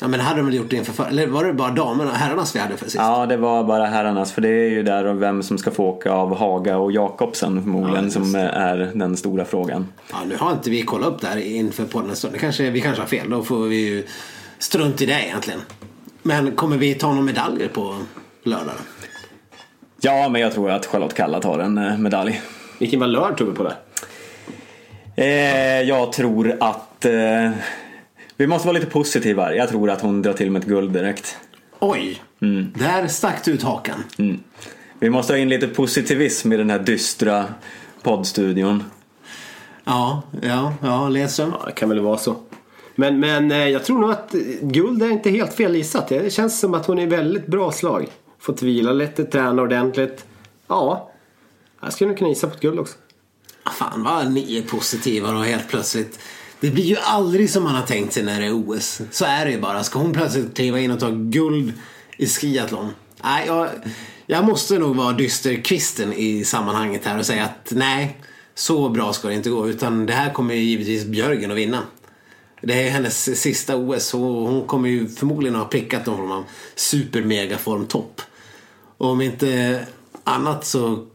Ja 0.00 0.08
men 0.08 0.18
det 0.18 0.24
hade 0.24 0.36
de 0.40 0.46
väl 0.46 0.54
gjort 0.54 0.72
inför 0.72 0.92
för, 0.92 1.04
Eller 1.08 1.26
var 1.26 1.44
det 1.44 1.52
bara 1.52 1.70
damerna 1.70 2.12
herrarnas 2.12 2.56
vi 2.56 2.58
hade 2.60 2.76
för 2.76 2.84
sist? 2.84 2.96
Ja, 2.96 3.26
det 3.26 3.36
var 3.36 3.64
bara 3.64 3.86
herrarnas. 3.86 4.32
För 4.32 4.40
det 4.42 4.48
är 4.48 4.70
ju 4.70 4.82
där 4.82 5.04
och 5.04 5.22
vem 5.22 5.42
som 5.42 5.58
ska 5.58 5.70
få 5.70 5.84
åka 5.84 6.12
av 6.12 6.36
Haga 6.36 6.76
och 6.78 6.92
Jakobsen 6.92 7.62
förmodligen 7.62 8.04
Ja, 8.04 8.10
som 8.10 8.34
är 8.34 8.76
den 8.94 9.16
stora 9.16 9.44
frågan. 9.44 9.86
Ja, 10.10 10.16
nu 10.28 10.36
har 10.36 10.52
inte 10.52 10.70
vi 10.70 10.82
kollat 10.82 11.08
upp 11.08 11.20
det 11.20 11.26
här 11.26 11.36
inför 11.38 11.84
podden 11.84 12.10
en 12.10 12.16
stund. 12.16 12.32
Det 12.34 12.38
kanske, 12.38 12.70
vi 12.70 12.80
kanske 12.80 13.02
har 13.02 13.08
fel. 13.08 13.30
Då 13.30 13.42
får 13.42 13.64
vi 13.66 13.76
ju 13.88 14.06
strunt 14.58 15.02
i 15.02 15.06
det 15.06 15.22
egentligen. 15.26 15.60
Men 16.26 16.52
kommer 16.52 16.76
vi 16.76 16.94
ta 16.94 17.08
några 17.08 17.22
medaljer 17.22 17.68
på 17.68 17.96
lördag? 18.42 18.74
Ja, 20.00 20.28
men 20.28 20.40
jag 20.40 20.52
tror 20.52 20.70
att 20.70 20.86
Charlotte 20.86 21.14
Kalla 21.14 21.40
tar 21.40 21.58
en 21.58 21.78
eh, 21.78 21.98
medalj. 21.98 22.40
Vilken 22.78 23.00
valör 23.00 23.32
tog 23.32 23.48
vi 23.48 23.54
på 23.54 23.62
det? 23.62 23.76
Eh, 25.16 25.82
jag 25.88 26.12
tror 26.12 26.56
att 26.60 27.04
eh, 27.04 27.50
vi 28.36 28.46
måste 28.46 28.68
vara 28.68 28.78
lite 28.78 28.90
positiva. 28.90 29.54
Jag 29.54 29.68
tror 29.68 29.90
att 29.90 30.00
hon 30.00 30.22
drar 30.22 30.32
till 30.32 30.50
med 30.50 30.62
ett 30.62 30.68
guld 30.68 30.92
direkt. 30.92 31.38
Oj! 31.78 32.22
Där 32.74 33.06
stack 33.06 33.44
du 33.44 33.50
ut 33.50 33.62
hakan. 33.62 34.04
Vi 34.98 35.10
måste 35.10 35.32
ha 35.32 35.38
in 35.38 35.48
lite 35.48 35.68
positivism 35.68 36.52
i 36.52 36.56
den 36.56 36.70
här 36.70 36.78
dystra 36.78 37.44
poddstudion. 38.02 38.84
Ja, 39.84 40.22
ja, 40.42 40.74
ja, 40.82 41.08
Ledström. 41.08 41.52
Ja, 41.60 41.66
det 41.66 41.72
kan 41.72 41.88
väl 41.88 42.00
vara 42.00 42.18
så. 42.18 42.36
Men, 42.94 43.20
men 43.20 43.50
eh, 43.50 43.68
jag 43.68 43.84
tror 43.84 43.98
nog 43.98 44.10
att 44.10 44.34
eh, 44.34 44.40
guld 44.60 45.02
är 45.02 45.10
inte 45.10 45.30
helt 45.30 45.54
fel 45.54 45.76
gissat. 45.76 46.08
Det 46.08 46.32
känns 46.32 46.60
som 46.60 46.74
att 46.74 46.86
hon 46.86 46.98
är 46.98 47.02
i 47.02 47.06
väldigt 47.06 47.46
bra 47.46 47.72
slag. 47.72 48.08
Fått 48.38 48.62
vila 48.62 48.92
lite, 48.92 49.24
träna 49.24 49.62
ordentligt. 49.62 50.24
Ja, 50.68 51.10
jag 51.82 51.92
skulle 51.92 52.08
nog 52.08 52.18
kunna 52.18 52.30
gissa 52.30 52.46
på 52.46 52.54
ett 52.54 52.60
guld 52.60 52.78
också. 52.78 52.94
Ah, 53.62 53.70
fan 53.70 54.02
vad 54.02 54.32
ni 54.32 54.58
är 54.58 54.62
positiva 54.62 55.32
då 55.32 55.38
helt 55.38 55.68
plötsligt. 55.68 56.18
Det 56.60 56.70
blir 56.70 56.84
ju 56.84 56.96
aldrig 56.96 57.50
som 57.50 57.62
man 57.62 57.74
har 57.74 57.82
tänkt 57.82 58.12
sig 58.12 58.22
när 58.22 58.40
det 58.40 58.46
är 58.46 58.68
OS. 58.68 59.00
Så 59.10 59.24
är 59.24 59.44
det 59.44 59.50
ju 59.50 59.60
bara. 59.60 59.84
Ska 59.84 59.98
hon 59.98 60.12
plötsligt 60.12 60.56
kliva 60.56 60.78
in 60.78 60.90
och 60.90 61.00
ta 61.00 61.10
guld 61.10 61.72
i 62.16 62.26
skiathlon? 62.26 62.90
Nej, 63.24 63.46
jag, 63.46 63.68
jag 64.26 64.44
måste 64.44 64.78
nog 64.78 64.96
vara 64.96 65.12
dysterkvisten 65.12 66.12
i 66.12 66.44
sammanhanget 66.44 67.04
här 67.04 67.18
och 67.18 67.26
säga 67.26 67.44
att 67.44 67.72
nej, 67.76 68.18
så 68.54 68.88
bra 68.88 69.12
ska 69.12 69.28
det 69.28 69.34
inte 69.34 69.50
gå. 69.50 69.68
Utan 69.68 70.06
det 70.06 70.12
här 70.12 70.32
kommer 70.32 70.54
ju 70.54 70.60
givetvis 70.60 71.04
Björgen 71.04 71.50
att 71.50 71.56
vinna. 71.56 71.82
Det 72.66 72.86
är 72.86 72.90
hennes 72.90 73.40
sista 73.40 73.76
OS 73.76 74.14
och 74.14 74.20
hon 74.20 74.66
kommer 74.66 74.88
ju 74.88 75.08
förmodligen 75.08 75.54
ha 75.54 75.64
prickat 75.64 76.06
någon 76.06 76.16
form 76.16 76.32
av 76.32 76.44
super-mega-formtopp. 76.74 78.20
Och 78.98 79.08
om 79.08 79.20
inte 79.20 79.80
annat 80.24 80.66
så 80.66 81.06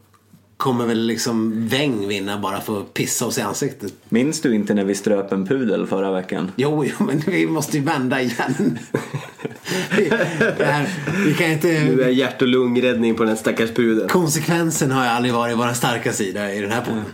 kommer 0.56 0.86
väl 0.86 1.06
liksom 1.06 1.68
Weng 1.68 2.08
vinna 2.08 2.38
bara 2.38 2.60
för 2.60 2.80
att 2.80 2.94
pissa 2.94 3.26
oss 3.26 3.38
i 3.38 3.40
ansiktet. 3.40 3.92
Minns 4.08 4.40
du 4.40 4.54
inte 4.54 4.74
när 4.74 4.84
vi 4.84 4.94
ströp 4.94 5.32
en 5.32 5.46
pudel 5.46 5.86
förra 5.86 6.12
veckan? 6.12 6.52
Jo, 6.56 6.84
jo 6.84 7.06
men 7.06 7.22
vi 7.26 7.46
måste 7.46 7.76
ju 7.76 7.84
vända 7.84 8.20
igen. 8.20 8.78
vi, 9.96 10.08
det 10.58 10.64
här, 10.64 10.88
vi 11.26 11.34
kan 11.34 11.50
inte... 11.50 11.68
Nu 11.68 12.02
är 12.02 12.08
hjärt 12.08 12.42
och 12.42 12.48
lungräddning 12.48 13.14
på 13.14 13.24
den 13.24 13.36
stackars 13.36 13.70
pudeln. 13.70 14.08
Konsekvensen 14.08 14.90
har 14.90 15.04
ju 15.04 15.10
aldrig 15.10 15.34
varit 15.34 15.58
vår 15.58 15.72
starka 15.72 16.12
sida 16.12 16.54
i 16.54 16.60
den 16.60 16.70
här 16.70 16.80
podden. 16.80 17.04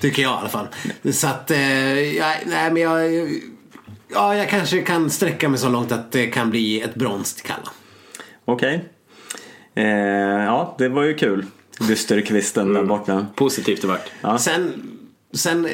Tycker 0.00 0.22
jag 0.22 0.32
i 0.32 0.34
alla 0.40 0.48
fall. 0.48 0.66
Så 1.12 1.26
att, 1.26 1.50
eh, 1.50 2.00
ja, 2.16 2.34
nej 2.46 2.70
men 2.70 2.82
jag... 2.82 3.28
Ja, 4.12 4.36
jag 4.36 4.48
kanske 4.48 4.82
kan 4.82 5.10
sträcka 5.10 5.48
mig 5.48 5.58
så 5.58 5.68
långt 5.68 5.92
att 5.92 6.12
det 6.12 6.26
kan 6.26 6.50
bli 6.50 6.80
ett 6.80 6.94
brons 6.94 7.34
till 7.34 7.46
Kalla. 7.46 7.70
Okej. 8.44 8.84
Eh, 9.74 9.84
ja, 10.44 10.74
det 10.78 10.88
var 10.88 11.02
ju 11.02 11.14
kul. 11.14 11.46
Dysterkvisten 11.88 12.74
där 12.74 12.84
borta. 12.84 13.26
Positivt 13.34 13.82
det 13.82 13.88
vart. 13.88 14.10
Ja. 14.20 14.38
Sen, 14.38 14.72
sen, 15.32 15.64
eh, 15.66 15.70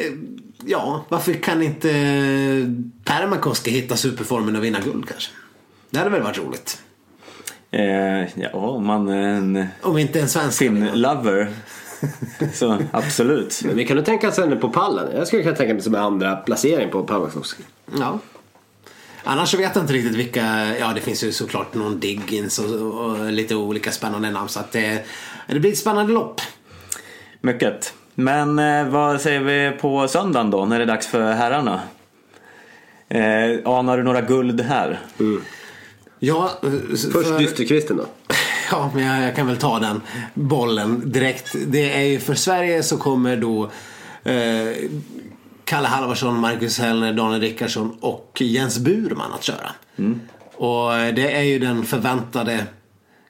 ja, 0.64 1.04
varför 1.08 1.32
kan 1.32 1.62
inte 1.62 1.88
Permakoski 3.04 3.70
hitta 3.70 3.96
superformen 3.96 4.56
och 4.56 4.64
vinna 4.64 4.80
guld 4.80 5.08
kanske? 5.08 5.32
Det 5.90 5.98
hade 5.98 6.10
väl 6.10 6.22
varit 6.22 6.38
roligt. 6.38 6.82
Eh, 7.70 8.40
ja, 8.40 8.50
om 8.52 8.86
man 8.86 9.08
är 9.08 9.28
en 9.28 9.66
Om 9.82 9.98
inte 9.98 10.20
en 10.20 10.28
svensk 10.28 10.58
Finn-lover. 10.58 11.52
Så 12.52 12.78
absolut. 12.92 13.62
Men 13.64 13.76
vi 13.76 13.84
kan 13.84 13.96
nog 13.96 14.06
tänka 14.06 14.28
oss 14.28 14.38
henne 14.38 14.56
på 14.56 14.68
pallen. 14.68 15.16
Jag 15.16 15.26
skulle 15.26 15.42
kunna 15.42 15.56
tänka 15.56 15.74
mig 15.74 15.82
som 15.82 15.94
en 15.94 16.00
andra 16.00 16.36
placering 16.36 16.90
på 16.90 17.02
Palmakoski. 17.02 17.62
Ja. 17.98 18.18
Annars 19.24 19.50
så 19.50 19.56
vet 19.56 19.74
jag 19.74 19.84
inte 19.84 19.92
riktigt 19.92 20.14
vilka, 20.16 20.76
ja 20.80 20.92
det 20.94 21.00
finns 21.00 21.24
ju 21.24 21.32
såklart 21.32 21.74
någon 21.74 22.00
Diggins 22.00 22.58
och, 22.58 23.04
och 23.04 23.32
lite 23.32 23.54
olika 23.54 23.92
spännande 23.92 24.30
namn 24.30 24.48
så 24.48 24.60
att 24.60 24.72
det, 24.72 25.04
det 25.46 25.60
blir 25.60 25.72
ett 25.72 25.78
spännande 25.78 26.12
lopp. 26.12 26.40
Mycket. 27.40 27.94
Men 28.14 28.58
eh, 28.58 28.88
vad 28.88 29.20
säger 29.20 29.40
vi 29.40 29.76
på 29.78 30.08
söndagen 30.08 30.50
då 30.50 30.64
när 30.64 30.78
det 30.78 30.84
är 30.84 30.86
dags 30.86 31.06
för 31.06 31.32
herrarna? 31.32 31.80
Eh, 33.08 33.58
anar 33.64 33.96
du 33.96 34.02
några 34.02 34.20
guld 34.20 34.60
här? 34.60 35.00
Ja, 36.18 36.50
Först 36.90 37.12
för, 37.12 37.38
dysterkvisten 37.38 37.96
då. 37.96 38.06
Ja 38.70 38.90
men 38.94 39.04
jag, 39.04 39.22
jag 39.22 39.36
kan 39.36 39.46
väl 39.46 39.56
ta 39.56 39.78
den 39.78 40.00
bollen 40.34 41.12
direkt. 41.12 41.56
Det 41.66 41.92
är 41.92 42.02
ju 42.04 42.20
för 42.20 42.34
Sverige 42.34 42.82
så 42.82 42.96
kommer 42.96 43.36
då 43.36 43.70
eh, 44.24 44.74
Kalle 45.64 45.88
Halvarsson, 45.88 46.40
Marcus 46.40 46.78
Hellner, 46.78 47.12
Daniel 47.12 47.40
Rickardsson 47.40 47.96
och 48.00 48.38
Jens 48.40 48.78
Burman 48.78 49.32
att 49.32 49.42
köra. 49.42 49.70
Och 50.56 50.90
det 51.14 51.32
är 51.36 51.42
ju 51.42 51.58
den 51.58 51.84
förväntade 51.84 52.64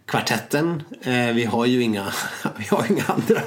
kvartetten. 0.06 0.82
Eh, 1.02 1.34
vi 1.34 1.44
har 1.44 1.66
ju 1.66 1.82
inga, 1.82 2.04
vi 2.58 2.64
har 2.70 2.84
inga 2.90 3.04
andra. 3.06 3.40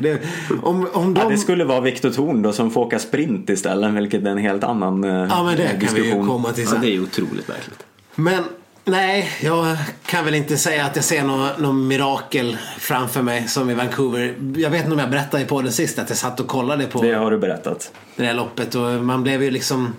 Det, 0.00 0.22
om, 0.62 0.88
om 0.92 1.14
de... 1.14 1.20
Ja, 1.20 1.28
det 1.28 1.38
skulle 1.38 1.64
vara 1.64 1.80
Viktor 1.80 2.10
Thorn 2.10 2.42
då 2.42 2.52
som 2.52 2.70
får 2.70 2.80
åka 2.80 2.98
sprint 2.98 3.50
istället, 3.50 3.94
vilket 3.94 4.22
är 4.22 4.30
en 4.30 4.38
helt 4.38 4.64
annan 4.64 5.04
eh, 5.04 5.10
Ja 5.10 5.42
men 5.44 5.56
det 5.56 5.66
kan 5.68 5.78
vi 5.78 5.86
ju 5.86 6.02
diskussion. 6.02 6.26
komma 6.28 6.52
till 6.52 6.64
Ja, 6.64 6.70
sen. 6.70 6.80
det 6.80 6.94
är 6.96 7.02
otroligt 7.02 7.48
märkligt. 7.48 7.82
Men 8.14 8.42
nej, 8.84 9.30
jag 9.42 9.76
kan 10.06 10.24
väl 10.24 10.34
inte 10.34 10.56
säga 10.56 10.84
att 10.84 10.96
jag 10.96 11.04
ser 11.04 11.24
något 11.24 11.58
nå 11.58 11.72
mirakel 11.72 12.56
framför 12.78 13.22
mig 13.22 13.48
som 13.48 13.70
i 13.70 13.74
Vancouver. 13.74 14.34
Jag 14.56 14.70
vet 14.70 14.80
inte 14.80 14.92
om 14.92 14.98
jag 14.98 15.10
berättade 15.10 15.44
på 15.44 15.62
den 15.62 15.72
sist 15.72 15.98
att 15.98 16.08
jag 16.08 16.18
satt 16.18 16.40
och 16.40 16.46
kollade 16.48 16.86
på 16.86 17.02
Det 17.02 17.12
har 17.12 17.30
du 17.30 17.38
berättat. 17.38 17.92
det 18.16 18.24
här 18.24 18.34
loppet 18.34 18.74
och 18.74 18.82
man 18.82 19.22
blev 19.22 19.42
ju 19.42 19.50
liksom 19.50 19.94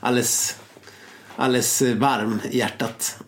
alldeles, 0.00 0.56
alldeles 1.36 1.82
varm 1.82 2.40
i 2.50 2.58
hjärtat. 2.58 3.18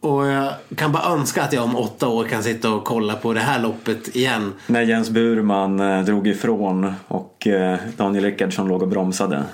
Och 0.00 0.26
jag 0.26 0.52
kan 0.76 0.92
bara 0.92 1.04
önska 1.04 1.42
att 1.42 1.52
jag 1.52 1.64
om 1.64 1.76
åtta 1.76 2.08
år 2.08 2.24
kan 2.24 2.42
sitta 2.42 2.70
och 2.70 2.84
kolla 2.84 3.14
på 3.14 3.32
det 3.32 3.40
här 3.40 3.58
loppet 3.60 4.16
igen. 4.16 4.52
När 4.66 4.82
Jens 4.82 5.10
Burman 5.10 5.80
eh, 5.80 6.02
drog 6.02 6.28
ifrån 6.28 6.94
och 7.08 7.46
eh, 7.46 7.78
Daniel 7.96 8.24
Rickardsson 8.24 8.68
låg 8.68 8.82
och 8.82 8.88
bromsade. 8.88 9.44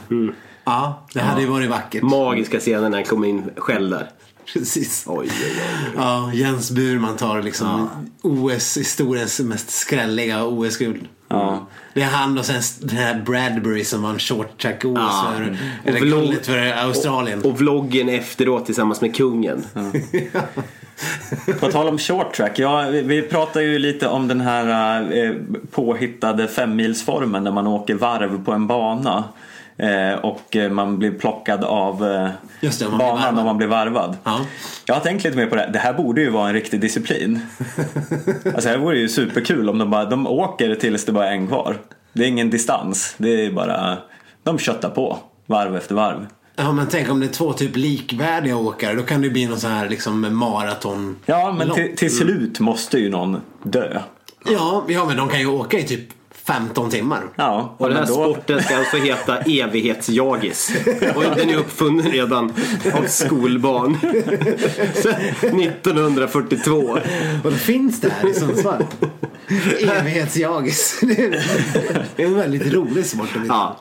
Ja, 0.64 1.06
det 1.14 1.20
hade 1.20 1.40
ju 1.40 1.46
varit 1.46 1.70
vackert. 1.70 2.02
Magiska 2.02 2.58
scenen 2.58 2.90
när 2.90 2.98
han 2.98 3.04
kom 3.04 3.24
in 3.24 3.50
själv 3.56 3.90
där. 3.90 4.10
Precis. 4.52 5.04
Oj, 5.06 5.16
oj, 5.30 5.30
oj. 5.44 5.92
Ja, 5.96 6.30
Jens 6.34 6.70
Burman 6.70 7.16
tar 7.16 7.42
liksom 7.42 7.88
OS-historiens 8.22 9.40
mest 9.40 9.70
skrälliga 9.70 10.44
OS-guld. 10.44 11.08
Ja. 11.28 11.66
Det 11.94 12.02
är 12.02 12.06
han 12.06 12.38
och 12.38 12.44
sen 12.46 12.62
den 12.80 12.96
här 12.96 13.22
Bradbury 13.26 13.84
som 13.84 14.02
vann 14.02 14.18
short 14.18 14.58
track 14.62 14.84
OS 14.84 14.98
Ja. 14.98 15.32
för, 15.36 15.50
Och 15.82 15.88
eller 15.88 16.00
guldet 16.00 16.46
för 16.46 16.72
Australien. 16.72 17.42
Och 17.42 17.58
vloggen 17.58 18.08
efteråt 18.08 18.66
tillsammans 18.66 19.00
med 19.00 19.16
kungen. 19.16 19.64
På 21.60 21.70
tal 21.70 21.88
om 21.88 21.98
short 21.98 22.34
track, 22.34 22.58
ja, 22.58 22.86
vi, 22.90 23.02
vi 23.02 23.22
pratar 23.22 23.60
ju 23.60 23.78
lite 23.78 24.08
om 24.08 24.28
den 24.28 24.40
här 24.40 25.00
eh, 25.24 25.32
påhittade 25.70 26.48
femmilsformen 26.48 27.44
där 27.44 27.52
man 27.52 27.66
åker 27.66 27.94
varv 27.94 28.44
på 28.44 28.52
en 28.52 28.66
bana. 28.66 29.24
Eh, 29.78 30.18
och 30.18 30.56
eh, 30.56 30.70
man 30.70 30.98
blir 30.98 31.10
plockad 31.10 31.64
av 31.64 32.04
eh, 32.04 32.30
det, 32.60 32.88
man 32.88 32.98
banan 32.98 33.38
om 33.38 33.44
man 33.44 33.56
blir 33.56 33.66
varvad. 33.66 34.16
Ja. 34.24 34.40
Jag 34.86 34.94
har 34.94 35.00
tänkt 35.00 35.24
lite 35.24 35.36
mer 35.36 35.46
på 35.46 35.56
det. 35.56 35.70
Det 35.72 35.78
här 35.78 35.92
borde 35.92 36.20
ju 36.20 36.30
vara 36.30 36.48
en 36.48 36.54
riktig 36.54 36.80
disciplin. 36.80 37.40
Alltså 38.44 38.68
det 38.68 38.68
här 38.68 38.78
vore 38.78 38.98
ju 38.98 39.08
superkul 39.08 39.68
om 39.68 39.78
de 39.78 39.90
bara 39.90 40.04
de 40.04 40.26
åker 40.26 40.74
tills 40.74 41.04
det 41.04 41.12
bara 41.12 41.28
är 41.28 41.32
en 41.32 41.46
kvar. 41.46 41.78
Det 42.12 42.24
är 42.24 42.28
ingen 42.28 42.50
distans. 42.50 43.14
Det 43.18 43.46
är 43.46 43.52
bara 43.52 43.98
de 44.42 44.58
köttar 44.58 44.90
på 44.90 45.18
varv 45.46 45.76
efter 45.76 45.94
varv. 45.94 46.26
Ja 46.56 46.72
men 46.72 46.86
tänk 46.86 47.10
om 47.10 47.20
det 47.20 47.26
är 47.26 47.32
två 47.32 47.52
typ 47.52 47.76
likvärdiga 47.76 48.56
åkare. 48.56 48.94
Då 48.94 49.02
kan 49.02 49.22
det 49.22 49.30
bli 49.30 49.46
någon 49.46 49.60
sån 49.60 49.70
här 49.70 49.88
liksom 49.88 50.36
maraton. 50.36 51.16
Ja, 51.26 51.54
men 51.58 51.70
till, 51.70 51.96
till 51.96 52.16
slut 52.16 52.60
måste 52.60 52.98
ju 52.98 53.10
någon 53.10 53.40
dö. 53.62 54.00
Ja, 54.44 54.84
ja 54.88 55.04
men 55.04 55.16
de 55.16 55.28
kan 55.28 55.40
ju 55.40 55.46
åka 55.46 55.78
i 55.78 55.82
typ 55.82 56.08
15 56.48 56.90
timmar. 56.90 57.22
Ja, 57.36 57.74
Och 57.78 57.88
den 57.88 57.98
här 57.98 58.06
då, 58.06 58.14
sporten 58.14 58.62
ska 58.62 58.76
alltså 58.76 58.96
heta 58.96 59.38
evighetsjagis. 59.38 60.72
Och 61.14 61.22
den 61.36 61.50
är 61.50 61.56
uppfunnen 61.56 62.10
redan 62.10 62.52
av 62.94 63.04
skolbarn. 63.06 63.98
1942. 65.62 66.98
Och 67.44 67.50
det 67.50 67.58
finns 67.58 68.00
det 68.00 68.10
här 68.10 68.30
i 68.30 68.34
Sundsvall. 68.34 68.84
Evighetsjagis. 69.80 70.98
Det 71.00 72.22
är, 72.22 72.26
en 72.26 72.34
väldigt 72.34 72.72
rolig 72.72 73.06
sport. 73.06 73.28
Ja. 73.48 73.76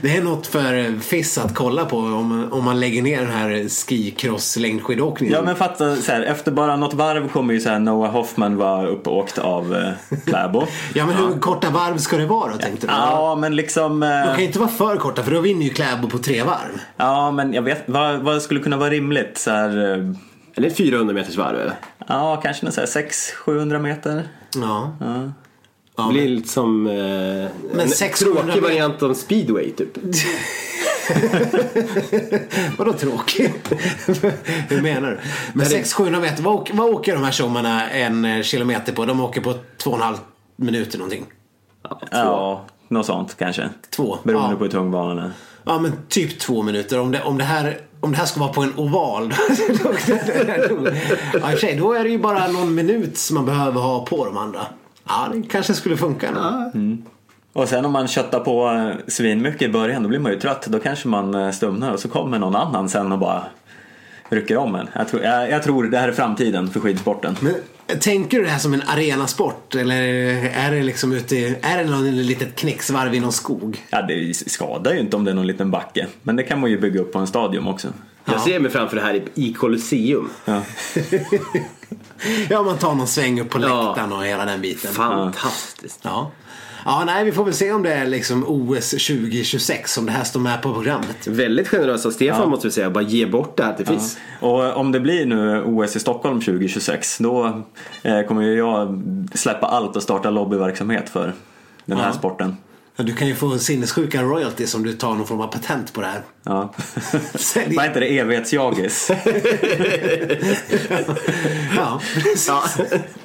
Det 0.00 0.16
är 0.16 0.22
något 0.22 0.46
för 0.46 1.00
FIS 1.00 1.38
att 1.38 1.54
kolla 1.54 1.84
på 1.84 1.98
om, 1.98 2.48
om 2.52 2.64
man 2.64 2.80
lägger 2.80 3.02
ner 3.02 3.20
den 3.20 3.30
här 3.30 3.68
skicross 3.86 4.56
längdskidåkningen. 4.56 5.34
Ja 5.34 5.42
men 5.42 5.56
fatta 5.56 5.96
så 5.96 6.12
här, 6.12 6.22
efter 6.22 6.52
bara 6.52 6.76
något 6.76 6.94
varv 6.94 7.28
kommer 7.28 7.54
ju 7.54 7.60
så 7.60 7.68
här 7.68 7.78
Noah 7.78 8.10
Hoffman 8.10 8.56
vara 8.56 8.86
uppåkt 8.86 9.38
av 9.38 9.74
eh, 9.76 10.16
Kläbo. 10.26 10.66
Ja, 10.94 11.06
men 11.06 11.14
hur 11.16 11.38
korta 11.40 11.70
varv 11.70 11.98
ska 11.98 12.16
det 12.16 12.26
vara 12.26 12.52
då 12.52 12.58
tänkte 12.58 12.86
du? 12.86 12.92
Ja 12.92 13.34
men 13.40 13.56
liksom... 13.56 14.02
eh, 14.02 14.08
De 14.08 14.24
kan 14.26 14.38
ju 14.38 14.44
inte 14.46 14.58
vara 14.58 14.68
för 14.70 14.96
korta 14.96 15.22
för 15.22 15.30
då 15.30 15.40
vinner 15.40 15.64
ju 15.64 15.70
Kläbo 15.70 16.08
på 16.08 16.18
tre 16.18 16.42
varv. 16.42 16.80
Ja 16.96 17.30
men 17.30 17.52
jag 17.54 17.62
vet, 17.62 17.82
vad, 17.86 18.18
vad 18.20 18.42
skulle 18.42 18.60
kunna 18.60 18.76
vara 18.76 18.90
rimligt? 18.90 19.38
Så 19.38 19.50
här, 19.50 19.92
eh, 19.98 20.04
Eller 20.56 20.70
400 20.70 21.14
meters 21.14 21.36
varv 21.36 21.60
eller? 21.60 21.74
ja 22.08 22.40
kanske 22.42 22.64
något 22.64 22.74
så 22.74 22.80
här 22.80 22.86
600-700 23.46 23.78
meter. 23.78 24.22
Ja. 24.56 24.96
Ja. 25.00 25.32
Ja, 25.96 26.02
Det 26.06 26.12
blir 26.12 26.28
lite 26.28 26.48
som 26.48 26.86
eh, 26.86 27.80
en 27.82 27.88
600 27.88 28.42
tråkig 28.42 28.62
variant 28.62 29.02
av 29.02 29.14
speedway 29.14 29.70
typ. 29.70 29.98
Vadå 32.78 32.92
tråkig? 32.92 33.52
Hur 34.68 34.82
menar 34.82 35.10
du? 35.10 35.18
Men 35.52 35.66
600-700 35.66 36.20
meter, 36.20 36.42
vad, 36.42 36.54
åker- 36.54 36.74
vad 36.74 36.90
åker 36.94 37.14
de 37.14 37.24
här 37.24 37.32
tjommarna 37.32 37.90
en 37.90 38.24
eh, 38.24 38.42
kilometer 38.42 38.92
på? 38.92 39.04
De 39.04 39.20
åker 39.20 39.40
på 39.40 39.54
två 39.76 39.90
och 39.90 39.96
en 39.96 40.02
halv 40.02 40.16
minuter 40.56 40.98
någonting. 40.98 41.24
Ja, 42.10 42.64
något 42.88 43.06
sånt 43.06 43.36
kanske. 43.38 43.68
Två. 43.90 44.18
Beroende 44.22 44.50
Ja. 44.52 44.56
på 44.58 44.64
hur 44.64 44.70
tung 44.70 44.90
banan 44.90 45.18
är. 45.18 45.32
Ja 45.64 45.78
men 45.78 45.92
typ 46.08 46.38
två 46.38 46.62
minuter. 46.62 47.00
Om 47.00 47.10
det, 47.12 47.22
om 47.22 47.38
det, 47.38 47.44
här, 47.44 47.78
om 48.00 48.12
det 48.12 48.18
här 48.18 48.24
ska 48.26 48.40
vara 48.40 48.52
på 48.52 48.62
en 48.62 48.74
oval. 48.76 49.34
då- 49.68 49.92
då- 50.68 50.90
ja, 51.32 51.38
i 51.38 51.38
och 51.38 51.42
för 51.42 51.56
sig, 51.56 51.76
då 51.76 51.92
är 51.92 52.04
det 52.04 52.10
ju 52.10 52.18
bara 52.18 52.46
någon 52.48 52.74
minut 52.74 53.18
som 53.18 53.34
man 53.34 53.46
behöver 53.46 53.80
ha 53.80 54.04
på 54.06 54.24
de 54.24 54.36
andra. 54.36 54.66
Ja, 55.08 55.28
det 55.32 55.42
kanske 55.42 55.74
skulle 55.74 55.96
funka. 55.96 56.28
Ja. 56.34 56.70
Och 57.52 57.68
sen 57.68 57.84
om 57.84 57.92
man 57.92 58.08
köttar 58.08 58.40
på 58.40 58.68
eh, 58.68 58.96
svinmycket 59.08 59.62
i 59.62 59.68
början 59.68 60.02
då 60.02 60.08
blir 60.08 60.18
man 60.18 60.32
ju 60.32 60.38
trött. 60.38 60.66
Då 60.66 60.78
kanske 60.78 61.08
man 61.08 61.34
eh, 61.34 61.50
stumnar 61.50 61.92
och 61.92 62.00
så 62.00 62.08
kommer 62.08 62.38
någon 62.38 62.56
annan 62.56 62.88
sen 62.88 63.12
och 63.12 63.18
bara 63.18 63.44
rycker 64.28 64.56
om 64.56 64.74
en. 64.74 64.88
Jag 64.92 65.08
tror, 65.08 65.22
jag, 65.22 65.50
jag 65.50 65.62
tror 65.62 65.84
det 65.84 65.98
här 65.98 66.08
är 66.08 66.12
framtiden 66.12 66.70
för 66.70 66.80
skidsporten. 66.80 67.36
Men 67.40 67.54
tänker 68.00 68.38
du 68.38 68.44
det 68.44 68.50
här 68.50 68.58
som 68.58 68.74
en 68.74 68.82
arenasport? 68.86 69.74
Eller 69.74 70.02
är 70.54 70.70
det 70.70 70.82
liksom 70.82 71.12
ute 71.12 71.36
i, 71.36 71.56
är 71.62 71.78
det 71.78 71.90
någon 71.90 72.16
litet 72.16 72.56
knäcksvarv 72.56 73.14
i 73.14 73.20
någon 73.20 73.32
skog? 73.32 73.84
Ja, 73.90 74.02
det 74.02 74.36
skadar 74.36 74.92
ju 74.92 75.00
inte 75.00 75.16
om 75.16 75.24
det 75.24 75.30
är 75.30 75.34
någon 75.34 75.46
liten 75.46 75.70
backe. 75.70 76.06
Men 76.22 76.36
det 76.36 76.42
kan 76.42 76.60
man 76.60 76.70
ju 76.70 76.80
bygga 76.80 77.00
upp 77.00 77.12
på 77.12 77.18
en 77.18 77.26
stadion 77.26 77.68
också. 77.68 77.88
Jag 78.24 78.40
ser 78.40 78.60
mig 78.60 78.70
framför 78.70 78.96
det 78.96 79.02
här 79.02 79.22
i, 79.34 79.52
Colosseum. 79.52 80.30
Ja. 80.44 80.62
Ja, 82.50 82.62
man 82.62 82.78
tar 82.78 82.94
någon 82.94 83.06
sväng 83.06 83.40
upp 83.40 83.50
på 83.50 83.58
Ja. 83.62 83.86
läktaren 83.88 84.12
och 84.12 84.24
hela 84.24 84.44
den 84.44 84.60
biten. 84.60 84.92
Fantastiskt. 84.92 86.00
Ja. 86.02 86.30
Ja, 86.84 87.02
nej, 87.06 87.24
vi 87.24 87.32
får 87.32 87.44
väl 87.44 87.54
se 87.54 87.72
om 87.72 87.82
det 87.82 87.94
är 87.94 88.06
liksom 88.06 88.44
OS 88.48 88.90
2026 88.90 89.92
som 89.94 90.06
det 90.06 90.12
här 90.12 90.24
står 90.24 90.40
med 90.40 90.62
på 90.62 90.72
programmet. 90.74 91.26
Väldigt 91.26 91.68
generös 91.68 92.06
av 92.06 92.10
Stefan 92.10 92.50
måste 92.50 92.66
vi 92.66 92.72
säga. 92.72 92.90
Bara 92.90 93.04
ge 93.04 93.26
bort 93.26 93.56
det 93.56 93.62
här 93.64 93.72
till 93.74 93.86
FIS. 93.86 94.18
Och 94.40 94.76
om 94.76 94.92
det 94.92 95.00
blir 95.00 95.26
nu 95.26 95.62
OS 95.62 95.96
i 95.96 96.00
Stockholm 96.00 96.40
2026 96.40 97.18
då 97.18 97.62
eh, 98.02 98.22
kommer 98.22 98.42
ju 98.42 98.54
jag 98.54 99.02
släppa 99.34 99.66
allt 99.66 99.96
och 99.96 100.02
starta 100.02 100.30
lobbyverksamhet 100.30 101.08
för 101.08 101.32
den 101.84 101.98
här 101.98 102.06
Ja. 102.06 102.12
sporten. 102.12 102.56
Ja, 102.96 103.04
Du 103.04 103.14
kan 103.14 103.28
ju 103.28 103.34
få 103.34 103.58
sinnessjuka 103.58 104.22
royalties 104.22 104.74
om 104.74 104.82
du 104.82 104.92
tar 104.92 105.14
någon 105.14 105.26
form 105.26 105.40
av 105.40 105.46
patent 105.46 105.92
på 105.92 106.00
det 106.00 106.06
här. 106.06 106.22
Ja. 106.42 106.74
Sälj. 107.34 107.76
Vad 107.76 107.84
heter 107.84 108.00
det? 108.00 108.18
Evighetsjagis? 108.18 109.10
Ja, 111.76 112.00
precis. 112.14 112.48
Ja. 112.48 112.64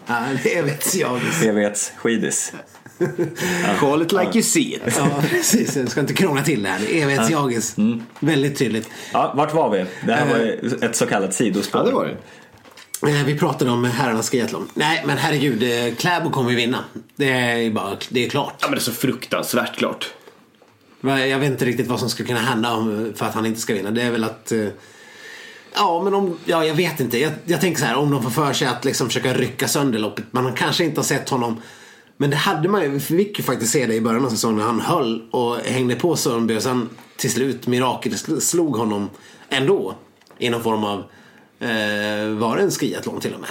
är 0.08 0.58
evighetsjagis. 0.58 1.44
Evighetsskidis. 1.44 2.54
Call 3.80 4.02
it 4.02 4.12
like 4.12 4.32
you 4.34 4.44
see 4.44 4.62
it. 4.76 4.82
Ja, 4.98 5.10
precis. 5.30 5.76
Jag 5.78 5.90
ska 5.90 6.02
inte 6.02 6.14
krångla 6.14 6.44
till 6.44 6.64
det 6.64 6.70
här. 6.70 6.80
Evighetsjagis. 7.04 7.76
Väldigt 8.20 8.58
tydligt. 8.58 8.90
Ja, 9.14 9.34
vart 9.36 9.54
var 9.54 9.70
vi? 9.70 9.86
Det 10.06 10.14
här 10.14 10.30
var 10.30 10.38
ju 10.38 10.78
ett 10.82 10.96
så 10.96 11.06
kallat 11.06 11.34
sidospår. 11.34 11.82
Ja, 11.82 11.86
det 11.88 11.94
var 11.94 12.06
det. 12.06 12.18
Eh, 13.04 13.26
Vi 13.26 13.38
pratade 13.38 13.72
om 13.72 13.84
herrarnas 13.86 14.30
skiathlon. 14.30 14.68
Nej, 14.74 15.04
men 15.08 15.18
herregud. 15.18 15.64
eh, 15.64 15.96
Kläbo 15.96 16.30
kommer 16.30 16.50
ju 16.50 16.56
vinna. 16.56 16.84
Det 17.16 17.30
är 17.32 17.72
bara, 17.72 17.98
det 18.10 18.26
är 18.26 18.30
klart. 18.30 18.54
Ja, 18.60 18.68
men 18.68 18.72
det 18.72 18.80
är 18.80 18.84
så 18.84 18.92
fruktansvärt 18.92 19.78
klart. 19.78 20.14
Jag 21.02 21.40
vet 21.40 21.52
inte 21.52 21.66
riktigt 21.66 21.88
vad 21.88 22.00
som 22.00 22.10
skulle 22.10 22.28
kunna 22.28 22.40
hända 22.40 22.74
om, 22.74 23.14
för 23.16 23.26
att 23.26 23.34
han 23.34 23.46
inte 23.46 23.60
ska 23.60 23.74
vinna. 23.74 23.92
Det 23.92 24.02
är 24.02 24.12
väl 24.12 24.24
att... 24.24 24.52
eh, 24.52 24.68
Ja, 25.76 26.02
men 26.04 26.14
om... 26.14 26.38
Ja, 26.46 26.66
jag 26.66 26.76
vet 26.76 27.00
inte. 27.00 27.18
Jag, 27.20 27.32
jag 27.46 27.62
tänker 27.62 27.80
så 27.80 27.86
här, 27.86 27.96
om 27.96 28.12
de 28.12 28.24
får 28.24 28.30
för 28.30 28.54
sig 28.54 28.68
att 28.68 28.86
liksom 28.86 29.08
försöka 29.08 29.34
rycka 29.34 29.68
sönder 29.68 30.00
loppet. 30.00 30.26
Man 30.32 30.54
kanske 30.54 30.84
inte 30.84 31.00
har 31.00 31.06
sett 31.06 31.30
honom. 31.30 31.62
Men 32.18 32.30
det 32.30 32.36
hade 32.36 32.70
man 32.70 32.82
ju. 32.82 32.88
Vi 32.90 33.00
fick 33.00 33.40
ju 33.40 33.44
faktiskt 33.44 33.72
se 33.74 33.86
det 33.86 33.96
i 33.96 34.02
början 34.02 34.26
av 34.26 34.30
säsongen. 34.30 34.58
när 34.58 34.66
Han 34.66 34.82
höll 34.82 35.30
och 35.32 35.58
hängde 35.58 35.96
på 35.96 36.16
Sörnby 36.16 36.58
och 36.58 36.62
sen 36.64 36.90
till 37.18 37.32
slut 37.32 37.68
mirakel 37.68 38.12
sl- 38.14 38.40
slog 38.40 38.76
honom 38.76 39.10
ändå. 39.50 39.96
I 40.38 40.50
någon 40.50 40.64
form 40.64 40.84
av... 40.84 41.04
Eh, 41.60 42.30
var 42.38 42.58
det 42.58 42.64
en 42.64 42.72
skiathlon 42.72 43.20
till 43.20 43.34
och 43.34 43.40
med? 43.40 43.50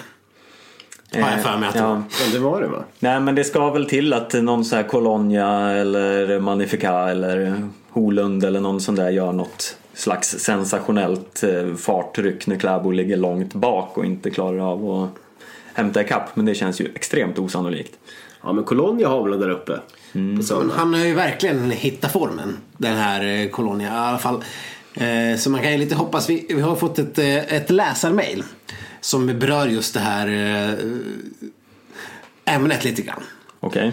Har 1.25 1.31
jag 1.31 1.43
för 1.43 1.59
mig 1.59 1.69
att 1.69 1.75
det 1.75 1.83
var. 1.83 1.89
ja. 1.89 2.03
Ja, 2.11 2.33
det 2.33 2.39
var 2.39 2.61
det 2.61 2.69
va? 2.69 2.85
Nej 2.99 3.21
men 3.21 3.35
det 3.35 3.45
ska 3.45 3.71
väl 3.71 3.87
till 3.87 4.13
att 4.13 4.33
någon 4.33 4.65
så 4.65 4.77
här 4.77 4.83
Colonia 4.83 5.71
eller 5.71 6.41
Magnifica 6.41 6.93
eller 6.93 7.69
Holund 7.91 8.45
eller 8.45 8.61
någon 8.61 8.81
sån 8.81 8.95
där 8.95 9.11
gör 9.11 9.33
något 9.33 9.77
slags 9.95 10.29
sensationellt 10.39 11.43
eh, 11.43 11.75
fartryck 11.75 12.47
när 12.47 12.57
Kläbo 12.57 12.91
ligger 12.91 13.17
långt 13.17 13.55
bak 13.55 13.99
och 13.99 14.05
inte 14.05 14.31
klarar 14.31 14.73
av 14.73 14.91
att 14.91 15.11
hämta 15.75 16.03
ikapp. 16.03 16.37
Men 16.37 16.47
det 16.47 16.55
känns 16.55 16.81
ju 16.81 16.91
extremt 16.95 17.39
osannolikt. 17.39 17.95
Ja, 18.43 18.53
men 18.53 18.65
Colonia 18.65 19.09
har 19.09 19.29
väl 19.29 19.41
där 19.41 19.51
uppe. 19.51 19.73
Sörmland. 20.43 20.73
Han 20.73 20.95
har 20.95 21.01
ju 21.01 21.15
verkligen 21.15 21.71
hittat 21.71 22.13
formen, 22.13 22.57
den 22.77 22.97
här 22.97 23.27
eh, 23.27 23.49
Colonia. 23.49 23.89
I 23.89 23.97
alla 23.97 24.19
fall. 24.19 24.45
Eh, 25.01 25.39
Så 25.39 25.51
man 25.51 25.63
kan 25.63 25.73
ju 25.73 25.79
lite 25.79 25.95
hoppas. 25.95 26.31
Vi, 26.31 26.47
vi 26.49 26.61
har 26.61 26.77
fått 26.77 26.99
ett, 26.99 27.19
eh, 27.19 27.37
ett 27.37 27.71
läsarmail 27.71 28.45
som 29.01 29.27
berör 29.27 29.67
just 29.67 29.95
det 29.95 30.01
här 30.01 30.29
eh, 30.29 32.55
ämnet 32.55 32.85
lite 32.85 33.03
grann. 33.03 33.23
Okej? 33.61 33.93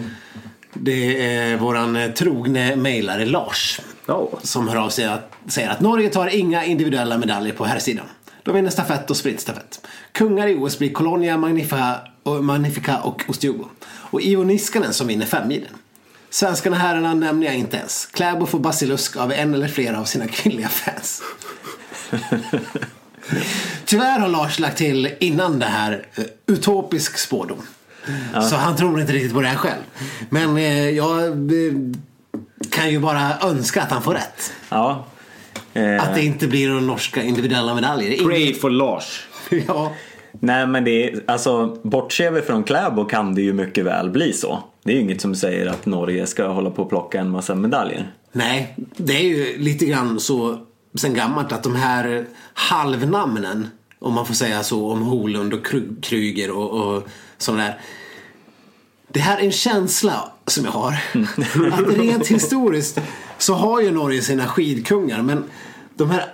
Det 0.72 1.26
är 1.36 1.56
våran 1.56 1.98
trogne 2.16 2.76
mejlare 2.76 3.26
Lars 3.26 3.80
Ja. 4.06 4.28
som 4.42 4.68
hör 4.68 4.76
av 4.76 4.88
sig 4.90 5.04
att 5.04 5.32
säger 5.48 5.68
att 5.68 5.80
Norge 5.80 6.08
tar 6.08 6.26
inga 6.26 6.64
individuella 6.64 7.18
medaljer 7.18 7.54
på 7.54 7.64
herrsidan. 7.64 8.06
De 8.42 8.54
vinner 8.54 8.70
stafett 8.70 9.10
och 9.10 9.16
sprintstafett. 9.16 9.86
Kungar 10.12 10.46
i 10.46 10.54
OS 10.54 10.78
blir 10.78 10.92
Colonia, 10.92 11.36
Magnifica 11.36 11.94
och, 12.22 12.44
Magnifica 12.44 12.98
och 12.98 13.22
Ostjugo. 13.28 13.64
Och 13.88 14.22
Ivo 14.22 14.42
Niskanen 14.44 14.92
som 14.92 15.06
vinner 15.06 15.26
femmilen. 15.26 15.70
Svenskarna 16.36 16.76
herrarna 16.76 17.14
nämner 17.14 17.46
jag 17.46 17.56
inte 17.56 17.76
ens. 17.76 18.06
Kläbo 18.06 18.46
får 18.46 18.58
basilusk 18.58 19.16
av 19.16 19.32
en 19.32 19.54
eller 19.54 19.68
flera 19.68 20.00
av 20.00 20.04
sina 20.04 20.28
kvinnliga 20.28 20.68
fans. 20.68 21.22
Tyvärr 23.84 24.18
har 24.18 24.28
Lars 24.28 24.58
lagt 24.58 24.78
till 24.78 25.10
innan 25.20 25.58
det 25.58 25.66
här 25.66 26.06
eh, 26.14 26.24
utopisk 26.46 27.18
spådom. 27.18 27.62
Så 28.48 28.56
han 28.56 28.76
tror 28.76 29.00
inte 29.00 29.12
riktigt 29.12 29.32
på 29.32 29.40
det 29.40 29.48
här 29.48 29.56
själv. 29.56 29.82
Men 30.30 30.56
eh, 30.56 30.90
jag 30.90 31.24
eh, 31.26 31.72
kan 32.70 32.90
ju 32.90 32.98
bara 32.98 33.38
önska 33.38 33.82
att 33.82 33.90
han 33.90 34.02
får 34.02 34.14
rätt. 34.14 34.52
Ja. 34.68 35.04
Eh, 35.74 36.02
Att 36.02 36.14
det 36.14 36.24
inte 36.24 36.46
blir 36.46 36.68
några 36.68 36.80
norska 36.80 37.22
individuella 37.22 37.74
medaljer. 37.74 38.24
Pray 38.24 38.54
for 38.54 38.70
Lars. 38.70 39.26
Ja. 39.66 39.92
Nej 40.40 40.66
men 40.66 40.84
det 40.84 41.04
är, 41.04 41.22
alltså 41.26 41.78
bortser 41.82 42.30
vi 42.30 42.42
från 42.42 42.64
Kläbo 42.64 43.04
kan 43.04 43.34
det 43.34 43.42
ju 43.42 43.52
mycket 43.52 43.84
väl 43.84 44.10
bli 44.10 44.32
så. 44.32 44.62
Det 44.82 44.92
är 44.92 44.94
ju 44.94 45.00
inget 45.02 45.20
som 45.20 45.34
säger 45.34 45.66
att 45.66 45.86
Norge 45.86 46.26
ska 46.26 46.48
hålla 46.48 46.70
på 46.70 46.82
och 46.82 46.88
plocka 46.88 47.20
en 47.20 47.30
massa 47.30 47.54
medaljer. 47.54 48.12
Nej, 48.32 48.74
det 48.96 49.12
är 49.12 49.22
ju 49.22 49.58
lite 49.58 49.86
grann 49.86 50.20
så 50.20 50.58
sen 50.94 51.14
gammalt 51.14 51.52
att 51.52 51.62
de 51.62 51.74
här 51.74 52.26
halvnamnen, 52.54 53.68
om 53.98 54.14
man 54.14 54.26
får 54.26 54.34
säga 54.34 54.62
så, 54.62 54.90
om 54.90 55.02
Holund 55.02 55.54
och 55.54 55.66
Kryger 56.02 56.50
och, 56.50 56.70
och 56.70 57.08
sådana 57.38 57.64
där. 57.64 57.80
Det 59.08 59.20
här 59.20 59.38
är 59.38 59.42
en 59.42 59.52
känsla 59.52 60.32
som 60.46 60.64
jag 60.64 60.72
har. 60.72 60.92
Att 61.72 61.98
rent 61.98 62.26
historiskt 62.26 63.00
så 63.38 63.54
har 63.54 63.80
ju 63.80 63.90
Norge 63.90 64.22
sina 64.22 64.46
skidkungar 64.46 65.22
men 65.22 65.44
de 65.94 66.10
här 66.10 66.24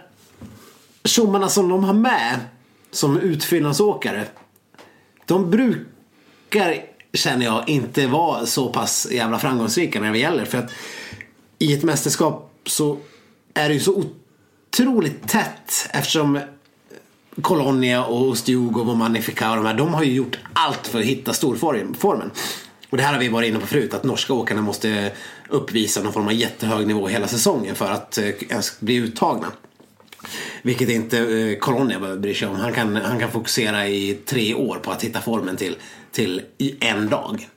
tjommarna 1.05 1.49
som 1.49 1.69
de 1.69 1.85
har 1.85 1.95
med 1.95 2.41
som 2.93 3.21
utfyllnadsåkare. 3.21 4.25
De 5.27 5.51
brukar, 5.51 6.85
känner 7.13 7.47
jag, 7.47 7.69
inte 7.69 8.07
vara 8.07 8.47
så 8.47 8.69
pass 8.69 9.09
jävla 9.11 9.39
framgångsrika 9.39 10.01
när 10.01 10.13
det 10.13 10.19
gäller. 10.19 10.45
För 10.45 10.59
att 10.59 10.71
i 11.59 11.75
ett 11.75 11.83
mästerskap 11.83 12.53
så 12.67 12.99
är 13.55 13.69
det 13.69 13.75
ju 13.75 13.81
så 13.81 14.05
otroligt 14.71 15.29
tätt 15.29 15.89
eftersom 15.91 16.41
Colonia 17.43 18.05
och 18.05 18.39
Stjugov 18.39 18.91
och 18.91 18.97
Magnifica 18.97 19.51
och 19.51 19.57
de 19.57 19.67
här, 19.67 19.75
de 19.75 19.95
har 19.95 20.03
ju 20.03 20.13
gjort 20.13 20.39
allt 20.53 20.87
för 20.87 20.99
att 20.99 21.05
hitta 21.05 21.33
storformen. 21.33 22.31
Och 22.91 22.97
det 22.97 23.03
här 23.03 23.13
har 23.13 23.21
vi 23.21 23.29
varit 23.29 23.49
inne 23.49 23.59
på 23.59 23.67
förut, 23.67 23.95
att 23.95 24.05
norska 24.05 24.33
åkarna 24.33 24.63
måste 24.63 25.13
uppvisa 25.49 26.03
någon 26.03 26.13
form 26.13 26.27
av 26.27 26.33
jättehög 26.33 26.87
nivå 26.87 27.07
hela 27.09 27.29
säsongen 27.29 27.75
för 27.75 27.91
att 27.91 28.19
eh, 28.19 28.29
ens 28.29 28.81
bli 28.81 28.95
uttagna. 28.95 29.47
Vilket 30.63 30.89
inte 30.89 31.19
eh, 31.19 31.59
Colonia 31.59 32.01
behöver 32.01 32.21
bry 32.21 32.35
sig 32.35 32.49
om. 32.49 32.57
Han 32.57 32.73
kan, 32.73 32.97
han 32.97 33.19
kan 33.19 33.31
fokusera 33.31 33.89
i 33.89 34.15
tre 34.27 34.55
år 34.55 34.77
på 34.77 34.91
att 34.91 35.05
hitta 35.05 35.21
formen 35.21 35.57
till, 35.57 35.77
till 36.13 36.43
i 36.59 36.75
en 36.81 37.09
dag. 37.09 37.49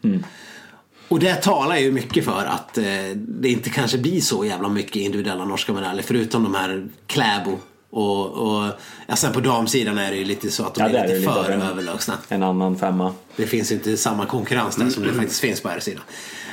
Och 1.07 1.19
det 1.19 1.35
talar 1.35 1.77
ju 1.77 1.91
mycket 1.91 2.25
för 2.25 2.45
att 2.45 2.77
eh, 2.77 2.83
det 3.15 3.49
inte 3.49 3.69
kanske 3.69 3.97
blir 3.97 4.21
så 4.21 4.45
jävla 4.45 4.69
mycket 4.69 4.95
individuella 4.95 5.45
norska 5.45 5.73
medaljer 5.73 6.03
förutom 6.03 6.43
de 6.43 6.55
här 6.55 6.87
Kläbo 7.07 7.57
och, 7.89 8.29
och 8.31 8.71
ja, 9.07 9.15
sen 9.15 9.33
på 9.33 9.39
damsidan 9.39 9.97
är 9.97 10.11
det 10.11 10.17
ju 10.17 10.25
lite 10.25 10.51
så 10.51 10.63
att 10.63 10.75
de 10.75 10.81
Ja, 10.81 10.89
är 10.89 10.93
där 10.93 10.99
är 10.99 11.07
lite 11.07 11.19
lite 11.19 11.33
för 11.33 11.51
en- 11.51 11.61
överlägsna. 11.61 12.13
En 12.29 12.43
annan 12.43 12.77
femma. 12.77 13.13
Det 13.35 13.47
finns 13.47 13.71
inte 13.71 13.97
samma 13.97 14.25
konkurrens 14.25 14.75
där 14.75 14.89
som 14.89 15.03
Mm. 15.03 15.13
det 15.15 15.19
faktiskt 15.21 15.41
finns 15.41 15.61
på 15.61 15.69
här 15.69 15.79
sidan. 15.79 16.03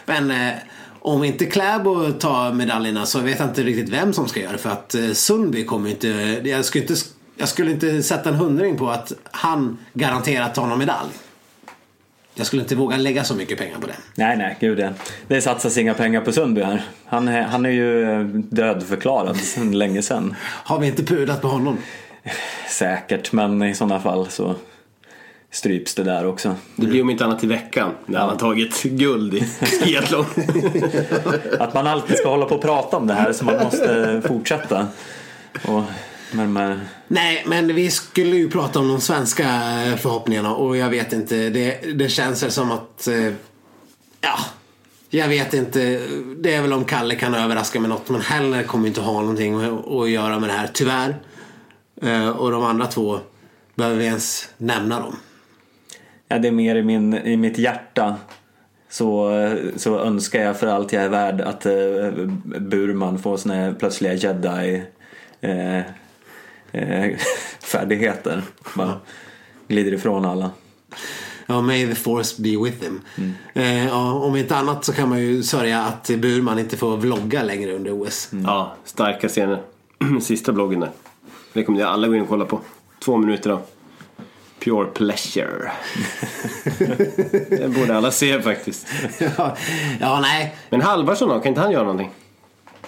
Men 0.06 0.30
eh, 0.30 0.52
om 1.04 1.24
inte 1.24 1.46
Kläbo 1.46 2.12
tar 2.12 2.52
medaljerna 2.52 3.06
så 3.06 3.20
vet 3.20 3.38
jag 3.38 3.48
inte 3.48 3.62
riktigt 3.62 3.88
vem 3.88 4.12
som 4.12 4.28
ska 4.28 4.40
göra 4.40 4.52
det. 4.52 4.58
För 4.58 4.70
att 4.70 4.94
eh, 4.94 5.10
Sundby 5.12 5.64
kommer 5.64 5.90
inte 5.90 6.08
jag, 6.44 6.64
skulle 6.64 6.82
inte... 6.84 6.94
jag 7.36 7.48
skulle 7.48 7.70
inte 7.70 8.02
sätta 8.02 8.28
en 8.28 8.34
hundring 8.34 8.76
på 8.76 8.90
att 8.90 9.12
han 9.30 9.78
garanterat 9.92 10.54
tar 10.54 10.66
någon 10.66 10.78
medalj. 10.78 11.10
Jag 12.34 12.46
skulle 12.46 12.62
inte 12.62 12.74
våga 12.74 12.96
lägga 12.96 13.24
så 13.24 13.34
mycket 13.34 13.58
pengar 13.58 13.78
på 13.78 13.86
det. 13.86 13.96
Nej, 14.14 14.36
nej, 14.36 14.56
gud 14.60 14.76
det. 14.76 14.94
Det 15.28 15.40
satsas 15.40 15.78
inga 15.78 15.94
pengar 15.94 16.20
på 16.20 16.32
Sundby 16.32 16.62
här. 16.62 16.84
Han 17.06 17.28
är, 17.28 17.42
han 17.42 17.66
är 17.66 17.70
ju 17.70 18.10
eh, 18.10 18.24
dödförklarad 18.34 19.36
sedan 19.36 19.78
länge 19.78 20.02
sedan. 20.02 20.34
Har 20.42 20.78
vi 20.78 20.86
inte 20.86 21.04
pudat 21.04 21.42
på 21.42 21.48
honom? 21.48 21.78
Säkert, 22.68 23.32
men 23.32 23.62
i 23.62 23.74
sådana 23.74 24.00
fall 24.00 24.30
så 24.30 24.54
stryps 25.52 25.94
det 25.94 26.02
där 26.02 26.26
också. 26.26 26.54
Det 26.76 26.86
blir 26.86 27.02
om 27.02 27.10
inte 27.10 27.24
annat 27.24 27.44
i 27.44 27.46
veckan 27.46 27.90
när 28.06 28.18
han 28.20 28.28
har 28.28 28.36
tagit 28.36 28.82
guld 28.82 29.34
i 29.34 29.40
skiathlon. 29.80 30.24
Att 31.58 31.74
man 31.74 31.86
alltid 31.86 32.16
ska 32.16 32.28
hålla 32.28 32.46
på 32.46 32.54
och 32.54 32.62
prata 32.62 32.96
om 32.96 33.06
det 33.06 33.14
här 33.14 33.32
så 33.32 33.44
man 33.44 33.54
måste 33.64 34.22
fortsätta. 34.28 34.86
Och, 35.66 35.82
men, 36.32 36.52
men, 36.52 36.80
Nej, 37.08 37.42
men 37.46 37.74
vi 37.74 37.90
skulle 37.90 38.36
ju 38.36 38.50
prata 38.50 38.78
om 38.78 38.88
de 38.88 39.00
svenska 39.00 39.44
förhoppningarna 39.98 40.54
och 40.54 40.76
jag 40.76 40.90
vet 40.90 41.12
inte. 41.12 41.50
Det, 41.50 41.80
det 41.94 42.08
känns 42.08 42.42
väl 42.42 42.50
som 42.50 42.70
att... 42.70 43.08
eh, 43.08 43.32
Ja, 44.24 44.38
jag 45.10 45.28
vet 45.28 45.54
inte. 45.54 46.00
Det 46.38 46.54
är 46.54 46.62
väl 46.62 46.72
om 46.72 46.84
Kalle 46.84 47.14
kan 47.14 47.34
överraska 47.34 47.80
med 47.80 47.90
något. 47.90 48.08
Men 48.08 48.20
Heller 48.20 48.62
kommer 48.62 48.88
inte 48.88 49.00
ha 49.00 49.20
någonting 49.20 49.54
att 49.64 49.88
att 49.92 50.10
göra 50.10 50.38
med 50.38 50.48
det 50.48 50.52
här, 50.52 50.70
tyvärr. 50.72 51.16
Eh, 52.02 52.28
Och 52.28 52.50
de 52.50 52.64
andra 52.64 52.86
två, 52.86 53.20
behöver 53.74 53.96
vi 53.96 54.04
ens 54.04 54.48
nämna 54.56 55.00
dem? 55.00 55.16
Ja, 56.32 56.38
det 56.38 56.48
är 56.48 56.52
mer 56.52 56.76
i, 56.76 56.82
min, 56.82 57.14
i 57.14 57.36
mitt 57.36 57.58
hjärta. 57.58 58.16
Så, 58.88 59.30
så 59.76 59.98
önskar 59.98 60.42
jag 60.42 60.60
för 60.60 60.66
allt 60.66 60.92
jag 60.92 61.02
är 61.02 61.08
värd 61.08 61.40
att 61.40 61.66
eh, 61.66 61.72
Burman 62.60 63.18
får 63.18 63.36
såna 63.36 63.54
här 63.54 63.72
plötsliga 63.72 64.14
jedi 64.14 64.82
eh, 65.40 65.78
eh, 66.72 67.16
färdigheter. 67.60 68.42
Bara 68.76 69.00
glider 69.68 69.92
ifrån 69.92 70.24
alla. 70.24 70.50
Ja, 71.46 71.60
may 71.60 71.86
the 71.86 71.94
force 71.94 72.42
be 72.42 72.64
with 72.64 72.84
him. 72.84 73.00
Eh, 73.54 73.86
ja, 73.86 74.12
om 74.12 74.36
inte 74.36 74.56
annat 74.56 74.84
så 74.84 74.92
kan 74.92 75.08
man 75.08 75.20
ju 75.20 75.42
sörja 75.42 75.82
att 75.82 76.10
Burman 76.18 76.58
inte 76.58 76.76
får 76.76 76.96
vlogga 76.96 77.42
längre 77.42 77.72
under 77.72 78.02
OS. 78.02 78.30
Ja, 78.44 78.76
starka 78.84 79.28
scener. 79.28 79.62
Sista 80.20 80.52
bloggen 80.52 80.80
där. 80.80 80.90
Rekommenderar 81.52 81.90
alla 81.90 82.06
att 82.06 82.10
gå 82.10 82.16
in 82.16 82.22
och 82.22 82.28
kolla 82.28 82.44
på. 82.44 82.60
Två 83.04 83.16
minuter 83.16 83.50
då. 83.50 83.60
Pure 84.64 84.86
pleasure. 84.86 85.70
det 87.50 87.74
borde 87.74 87.96
alla 87.96 88.10
se 88.10 88.42
faktiskt. 88.42 88.86
ja, 89.18 89.56
ja, 90.00 90.20
nej. 90.20 90.56
Men 90.70 90.80
Halvarsson 90.80 91.28
då? 91.28 91.40
Kan 91.40 91.48
inte 91.48 91.60
han 91.60 91.72
göra 91.72 91.82
någonting? 91.82 92.10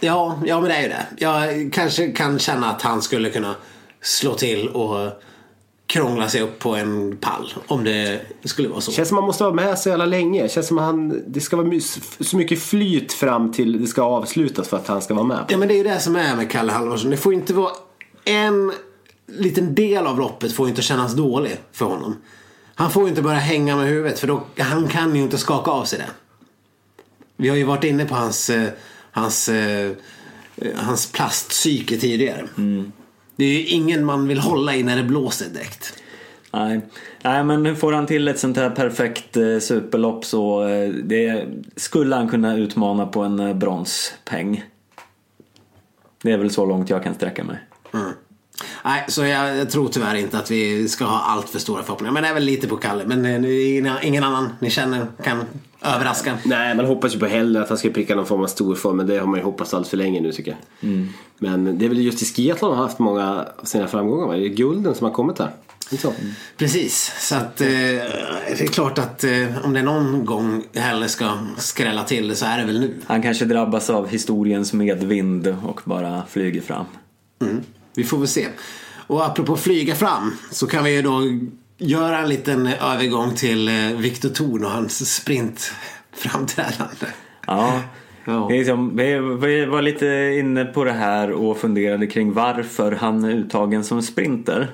Ja, 0.00 0.40
ja 0.46 0.60
men 0.60 0.70
det 0.70 0.76
är 0.76 0.82
ju 0.82 0.88
det. 0.88 1.06
Jag 1.18 1.72
kanske 1.72 2.12
kan 2.12 2.38
känna 2.38 2.70
att 2.70 2.82
han 2.82 3.02
skulle 3.02 3.30
kunna 3.30 3.54
slå 4.02 4.34
till 4.34 4.68
och 4.68 5.22
krångla 5.86 6.28
sig 6.28 6.40
upp 6.40 6.58
på 6.58 6.74
en 6.74 7.16
pall. 7.16 7.54
Om 7.66 7.84
det 7.84 8.20
skulle 8.44 8.68
vara 8.68 8.80
så. 8.80 8.92
Känns 8.92 9.08
som 9.08 9.14
man 9.14 9.24
måste 9.24 9.44
vara 9.44 9.54
med 9.54 9.78
så 9.78 9.88
jävla 9.88 10.06
länge. 10.06 10.48
Känns 10.48 10.68
som 10.68 10.78
han, 10.78 11.22
det 11.26 11.40
ska 11.40 11.56
vara 11.56 11.80
så 12.20 12.36
mycket 12.36 12.62
flyt 12.62 13.12
fram 13.12 13.52
till 13.52 13.80
det 13.80 13.86
ska 13.86 14.02
avslutas 14.02 14.68
för 14.68 14.76
att 14.76 14.88
han 14.88 15.02
ska 15.02 15.14
vara 15.14 15.26
med. 15.26 15.44
Ja 15.48 15.56
men 15.56 15.68
det 15.68 15.74
är 15.74 15.78
ju 15.78 15.84
det 15.84 16.00
som 16.00 16.16
är 16.16 16.36
med 16.36 16.50
Kalle 16.50 16.72
Halvarsson. 16.72 17.10
Det 17.10 17.16
får 17.16 17.34
inte 17.34 17.54
vara 17.54 17.72
en 18.24 18.72
liten 19.26 19.74
del 19.74 20.06
av 20.06 20.18
loppet 20.18 20.52
får 20.52 20.68
inte 20.68 20.82
kännas 20.82 21.14
dålig 21.14 21.56
för 21.72 21.86
honom. 21.86 22.16
Han 22.74 22.90
får 22.90 23.08
inte 23.08 23.22
börja 23.22 23.38
hänga 23.38 23.76
med 23.76 23.88
huvudet 23.88 24.18
för 24.18 24.26
då, 24.26 24.44
han 24.58 24.88
kan 24.88 25.16
ju 25.16 25.22
inte 25.22 25.38
skaka 25.38 25.70
av 25.70 25.84
sig 25.84 25.98
det. 25.98 26.10
Vi 27.36 27.48
har 27.48 27.56
ju 27.56 27.64
varit 27.64 27.84
inne 27.84 28.04
på 28.04 28.14
hans, 28.14 28.50
eh, 28.50 28.68
hans, 29.10 29.48
eh, 29.48 29.90
eh, 30.56 30.76
hans 30.76 31.12
plastpsyke 31.12 31.96
tidigare. 31.96 32.48
Det 33.36 33.44
är 33.44 33.52
ju 33.52 33.66
ingen 33.66 34.04
man 34.04 34.28
vill 34.28 34.38
hålla 34.38 34.74
i 34.74 34.82
när 34.82 34.96
det 34.96 35.02
blåser 35.02 35.48
direkt. 35.48 35.94
Nej. 36.52 36.80
Nej, 37.22 37.44
men 37.44 37.62
nu 37.62 37.76
får 37.76 37.92
han 37.92 38.06
till 38.06 38.28
ett 38.28 38.38
sånt 38.38 38.56
här 38.56 38.70
perfekt 38.70 39.36
eh, 39.36 39.58
superlopp 39.58 40.24
så 40.24 40.68
eh, 40.68 40.88
det 40.88 41.46
skulle 41.76 42.16
han 42.16 42.28
kunna 42.28 42.56
utmana 42.56 43.06
på 43.06 43.22
en 43.22 43.40
eh, 43.40 43.54
bronspeng. 43.54 44.64
Det 46.22 46.32
är 46.32 46.38
väl 46.38 46.50
så 46.50 46.66
långt 46.66 46.90
jag 46.90 47.02
kan 47.02 47.14
sträcka 47.14 47.44
mig. 47.44 47.58
Nej, 48.84 49.04
så 49.08 49.24
jag, 49.24 49.56
jag 49.56 49.70
tror 49.70 49.88
tyvärr 49.88 50.14
inte 50.14 50.38
att 50.38 50.50
vi 50.50 50.88
ska 50.88 51.04
ha 51.04 51.20
allt 51.20 51.48
för 51.48 51.58
stora 51.58 51.82
förhoppningar. 51.82 52.12
Men 52.12 52.22
det 52.22 52.28
är 52.28 52.34
väl 52.34 52.44
lite 52.44 52.68
på 52.68 52.76
Kalle. 52.76 53.04
Men 53.06 53.24
eh, 53.44 54.06
ingen, 54.06 54.24
annan 54.24 54.52
ni 54.60 54.70
känner 54.70 55.06
kan 55.24 55.44
överraska. 55.82 56.38
Nej, 56.44 56.74
man 56.74 56.86
hoppas 56.86 57.14
ju 57.14 57.18
på 57.18 57.26
hellre 57.26 57.62
att 57.62 57.68
han 57.68 57.78
ska 57.78 57.90
pricka 57.90 58.14
någon 58.14 58.26
form 58.26 58.42
av 58.42 58.46
storform. 58.46 58.96
Men 58.96 59.06
det 59.06 59.18
har 59.18 59.26
man 59.26 59.38
ju 59.38 59.44
hoppats 59.44 59.74
allt 59.74 59.88
för 59.88 59.96
länge 59.96 60.20
nu 60.20 60.32
tycker 60.32 60.56
jag. 60.80 61.08
Men 61.38 61.78
det 61.78 61.84
är 61.84 61.88
väl 61.88 62.00
just 62.00 62.22
i 62.22 62.24
skiathlon 62.24 62.70
han 62.70 62.78
har 62.78 62.86
haft 62.86 62.98
många 62.98 63.46
av 63.56 63.64
sina 63.64 63.88
framgångar. 63.88 64.26
va? 64.26 64.34
Det 64.34 64.46
är 64.46 64.48
gulden 64.48 64.94
som 64.94 65.04
har 65.04 65.14
kommit 65.14 65.38
här. 65.38 65.50
Så? 65.98 66.12
Precis, 66.56 67.12
så 67.18 67.34
att 67.34 67.60
eh, 67.60 67.66
det 67.66 68.60
är 68.60 68.66
klart 68.66 68.98
att 68.98 69.24
eh, 69.24 69.64
om 69.64 69.72
det 69.72 69.82
någon 69.82 70.24
gång 70.24 70.64
heller 70.74 71.06
ska 71.06 71.38
skrälla 71.58 72.04
till 72.04 72.28
det 72.28 72.36
så 72.36 72.46
är 72.46 72.58
det 72.58 72.64
väl 72.64 72.80
nu. 72.80 72.94
Han 73.06 73.22
kanske 73.22 73.44
drabbas 73.44 73.90
av 73.90 74.08
historiens 74.08 74.72
medvind 74.72 75.56
och 75.64 75.80
bara 75.84 76.22
flyger 76.28 76.60
fram. 76.60 76.84
Mm. 77.42 77.62
Vi 77.94 78.04
får 78.04 78.18
väl 78.18 78.28
se. 78.28 78.46
Och 79.06 79.26
apropå 79.26 79.56
flyga 79.56 79.94
fram 79.94 80.36
så 80.50 80.66
kan 80.66 80.84
vi 80.84 80.94
ju 80.94 81.02
då 81.02 81.22
göra 81.78 82.18
en 82.18 82.28
liten 82.28 82.66
övergång 82.66 83.34
till 83.34 83.68
eh, 83.68 83.98
Viktor 83.98 84.28
Thorn 84.28 84.64
och 84.64 84.70
hans 84.70 85.14
sprintframträdande. 85.14 87.06
Ja. 87.46 87.80
Ja. 88.26 88.48
Liksom, 88.48 88.96
vi 89.40 89.64
var 89.64 89.82
lite 89.82 90.36
inne 90.38 90.64
på 90.64 90.84
det 90.84 90.92
här 90.92 91.30
och 91.30 91.58
funderade 91.58 92.06
kring 92.06 92.32
varför 92.32 92.92
han 92.92 93.24
är 93.24 93.30
uttagen 93.30 93.84
som 93.84 94.02
sprinter. 94.02 94.68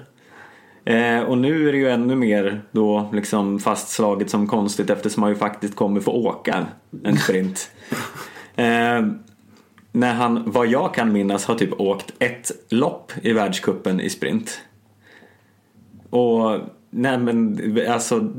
Eh, 0.84 1.20
och 1.20 1.38
nu 1.38 1.68
är 1.68 1.72
det 1.72 1.78
ju 1.78 1.90
ännu 1.90 2.16
mer 2.16 2.62
då 2.72 3.10
liksom 3.12 3.58
fastslaget 3.58 4.30
som 4.30 4.46
konstigt 4.46 4.90
eftersom 4.90 5.22
han 5.22 5.32
ju 5.32 5.38
faktiskt 5.38 5.76
kommer 5.76 6.00
få 6.00 6.12
åka 6.12 6.66
en 7.04 7.16
sprint. 7.16 7.70
eh, 8.56 9.00
när 9.92 10.14
han, 10.14 10.50
vad 10.50 10.66
jag 10.66 10.94
kan 10.94 11.12
minnas, 11.12 11.44
har 11.44 11.54
typ 11.54 11.80
åkt 11.80 12.12
ett 12.18 12.50
lopp 12.68 13.12
i 13.22 13.32
världskuppen 13.32 14.00
i 14.00 14.10
sprint. 14.10 14.60
Och 16.10 16.60
nej 16.90 17.18
men 17.18 17.58
alltså, 17.88 18.32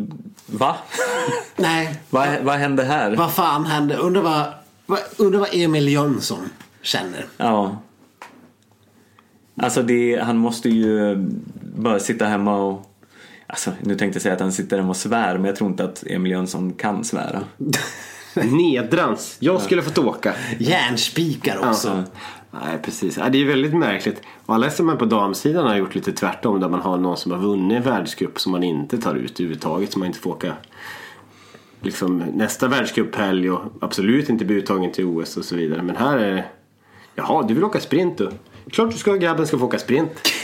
va? 0.46 0.76
Nej, 1.56 1.96
vad, 2.10 2.28
vad 2.42 2.56
hände 2.56 2.84
här? 2.84 3.16
vad 3.16 3.32
fan 3.34 3.66
hände? 3.66 3.96
Undrar 3.96 4.22
vad, 4.22 4.54
vad, 4.86 5.00
undrar 5.18 5.40
vad 5.40 5.50
Emil 5.52 5.88
Jönsson 5.88 6.50
känner. 6.82 7.26
Ja. 7.38 7.78
Alltså 9.56 9.84
det, 9.84 10.20
han 10.24 10.38
måste 10.38 10.70
ju 10.70 11.16
bara 11.76 12.00
sitta 12.00 12.26
hemma 12.26 12.58
och 12.58 12.88
Alltså, 13.52 13.72
nu 13.82 13.96
tänkte 13.96 14.18
jag 14.18 14.22
säga 14.22 14.34
att 14.36 14.42
han 14.42 14.52
sitter 14.52 14.78
hemma 14.78 14.90
och 14.90 14.98
svär 14.98 15.38
men 15.38 15.46
jag 15.46 15.56
tror 15.56 15.70
inte 15.70 15.84
att 15.84 16.04
Emil 16.08 16.32
Jönsson 16.32 16.74
kan 16.74 17.04
svära. 17.04 17.44
Nedrans. 18.34 19.38
Jag 19.40 19.62
skulle 19.62 19.82
fått 19.82 19.98
åka. 19.98 20.34
Järnspikar 20.60 21.70
också. 21.70 21.88
Ja. 21.88 22.04
Nej, 22.66 22.80
precis. 22.84 23.18
Ja, 23.18 23.30
det 23.30 23.42
är 23.42 23.46
väldigt 23.46 23.74
märkligt. 23.74 24.22
Och 24.46 24.56
alla 24.56 24.70
som 24.70 24.90
är 24.90 24.96
på 24.96 25.06
damsidan 25.06 25.68
har 25.68 25.76
gjort 25.76 25.96
lite 25.96 26.12
tvärtom. 26.12 26.60
Där 26.60 26.70
man 26.70 26.82
har 26.82 26.98
någon 26.98 27.18
som 27.18 27.32
har 27.32 27.40
vunnit 27.40 27.78
en 27.78 27.84
världscup 27.84 28.40
som 28.40 28.52
man 28.52 28.64
inte 28.64 28.98
tar 28.98 29.16
ut 29.16 29.40
överhuvudtaget. 29.40 29.92
Som 29.92 30.00
man 30.00 30.08
inte 30.08 30.20
får 30.20 30.32
åka 30.32 30.54
liksom, 31.82 32.18
nästa 32.18 32.68
världscuphelg 32.68 33.52
och 33.52 33.62
absolut 33.82 34.30
inte 34.30 34.46
bli 34.46 34.56
uttagen 34.56 34.92
till 34.92 35.06
OS 35.06 35.38
och 35.38 35.46
så 35.46 35.56
vidare. 35.56 35.82
Men 35.82 35.96
här 35.96 36.18
är 36.18 36.48
Jaha, 37.16 37.44
du 37.48 37.54
vill 37.54 37.64
åka 37.64 37.80
sprint 37.80 38.18
du? 38.18 38.32
Klart 38.72 38.92
du 38.92 38.98
ska, 38.98 39.16
grabben 39.16 39.48
ska 39.48 39.58
få 39.58 39.66
åka 39.66 39.80
sprint. 39.80 40.12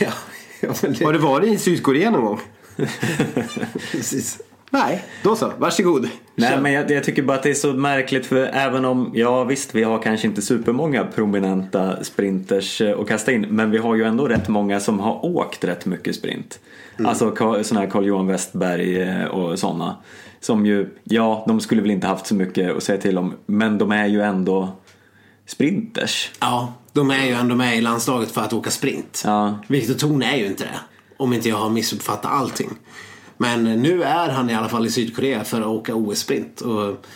Ja, 0.60 0.74
det, 0.80 1.04
Har 1.04 1.12
du 1.12 1.18
varit 1.18 1.48
i 1.48 1.58
Sydkorea 1.58 2.10
någon 2.10 2.24
gång? 2.24 2.40
precis. 3.92 4.40
Nej, 4.70 5.04
då 5.22 5.36
så. 5.36 5.52
Varsågod. 5.58 6.08
Nej 6.34 6.60
men 6.60 6.72
jag, 6.72 6.90
jag 6.90 7.04
tycker 7.04 7.22
bara 7.22 7.36
att 7.36 7.42
det 7.42 7.50
är 7.50 7.54
så 7.54 7.72
märkligt 7.72 8.26
för 8.26 8.36
även 8.36 8.84
om, 8.84 9.10
ja 9.14 9.44
visst 9.44 9.74
vi 9.74 9.82
har 9.82 10.02
kanske 10.02 10.26
inte 10.26 10.42
supermånga 10.42 11.04
prominenta 11.04 12.04
sprinters 12.04 12.80
eh, 12.80 13.00
att 13.00 13.08
kasta 13.08 13.32
in 13.32 13.46
men 13.50 13.70
vi 13.70 13.78
har 13.78 13.94
ju 13.94 14.04
ändå 14.04 14.28
rätt 14.28 14.48
många 14.48 14.80
som 14.80 15.00
har 15.00 15.24
åkt 15.24 15.64
rätt 15.64 15.86
mycket 15.86 16.14
sprint. 16.16 16.58
Alltså 17.04 17.30
Ka- 17.30 17.62
sådana 17.62 17.84
här 17.86 17.90
Carl-Johan 17.92 18.26
Westberg 18.26 19.02
eh, 19.02 19.24
och 19.24 19.58
sådana. 19.58 19.96
Som 20.40 20.66
ju, 20.66 20.88
ja 21.04 21.44
de 21.48 21.60
skulle 21.60 21.82
väl 21.82 21.90
inte 21.90 22.06
haft 22.06 22.26
så 22.26 22.34
mycket 22.34 22.76
att 22.76 22.82
säga 22.82 23.00
till 23.00 23.18
om 23.18 23.34
men 23.46 23.78
de 23.78 23.92
är 23.92 24.06
ju 24.06 24.22
ändå 24.22 24.68
sprinters. 25.46 26.30
Ja, 26.40 26.72
de 26.92 27.10
är 27.10 27.26
ju 27.26 27.32
ändå 27.32 27.54
med 27.54 27.76
i 27.78 27.80
landslaget 27.80 28.30
för 28.30 28.40
att 28.40 28.52
åka 28.52 28.70
sprint. 28.70 29.22
Ja. 29.26 29.58
Viktor 29.66 29.94
Thorn 29.94 30.22
är 30.22 30.36
ju 30.36 30.46
inte 30.46 30.64
det. 30.64 30.80
Om 31.16 31.32
inte 31.32 31.48
jag 31.48 31.56
har 31.56 31.70
missuppfattat 31.70 32.32
allting. 32.32 32.70
Men 33.38 33.64
nu 33.64 34.02
är 34.02 34.28
han 34.28 34.50
i 34.50 34.54
alla 34.54 34.68
fall 34.68 34.86
i 34.86 34.90
Sydkorea 34.90 35.44
för 35.44 35.60
att 35.60 35.66
åka 35.66 35.94
OS-sprint. 35.94 36.60
Och... 36.60 37.06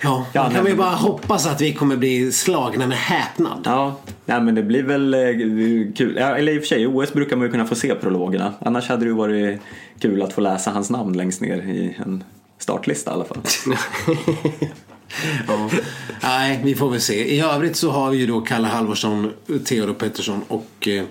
Ja, 0.00 0.26
Ja, 0.32 0.42
kan 0.44 0.52
nej, 0.52 0.62
vi 0.62 0.68
men- 0.68 0.78
bara 0.78 0.94
hoppas 0.94 1.46
att 1.46 1.60
vi 1.60 1.74
kommer 1.74 1.96
bli 1.96 2.32
slagna 2.32 2.86
med 2.86 2.98
häpnad. 2.98 3.60
Ja, 3.64 4.00
nej, 4.24 4.40
men 4.40 4.54
det 4.54 4.62
blir 4.62 4.82
väl 4.82 5.14
eh, 5.14 5.20
kul. 5.96 6.16
Eller 6.18 6.52
i 6.52 6.58
och 6.58 6.62
för 6.62 6.68
sig, 6.68 6.82
i 6.82 6.86
OS 6.86 7.12
brukar 7.12 7.36
man 7.36 7.46
ju 7.46 7.52
kunna 7.52 7.66
få 7.66 7.74
se 7.74 7.94
prologerna. 7.94 8.52
Annars 8.60 8.88
hade 8.88 9.04
det 9.04 9.08
ju 9.08 9.14
varit 9.14 9.60
kul 10.00 10.22
att 10.22 10.32
få 10.32 10.40
läsa 10.40 10.70
hans 10.70 10.90
namn 10.90 11.12
längst 11.16 11.40
ner 11.40 11.56
i 11.56 11.96
en 12.06 12.24
startlista 12.58 13.10
i 13.10 13.14
alla 13.14 13.24
fall. 13.24 13.38
Ja. 15.48 15.70
Nej, 16.22 16.60
vi 16.64 16.74
får 16.74 16.90
väl 16.90 17.00
se. 17.00 17.34
I 17.34 17.40
övrigt 17.40 17.76
så 17.76 17.90
har 17.90 18.10
vi 18.10 18.16
ju 18.16 18.26
då 18.26 18.40
Kalle 18.40 18.66
Halvarsson, 18.68 19.32
Theodor 19.64 19.94
Pettersson 19.94 20.42
och... 20.48 20.88
Eh, 20.88 21.04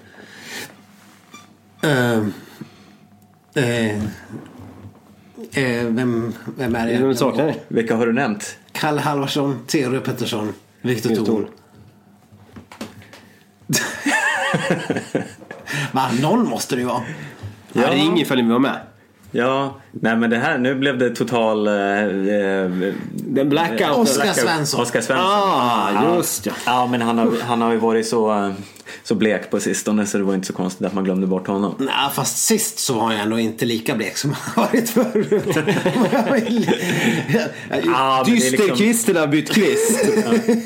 eh, 1.92 2.24
eh, 3.56 3.96
eh, 5.64 5.86
vem, 5.86 6.34
vem 6.58 6.76
är 6.76 6.88
det? 6.88 6.98
Vem 6.98 7.16
saknar? 7.16 7.54
Vilka 7.68 7.96
har 7.96 8.06
du 8.06 8.14
nämnt? 8.14 8.58
Kalle 8.72 9.02
Halvarsson, 9.02 9.60
Theodor 9.68 10.00
Pettersson, 10.00 10.54
Viktor 10.82 11.26
Thor. 11.26 11.50
Va, 15.92 16.10
någon 16.22 16.50
måste 16.50 16.76
det 16.76 16.82
ju 16.82 16.88
vara. 16.88 17.02
Ja. 17.74 17.94
Ring 17.94 18.20
ifall 18.20 18.38
ni 18.38 18.44
vill 18.44 18.52
vara 18.52 18.60
med. 18.60 18.80
Ja, 19.32 19.76
nej 19.92 20.16
men 20.16 20.30
det 20.30 20.38
här, 20.38 20.58
nu 20.58 20.76
blev 20.76 20.98
det 20.98 21.10
total... 21.10 21.68
Eh, 21.68 21.74
eh, 21.74 22.94
Den 23.14 23.50
blackout. 23.50 23.98
Oskar 23.98 24.34
Svensson. 24.34 24.82
Oskar 24.82 25.02
Svensson. 25.02 25.28
Ah, 25.28 26.16
just 26.16 26.46
ja. 26.46 26.54
Ja, 26.66 26.88
men 26.88 27.02
han 27.02 27.18
har, 27.18 27.32
han 27.42 27.62
har 27.62 27.72
ju 27.72 27.78
varit 27.78 28.08
så, 28.08 28.32
eh, 28.32 28.52
så 29.08 29.16
blek 29.16 29.50
på 29.52 29.60
sistone 29.60 30.06
så 30.06 30.18
det 30.18 30.24
var 30.24 30.34
inte 30.34 30.48
så 30.48 30.54
konstigt 30.54 30.88
att 30.88 30.94
man 30.94 31.04
glömde 31.04 31.28
bort 31.28 31.48
honom. 31.48 31.76
Nej, 31.80 31.90
fast 32.14 32.38
sist 32.38 32.80
så 32.80 32.94
var 32.94 33.02
han 33.04 33.16
ändå 33.16 33.40
inte 33.40 33.66
lika 33.66 33.96
blek 33.96 34.18
som 34.18 34.34
han 34.40 34.66
varit 34.66 34.90
förut. 34.90 35.44
Ja, 37.86 38.24
det 38.26 38.32
är 38.32 38.36
liksom- 38.36 38.58
Dysterkvisten 38.58 39.16
har 39.16 39.28
bytt 39.28 39.52
kvist. 39.52 40.00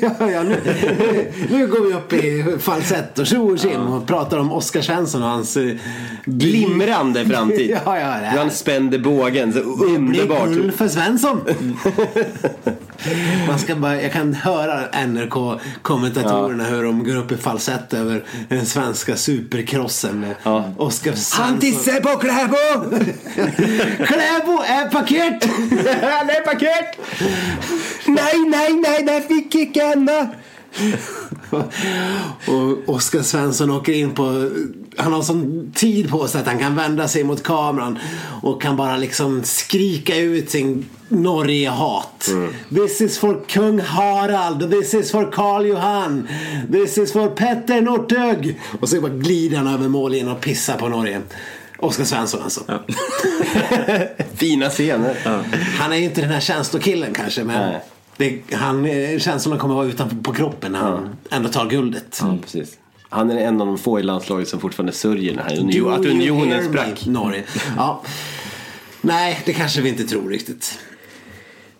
ja, 0.00 0.30
ja, 0.30 0.42
nu, 0.42 0.56
nu 1.50 1.66
går 1.66 1.86
vi 1.88 1.94
upp 1.94 2.12
i 2.12 2.58
falsett 2.60 3.18
och 3.18 3.26
tjo 3.26 3.50
och 3.52 3.58
tjim 3.58 3.80
och 3.80 4.06
pratar 4.06 4.38
om 4.38 4.52
Oskar 4.52 4.80
Svensson 4.82 5.22
och 5.22 5.28
hans... 5.28 5.56
eh, 5.56 5.72
Glimrande 6.24 7.24
framtid. 7.26 7.70
Ja, 7.84 7.98
ja, 7.98 8.06
det 8.20 8.26
Hur 8.26 8.38
han 8.38 8.50
spände 8.50 8.98
bågen. 8.98 9.52
Så 9.52 9.58
Det 9.58 9.64
blir 9.98 10.20
underbart. 10.20 10.48
guld 10.48 10.74
för 10.74 10.88
Svensson. 10.88 11.40
Man 13.48 13.58
ska 13.58 13.76
bara, 13.76 14.02
jag 14.02 14.12
kan 14.12 14.34
höra 14.34 14.80
NRK-kommentatorerna 15.06 16.64
hur 16.64 16.82
de 16.84 17.04
går 17.04 17.16
upp 17.16 17.32
i 17.32 17.36
falsett 17.36 17.92
över 17.94 18.24
den 18.48 18.66
svenska 18.66 19.16
supercrossen 19.16 20.20
med 20.20 20.34
Ja. 20.42 20.72
Oskar 20.78 21.10
Han 21.10 21.18
Svensson. 21.18 21.60
tissar 21.60 22.00
på 22.00 22.18
Kläbo! 22.18 22.96
Kläbo 24.06 24.62
är 24.62 24.90
paket! 24.90 25.44
Han 26.02 26.30
är 26.30 26.40
paket! 26.44 26.98
Nej, 28.06 28.34
nej, 28.48 28.72
nej, 28.72 29.02
där 29.02 29.20
fick 29.20 29.54
icke 29.54 29.84
hända! 29.84 30.28
Och 32.46 32.94
Oskar 32.94 33.22
Svensson 33.22 33.70
åker 33.70 33.92
in 33.92 34.14
på 34.14 34.50
Han 34.96 35.12
har 35.12 35.22
sån 35.22 35.72
tid 35.74 36.10
på 36.10 36.28
sig 36.28 36.40
att 36.40 36.46
han 36.46 36.58
kan 36.58 36.76
vända 36.76 37.08
sig 37.08 37.24
mot 37.24 37.42
kameran 37.42 37.98
Och 38.42 38.62
kan 38.62 38.76
bara 38.76 38.96
liksom 38.96 39.44
skrika 39.44 40.16
ut 40.16 40.50
sin 40.50 40.86
Norge-hat. 41.08 42.30
This 42.68 43.00
is 43.00 43.18
for 43.18 43.44
kung 43.48 43.80
Harald 43.80 44.70
This 44.70 44.94
is 44.94 45.10
for 45.10 45.32
Karl 45.32 45.66
Johan 45.66 46.28
This 46.72 46.98
is 46.98 47.12
for 47.12 47.28
Petter 47.28 47.80
Northug. 47.80 48.60
Och 48.80 48.88
så 48.88 49.00
bara 49.00 49.12
glider 49.12 49.56
han 49.56 49.66
över 49.66 49.88
mållinjen 49.88 50.28
och 50.28 50.40
pissar 50.40 50.76
på 50.76 50.88
Norge. 50.88 51.20
Oskar 51.78 52.04
Svensson 52.04 52.42
alltså. 52.42 52.60
Fina 54.34 54.70
scener. 54.70 55.16
Han 55.78 55.92
är 55.92 55.96
ju 55.96 56.04
inte 56.04 56.20
den 56.20 56.30
här 56.30 56.40
känslokillen 56.40 57.14
kanske 57.14 57.44
men 57.44 57.70
Nej. 57.70 57.80
Det, 58.20 58.56
han, 58.56 58.86
eh, 58.86 59.18
känslorna 59.18 59.60
kommer 59.60 59.74
vara 59.74 59.86
utanför 59.86 60.16
på 60.16 60.32
kroppen 60.32 60.72
när 60.72 60.78
han 60.78 61.16
ändå 61.30 61.48
tar 61.48 61.70
guldet. 61.70 62.18
Ja, 62.22 62.38
precis. 62.42 62.78
Han 63.08 63.30
är 63.30 63.38
en 63.38 63.60
av 63.60 63.66
de 63.66 63.78
få 63.78 64.00
i 64.00 64.02
landslaget 64.02 64.48
som 64.48 64.60
fortfarande 64.60 64.92
sörjer 64.92 65.32
Do 65.34 65.60
union, 65.60 65.92
att 65.92 66.06
unionen 66.06 66.68
sprack. 66.68 67.06
Norge. 67.06 67.44
Ja. 67.76 68.02
Nej, 69.00 69.40
det 69.46 69.52
kanske 69.52 69.80
vi 69.80 69.88
inte 69.88 70.04
tror 70.04 70.28
riktigt. 70.28 70.78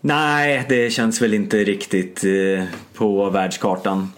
Nej, 0.01 0.67
det 0.69 0.91
känns 0.91 1.23
väl 1.23 1.35
inte 1.35 1.65
riktigt 1.65 2.25
eh, 2.25 2.65
på 2.95 3.31
världskartan. 3.31 4.13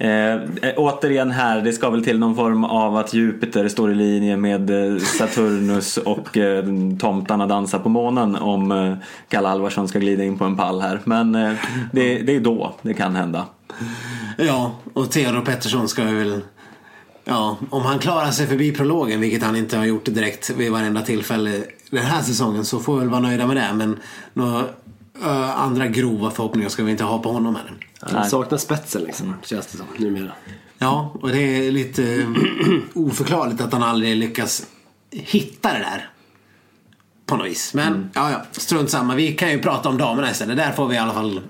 Eh, 0.00 0.32
eh, 0.32 0.74
återigen 0.76 1.30
här, 1.30 1.60
det 1.60 1.72
ska 1.72 1.90
väl 1.90 2.04
till 2.04 2.18
någon 2.18 2.36
form 2.36 2.64
av 2.64 2.96
att 2.96 3.14
Jupiter 3.14 3.68
står 3.68 3.92
i 3.92 3.94
linje 3.94 4.36
med 4.36 4.70
eh, 4.70 4.98
Saturnus 4.98 5.96
och 5.96 6.36
eh, 6.36 6.64
tomtarna 7.00 7.46
dansar 7.46 7.78
på 7.78 7.88
månen 7.88 8.36
om 8.36 8.72
eh, 8.72 8.94
Kalle 9.28 9.48
Alvarsson 9.48 9.88
ska 9.88 9.98
glida 9.98 10.24
in 10.24 10.38
på 10.38 10.44
en 10.44 10.56
pall 10.56 10.80
här. 10.80 11.00
Men 11.04 11.34
eh, 11.34 11.52
det, 11.92 12.18
det 12.18 12.36
är 12.36 12.40
då 12.40 12.74
det 12.82 12.94
kan 12.94 13.16
hända. 13.16 13.46
Ja, 14.36 14.72
och 14.92 15.10
Theodor 15.10 15.40
Pettersson 15.40 15.88
ska 15.88 16.04
väl... 16.04 16.40
Ja, 17.24 17.56
om 17.70 17.82
han 17.82 17.98
klarar 17.98 18.30
sig 18.30 18.46
förbi 18.46 18.72
prologen, 18.72 19.20
vilket 19.20 19.42
han 19.42 19.56
inte 19.56 19.76
har 19.76 19.84
gjort 19.84 20.04
direkt 20.04 20.50
vid 20.50 20.72
varenda 20.72 21.02
tillfälle 21.02 21.62
den 21.90 22.04
här 22.04 22.22
säsongen, 22.22 22.64
så 22.64 22.78
får 22.78 22.94
vi 22.94 23.00
väl 23.00 23.08
vara 23.08 23.20
nöjda 23.20 23.46
med 23.46 23.56
det. 23.56 23.70
Men 23.74 23.96
några 24.32 24.64
ö, 25.22 25.44
andra 25.56 25.86
grova 25.86 26.30
förhoppningar 26.30 26.68
ska 26.68 26.82
vi 26.82 26.90
inte 26.90 27.04
ha 27.04 27.18
på 27.18 27.32
honom 27.32 27.56
heller. 27.56 27.74
Han 28.00 28.30
saknar 28.30 28.58
spetsen 28.58 29.02
liksom, 29.02 29.34
känns 29.44 29.66
det 29.66 29.78
som 29.78 29.86
numera. 29.96 30.32
Ja, 30.78 31.14
och 31.20 31.28
det 31.28 31.66
är 31.66 31.72
lite 31.72 32.14
eh, 32.14 32.28
oförklarligt 32.94 33.60
att 33.60 33.72
han 33.72 33.82
aldrig 33.82 34.16
lyckas 34.16 34.66
hitta 35.10 35.72
det 35.72 35.78
där. 35.78 36.10
På 37.26 37.36
något 37.36 37.46
vis. 37.46 37.74
Men 37.74 38.10
ja, 38.14 38.30
ja, 38.30 38.42
strunt 38.52 38.90
samma. 38.90 39.14
Vi 39.14 39.32
kan 39.32 39.50
ju 39.50 39.58
prata 39.58 39.88
om 39.88 39.98
damerna 39.98 40.30
istället. 40.30 40.56
Där 40.56 40.72
får 40.72 40.88
vi 40.88 40.94
i 40.94 40.98
alla 40.98 41.14
fall... 41.14 41.40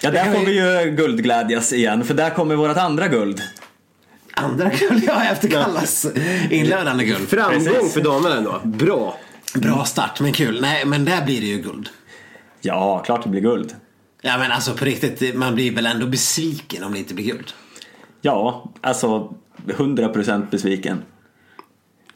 Ja, 0.00 0.10
där 0.10 0.32
får 0.32 0.46
vi 0.46 0.52
ju 0.52 0.90
guldglädjas 0.90 1.72
igen, 1.72 2.04
för 2.04 2.14
där 2.14 2.30
kommer 2.30 2.56
vårt 2.56 2.76
andra 2.76 3.08
guld. 3.08 3.42
Andra 4.34 4.70
guld, 4.70 5.04
ja, 5.06 5.24
efter 5.24 5.48
Kallas 5.48 6.06
inledande 6.50 7.04
guld. 7.04 7.28
Framgång 7.28 7.64
Precis. 7.64 7.94
för 7.94 8.00
damerna 8.00 8.36
ändå. 8.36 8.60
Bra. 8.64 9.18
Bra 9.54 9.84
start, 9.84 10.20
men 10.20 10.32
kul. 10.32 10.60
Nej, 10.60 10.84
men 10.84 11.04
där 11.04 11.24
blir 11.24 11.40
det 11.40 11.46
ju 11.46 11.58
guld. 11.58 11.88
Ja, 12.60 12.98
klart 12.98 13.22
det 13.22 13.28
blir 13.28 13.40
guld. 13.40 13.76
Ja, 14.22 14.38
men 14.38 14.52
alltså 14.52 14.74
på 14.74 14.84
riktigt, 14.84 15.34
man 15.34 15.54
blir 15.54 15.74
väl 15.74 15.86
ändå 15.86 16.06
besviken 16.06 16.84
om 16.84 16.92
det 16.92 16.98
inte 16.98 17.14
blir 17.14 17.24
guld. 17.24 17.52
Ja, 18.20 18.70
alltså 18.80 19.34
100% 19.66 20.50
besviken. 20.50 21.02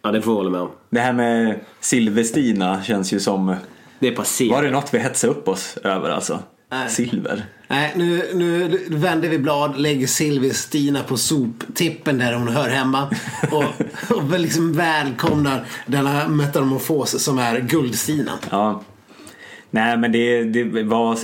Ja, 0.02 0.12
det 0.12 0.22
får 0.22 0.32
jag 0.32 0.36
hålla 0.36 0.50
med 0.50 0.60
om. 0.60 0.70
Det 0.90 1.00
här 1.00 1.12
med 1.12 1.60
Silverstina 1.80 2.82
känns 2.82 3.12
ju 3.12 3.20
som... 3.20 3.56
Det 3.98 4.08
är 4.08 4.16
passé. 4.16 4.48
Var 4.48 4.62
det 4.62 4.70
något 4.70 4.94
vi 4.94 4.98
hetsade 4.98 5.32
upp 5.32 5.48
oss 5.48 5.76
över 5.76 6.10
alltså? 6.10 6.38
Nej. 6.70 6.90
Silver. 6.90 7.44
Nej, 7.68 7.92
nu, 7.96 8.30
nu 8.34 8.78
vänder 8.90 9.28
vi 9.28 9.38
blad, 9.38 9.78
lägger 9.78 10.06
Silvia-Stina 10.06 11.02
på 11.02 11.16
soptippen 11.16 12.18
där 12.18 12.32
hon 12.32 12.48
hör 12.48 12.68
hemma. 12.68 13.08
Och, 13.50 13.64
och 14.16 14.40
liksom 14.40 14.72
välkomnar 14.72 15.66
denna 15.86 16.28
metamorfos 16.28 17.24
som 17.24 17.38
är 17.38 17.60
Guld-Stina. 17.60 18.32
Ja. 18.50 18.82
Nej 19.74 19.96
men 19.96 20.12
det, 20.12 20.44
det 20.44 20.82
vad, 20.82 21.18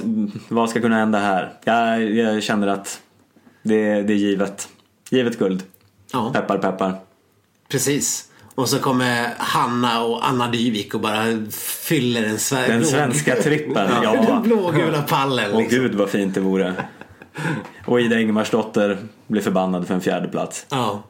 vad 0.49 0.70
ska 0.70 0.80
kunna 0.80 0.96
hända 0.96 1.18
här? 1.18 1.53
Jag, 1.64 2.11
jag 2.14 2.42
känner 2.42 2.66
att 2.66 3.01
det, 3.62 4.03
det 4.03 4.12
är 4.12 4.16
givet. 4.16 4.68
Givet 5.11 5.38
guld. 5.38 5.62
Ja, 6.12 6.30
Peppar 6.34 6.59
peppar. 6.59 6.96
precis. 7.68 8.24
Och 8.55 8.68
så 8.68 8.78
kommer 8.78 9.28
Hanna 9.38 10.03
och 10.05 10.28
Anna 10.28 10.49
Dyvik 10.51 10.94
och 10.94 11.01
bara 11.01 11.24
fyller 11.82 12.22
den, 12.22 12.36
sve- 12.36 12.66
Den 12.68 12.84
svenska 12.84 13.34
trippen. 13.36 13.74
den 13.74 14.03
Ja. 14.03 14.40
blågula 14.44 15.03
pallen. 15.03 15.51
Åh 15.53 15.61
Liksom. 15.61 15.78
gud 15.78 15.94
vad 15.94 16.11
fint 16.11 16.34
det 16.34 16.40
vore. 16.40 16.74
Och 17.84 18.01
Ida 18.01 18.20
Ingemarsdotter 18.20 18.99
blir 19.26 19.42
förbannad 19.42 19.86
för 19.86 19.94
en 19.94 20.01
fjärde 20.01 20.28
plats. 20.28 20.66
Ja. 20.68 21.03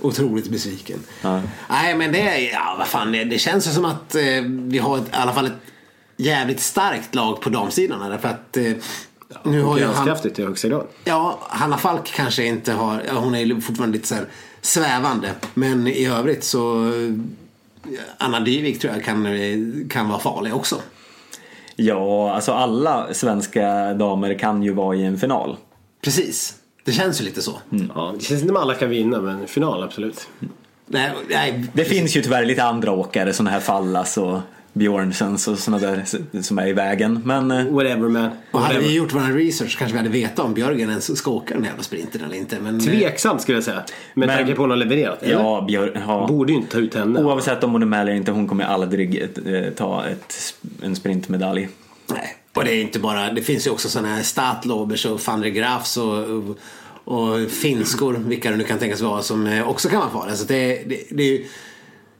Otroligt 0.00 0.50
besviken. 0.50 0.98
Ja. 1.22 1.40
Nej 1.70 1.96
men 1.96 2.12
det, 2.12 2.38
ja 2.40 2.74
vad 2.78 2.86
fan, 2.86 3.12
det, 3.12 3.24
det 3.24 3.38
känns 3.38 3.66
ju 3.68 3.70
som 3.70 3.84
att 3.84 4.14
eh, 4.14 4.22
vi 4.46 4.78
har 4.78 4.98
ett, 4.98 5.04
i 5.08 5.10
alla 5.12 5.32
fall 5.32 5.46
ett 5.46 5.52
jävligt 6.22 6.60
starkt 6.60 7.14
lag 7.14 7.40
på 7.40 7.50
damsidan. 7.50 8.10
Därför 8.10 8.28
att 8.28 8.56
eh, 8.56 8.72
nu 9.42 9.62
har 9.62 9.78
ju 9.78 9.84
han, 9.84 10.08
i 10.38 10.42
högsta 10.42 10.68
grad. 10.68 10.86
ja, 11.04 11.38
Hanna 11.48 11.78
Falk 11.78 12.12
kanske 12.16 12.44
inte 12.44 12.72
har, 12.72 13.02
ja, 13.06 13.14
hon 13.14 13.34
är 13.34 13.40
ju 13.40 13.60
fortfarande 13.60 13.96
lite 13.96 14.08
så 14.08 14.14
här 14.14 14.26
svävande. 14.60 15.30
Men 15.54 15.86
i 15.86 16.06
övrigt 16.06 16.44
så 16.44 16.92
Anna 18.18 18.40
Dyvik 18.40 18.80
tror 18.80 18.92
jag 18.92 19.04
kan, 19.04 19.88
kan 19.90 20.08
vara 20.08 20.18
farlig 20.18 20.54
också. 20.54 20.76
Ja, 21.76 22.34
alltså 22.34 22.52
alla 22.52 23.14
svenska 23.14 23.94
damer 23.94 24.38
kan 24.38 24.62
ju 24.62 24.72
vara 24.72 24.96
i 24.96 25.04
en 25.04 25.18
final. 25.18 25.56
Precis. 26.04 26.54
Det 26.84 26.92
känns 26.92 27.20
ju 27.20 27.24
lite 27.24 27.42
så. 27.42 27.60
Ja, 27.94 28.14
det 28.14 28.24
känns 28.24 28.40
inte 28.40 28.46
som 28.46 28.56
alla 28.56 28.74
kan 28.74 28.90
vinna 28.90 29.20
men 29.20 29.46
final 29.46 29.82
absolut. 29.82 30.28
Nej, 30.86 31.12
nej, 31.28 31.64
Det 31.72 31.84
finns 31.84 32.16
ju 32.16 32.22
tyvärr 32.22 32.44
lite 32.44 32.64
andra 32.64 32.92
åkare, 32.92 33.32
sådana 33.32 33.50
här 33.50 33.60
Fallas 33.60 34.18
och 34.18 34.38
Björnsens 34.72 35.48
och 35.48 35.58
sådana 35.58 35.86
där 35.86 36.04
som 36.42 36.58
är 36.58 36.66
i 36.66 36.72
vägen. 36.72 37.22
Men 37.24 37.50
eh, 37.50 37.66
Whatever 37.66 38.08
man. 38.08 38.30
och 38.50 38.60
hade 38.60 38.78
vi 38.78 38.94
gjort 38.94 39.12
vår 39.14 39.20
research 39.38 39.78
kanske 39.78 39.92
vi 39.92 39.98
hade 39.98 40.10
vetat 40.10 40.38
om 40.38 40.54
Björgen 40.54 40.88
ens 40.90 41.18
ska 41.18 41.30
åka 41.30 41.54
den 41.54 41.64
jävla 41.64 41.82
sprinten 41.82 42.24
eller 42.24 42.36
inte. 42.36 42.60
Men, 42.60 42.80
Tveksamt 42.80 43.42
skulle 43.42 43.56
jag 43.56 43.64
säga. 43.64 43.82
Med 44.14 44.28
Men- 44.28 44.36
tanke 44.38 44.54
på 44.54 44.62
hon 44.62 44.70
har 44.70 44.76
levererat. 44.76 45.22
Eller? 45.22 45.32
ja, 45.34 45.64
Björ, 45.68 46.02
ja. 46.06 46.26
Borde 46.28 46.52
ju 46.52 46.58
inte 46.58 46.72
ta 46.72 46.78
ut 46.78 46.94
henne. 46.94 47.24
Oavsett 47.24 47.64
om 47.64 47.72
hon 47.72 47.82
är 47.82 47.86
med 47.86 48.00
eller 48.00 48.12
inte, 48.12 48.32
hon 48.32 48.48
kommer 48.48 48.64
aldrig 48.64 49.22
eh, 49.46 49.70
ta 49.76 50.04
ett, 50.06 50.54
en 50.82 50.96
sprintmedalj. 50.96 51.68
Nej. 52.10 52.36
Och 52.54 52.64
det 52.64 52.74
är 52.74 52.80
inte 52.82 52.98
bara, 52.98 53.32
det 53.32 53.42
finns 53.42 53.66
ju 53.66 53.70
också 53.70 53.88
sådana 53.88 54.08
här 54.14 54.22
Statlobers 54.22 55.06
och 55.06 55.20
van 55.26 55.40
der 55.40 55.48
Graafs 55.48 55.96
och, 55.96 56.18
och, 56.18 56.58
och 57.04 57.50
finskor, 57.50 58.12
vilka 58.26 58.50
det 58.50 58.56
nu 58.56 58.64
kan 58.64 58.78
tänkas 58.78 59.00
vara, 59.00 59.22
som 59.22 59.46
eh, 59.46 59.68
också 59.68 59.88
kan 59.88 60.00
vara 60.00 60.10
farliga. 60.10 60.36
Så 60.36 60.44
det, 60.44 60.82
det, 60.86 61.00
det 61.10 61.22
är 61.22 61.28
ju, 61.28 61.46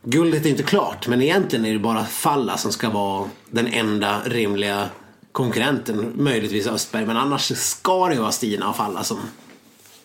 guldet 0.03 0.47
är 0.47 0.51
inte 0.51 0.63
klart, 0.63 1.09
men 1.09 1.23
egentligen 1.23 1.65
är 1.67 1.73
det 1.73 1.79
bara 1.79 2.05
Falla 2.05 2.57
som 2.57 2.73
ska 2.73 2.91
vara 2.91 3.29
den 3.51 3.67
enda 3.67 4.21
rimliga 4.25 4.89
konkurrenten. 5.33 6.13
Möjligtvis 6.17 6.67
Östberg, 6.67 7.07
men 7.07 7.17
annars 7.17 7.53
ska 7.57 8.09
det 8.09 8.15
ju 8.15 8.21
vara 8.21 8.33
Stina 8.33 8.69
och 8.69 8.77
Falla 8.77 9.05
som 9.05 9.19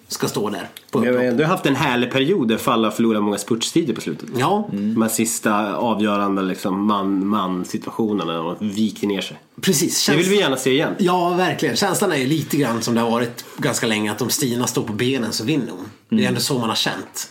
ska 0.07 0.27
stå 0.27 0.49
där. 0.49 0.69
På 0.91 0.99
Men 0.99 1.11
vi 1.11 1.17
har 1.17 1.23
ändå 1.23 1.43
haft 1.43 1.65
en 1.65 1.75
härlig 1.75 2.11
period 2.11 2.47
där 2.47 2.57
Falla 2.57 2.91
förlorar 2.91 3.21
många 3.21 3.37
spurtstider 3.37 3.93
på 3.93 4.01
slutet. 4.01 4.29
Ja, 4.37 4.67
De 4.71 5.01
här 5.01 5.09
sista 5.09 5.75
avgörande 5.75 6.41
liksom, 6.41 6.85
man-man 6.85 7.65
situationerna 7.65 8.39
och 8.41 8.57
viker 8.59 9.07
ner 9.07 9.21
sig. 9.21 9.37
precis. 9.61 10.05
Det 10.05 10.15
vill 10.15 10.29
vi 10.29 10.39
gärna 10.39 10.57
se 10.57 10.71
igen. 10.71 10.95
Ja, 10.97 11.29
verkligen. 11.29 11.75
Känslan 11.75 12.11
är 12.11 12.17
ju 12.17 12.25
lite 12.25 12.57
grann 12.57 12.81
som 12.81 12.95
det 12.95 13.01
har 13.01 13.11
varit 13.11 13.45
ganska 13.57 13.87
länge 13.87 14.11
att 14.11 14.21
om 14.21 14.29
Stina 14.29 14.67
står 14.67 14.83
på 14.83 14.93
benen 14.93 15.31
så 15.31 15.43
vinner 15.43 15.71
hon. 15.71 16.17
Det 16.17 16.23
är 16.23 16.27
ändå 16.27 16.41
så 16.41 16.59
man 16.59 16.69
har 16.69 16.75
känt. 16.75 17.29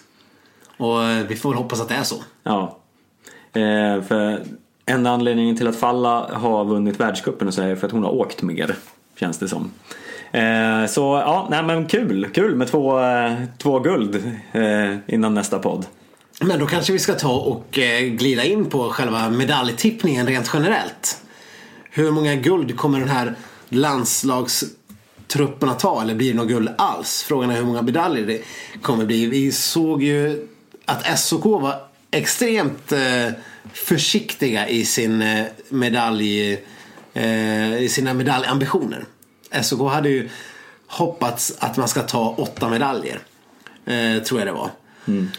Och 0.77 1.05
eh, 1.05 1.27
vi 1.27 1.37
får 1.37 1.51
väl 1.51 1.59
hoppas 1.59 1.81
att 1.81 1.89
det 1.89 1.95
är 1.95 2.03
så. 2.03 2.16
Ja. 2.43 2.79
Eh, 3.53 4.03
för 4.03 4.45
enda 4.87 5.11
anledningen 5.11 5.57
till 5.57 5.68
att 5.68 5.77
Falla 5.77 6.31
har 6.33 6.64
vunnit 6.64 7.01
världscupen 7.01 7.53
så 7.53 7.62
är 7.62 7.77
för 7.77 7.87
att 7.87 7.93
hon 7.93 8.05
har 8.05 8.14
åkt 8.14 8.43
mer. 8.43 8.77
Känns 9.18 9.39
det 9.39 9.49
som. 9.49 9.70
Eh, 10.33 10.87
så 10.89 11.01
ja, 11.01 11.47
nej 11.51 11.62
men 11.62 11.87
kul. 11.87 12.29
Kul 12.35 12.57
med 12.57 12.68
två, 12.68 13.01
eh, 13.01 13.33
två 13.59 13.79
guld 13.79 14.33
eh, 14.53 14.97
innan 15.07 15.35
nästa 15.35 15.59
podd. 15.59 15.87
Men 16.41 16.59
då 16.59 16.66
kanske 16.66 16.93
vi 16.93 16.99
ska 16.99 17.14
ta 17.14 17.37
och 17.37 17.79
glida 18.11 18.45
in 18.45 18.64
på 18.64 18.91
själva 18.91 19.31
medaljtippningen 19.31 20.27
rent 20.27 20.51
generellt. 20.55 21.22
Hur 21.91 22.11
många 22.11 22.35
guld 22.35 22.77
kommer 22.77 22.99
den 22.99 23.09
här 23.09 23.35
landslagstruppen 23.68 25.68
att 25.68 25.79
ta? 25.79 26.03
Eller 26.03 26.14
blir 26.14 26.33
det 26.33 26.37
något 26.37 26.49
guld 26.49 26.68
alls? 26.79 27.24
Frågan 27.29 27.51
är 27.51 27.55
hur 27.55 27.64
många 27.64 27.83
medaljer 27.83 28.27
det 28.27 28.43
kommer 28.83 29.05
bli. 29.05 29.27
Vi 29.27 29.53
såg 29.53 30.03
ju 30.03 30.49
att 30.87 31.18
SOK 31.18 31.45
var 31.45 31.80
extremt 32.11 32.93
eh, 32.93 33.28
försiktiga 33.72 34.68
i 34.68 34.84
sin 34.84 35.22
eh, 35.22 35.45
medalj 35.68 36.59
eh, 37.14 37.82
i 37.82 37.89
sina 37.89 38.14
medaljambitioner. 38.14 39.05
SOK 39.62 39.93
hade 39.93 40.09
ju 40.09 40.28
hoppats 40.87 41.57
att 41.59 41.76
man 41.76 41.89
ska 41.89 42.03
ta 42.03 42.34
åtta 42.39 42.68
medaljer. 42.68 43.20
Eh, 43.87 44.22
tror 44.22 44.41
jag 44.41 44.49
det 44.49 44.53
var. 44.53 44.70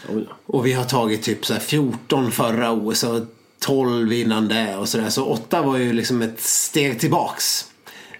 Oj 0.08 0.26
då. 0.28 0.36
Och 0.46 0.66
vi 0.66 0.72
har 0.72 0.84
tagit 0.84 1.22
typ 1.22 1.46
så 1.46 1.52
här 1.52 1.60
14 1.60 2.32
förra 2.32 2.72
OS 2.72 3.04
och 3.04 3.26
12 3.58 4.12
innan 4.12 4.48
det 4.48 4.76
och 4.76 4.88
sådär. 4.88 5.10
Så 5.10 5.24
8 5.24 5.62
var 5.62 5.76
ju 5.76 5.92
liksom 5.92 6.22
ett 6.22 6.40
steg 6.40 7.00
tillbaks. 7.00 7.67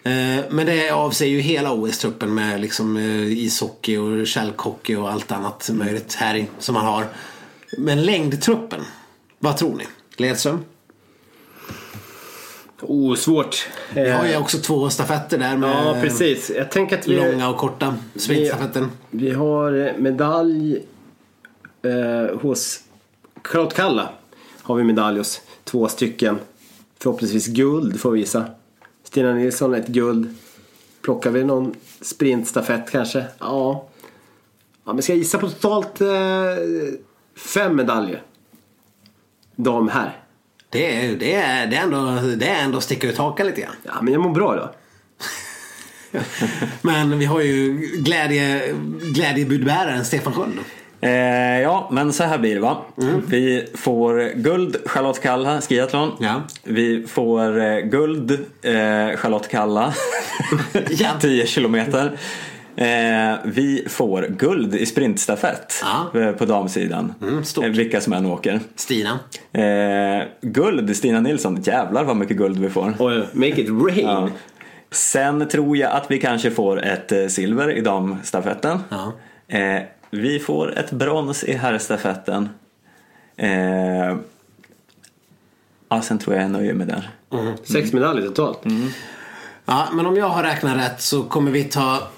Eh, 0.09 0.44
Men 0.50 0.66
det 0.66 0.90
avser 0.90 1.26
ju 1.26 1.40
hela 1.40 1.72
OS-truppen 1.72 2.34
med 2.34 2.61
liksom 2.61 2.96
eh, 2.96 3.38
ishockey 3.38 3.96
och 3.96 4.26
kälkhockey 4.26 4.96
och 4.96 5.11
allt 5.11 5.32
annat 5.32 5.70
möjligt 5.72 6.14
här 6.14 6.46
som 6.59 6.74
man 6.74 6.84
har. 6.86 7.06
Men 7.78 8.02
längdtruppen, 8.04 8.80
vad 9.38 9.56
tror 9.56 9.76
ni? 9.76 9.84
Ledström? 10.16 10.64
Oh, 12.80 13.14
svårt. 13.14 13.68
Vi 13.94 14.11
har 14.11 14.24
ju 14.26 14.32
Eh, 14.32 14.40
också 14.42 14.59
två 14.59 14.90
stafetter 14.90 15.38
där 15.38 15.56
med 15.56 15.70
Ja, 15.70 15.96
precis. 16.02 16.50
Jag 16.56 16.70
tänker 16.70 16.98
att 16.98 17.09
vi, 17.09 17.16
långa 17.16 17.48
och 17.48 17.56
korta 17.56 17.96
sprintstafetten. 18.16 18.90
vi 19.11 19.30
har 19.30 19.86
eh, 19.86 19.92
medalj 19.98 20.82
eh, 21.82 22.38
hos 22.40 22.80
Charlotte 23.44 23.74
Kalla. 23.74 24.09
Har 24.62 24.74
vi 24.74 24.84
medalj 24.84 25.18
hos 25.18 25.40
två 25.64 25.88
stycken. 25.88 26.38
Förhoppningsvis 26.98 27.46
guld 27.46 28.00
får 28.00 28.11
vi 28.11 28.20
visa. 28.20 28.44
Stina 29.09 29.32
Nilsson 29.32 29.74
ett 29.74 29.86
guld. 29.86 30.34
Plockar 31.02 31.30
vi 31.30 31.44
någon 31.44 31.74
sprintstafett 32.00 32.90
kanske? 32.90 33.24
Ja. 33.38 33.88
ja 34.84 34.92
men 34.92 35.02
ska 35.02 35.12
jag 35.12 35.18
gissa 35.18 35.38
på 35.38 35.48
totalt 35.48 36.00
eh, 36.00 36.09
fem 37.36 37.76
medaljer. 37.76 38.22
Dam 39.56 39.88
här. 39.88 40.22
Det 40.68 40.96
är, 40.96 41.16
det, 41.16 41.34
är, 41.34 41.66
det, 41.66 41.76
är 41.76 41.82
ändå, 41.82 42.36
det 42.36 42.48
är 42.48 42.64
ändå 42.64 42.80
sticka 42.80 43.09
ut 43.09 43.18
hakan 43.18 43.46
lite 43.46 43.61
grann. 43.61 43.76
Ja, 43.82 44.02
men 44.02 44.12
jag 44.12 44.22
mår 44.22 44.30
bra 44.30 44.56
då. 44.56 44.74
Men 46.82 47.18
vi 47.18 47.24
har 47.24 47.40
ju 47.40 47.72
glädje, 47.98 48.74
glädjebudbäraren 49.14 50.04
Stefan 50.04 50.32
Sköld. 50.32 50.59
Eh, 51.01 51.61
ja, 51.61 51.88
men 51.92 52.12
så 52.12 52.24
här 52.24 52.38
blir 52.38 52.55
det 52.55 52.61
va. 52.61 52.76
Vi 53.28 53.66
får 53.74 54.32
guld 54.34 54.76
Charlotte 54.86 55.22
Kalla 55.22 55.61
skiathlon. 55.61 56.12
Ja. 56.20 56.42
Vi 56.64 57.07
får 57.07 57.61
eh, 57.61 57.76
guld 57.78 58.30
eh, 58.62 59.16
Charlotte 59.16 59.49
Kalla 59.49 59.94
Ja. 60.90 61.09
10 61.20 61.46
kilometer. 61.46 62.12
Eh, 62.76 63.36
vi 63.44 63.84
får 63.88 64.22
guld 64.28 64.74
i 64.74 64.86
sprintstafett 64.86 65.84
Ja. 66.14 66.20
eh, 66.20 66.32
på 66.32 66.44
damsidan. 66.44 67.14
Mm, 67.22 67.38
eh, 67.62 67.70
vilka 67.70 68.01
som 68.01 68.12
än 68.12 68.26
åker. 68.26 68.61
Stina. 68.76 69.18
Guld 70.40 70.96
Stina 70.96 71.20
Nilsson. 71.20 71.62
Jävlar 71.62 72.05
vad 72.05 72.16
mycket 72.16 72.36
guld 72.36 72.59
vi 72.59 72.70
får. 72.70 72.94
Oj, 72.99 73.22
make 73.32 73.61
it 73.61 73.68
rain. 73.68 74.07
Ja. 74.07 74.28
Sen 74.90 75.49
tror 75.49 75.76
jag 75.76 75.92
att 75.92 76.11
vi 76.11 76.18
kanske 76.20 76.51
får 76.51 76.84
ett 76.84 77.32
silver 77.32 77.70
i 77.76 77.80
damstafetten. 77.80 78.78
Ja. 78.88 79.12
Eh, 80.11 80.18
vi 80.18 80.38
får 80.38 80.78
ett 80.78 80.90
brons 80.90 81.44
i 81.44 81.52
herrstafetten. 81.52 82.48
Eh, 83.36 84.16
ja, 85.88 86.02
sen 86.02 86.18
tror 86.18 86.36
jag 86.36 86.44
jag 86.44 86.50
nöjer 86.50 86.74
mig 86.74 86.86
där. 86.86 87.11
Sex 87.64 87.92
medaljer 87.92 88.28
totalt. 88.28 88.59
Ja, 89.66 89.88
men 89.92 90.06
om 90.06 90.16
jag 90.16 90.28
har 90.28 90.42
räknat 90.42 90.76
rätt 90.76 91.00
så 91.00 91.22
kommer 91.22 91.50
vi 91.50 91.64
ta 91.64 92.09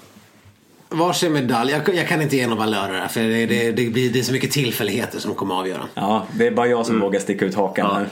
varsin 0.89 1.33
medalj. 1.33 1.71
Jag, 1.71 1.95
jag 1.95 2.07
kan 2.07 2.21
inte 2.21 2.35
ge 2.37 2.47
några 2.47 2.59
valörer 2.59 2.99
här 2.99 3.07
för 3.07 3.21
det, 3.21 3.45
det, 3.45 3.71
det, 3.71 3.89
blir, 3.89 4.09
det 4.13 4.19
är 4.19 4.23
så 4.23 4.31
mycket 4.31 4.51
tillfälligheter 4.51 5.19
som 5.19 5.35
kommer 5.35 5.55
att 5.55 5.59
avgöra. 5.59 5.81
Ja, 5.93 6.25
det 6.33 6.47
är 6.47 6.51
bara 6.51 6.67
jag 6.67 6.85
som 6.85 6.99
vågar 6.99 7.19
sticka 7.19 7.45
ut 7.45 7.55
hakan 7.55 7.87
Ja. 7.87 7.93
här. 7.93 8.07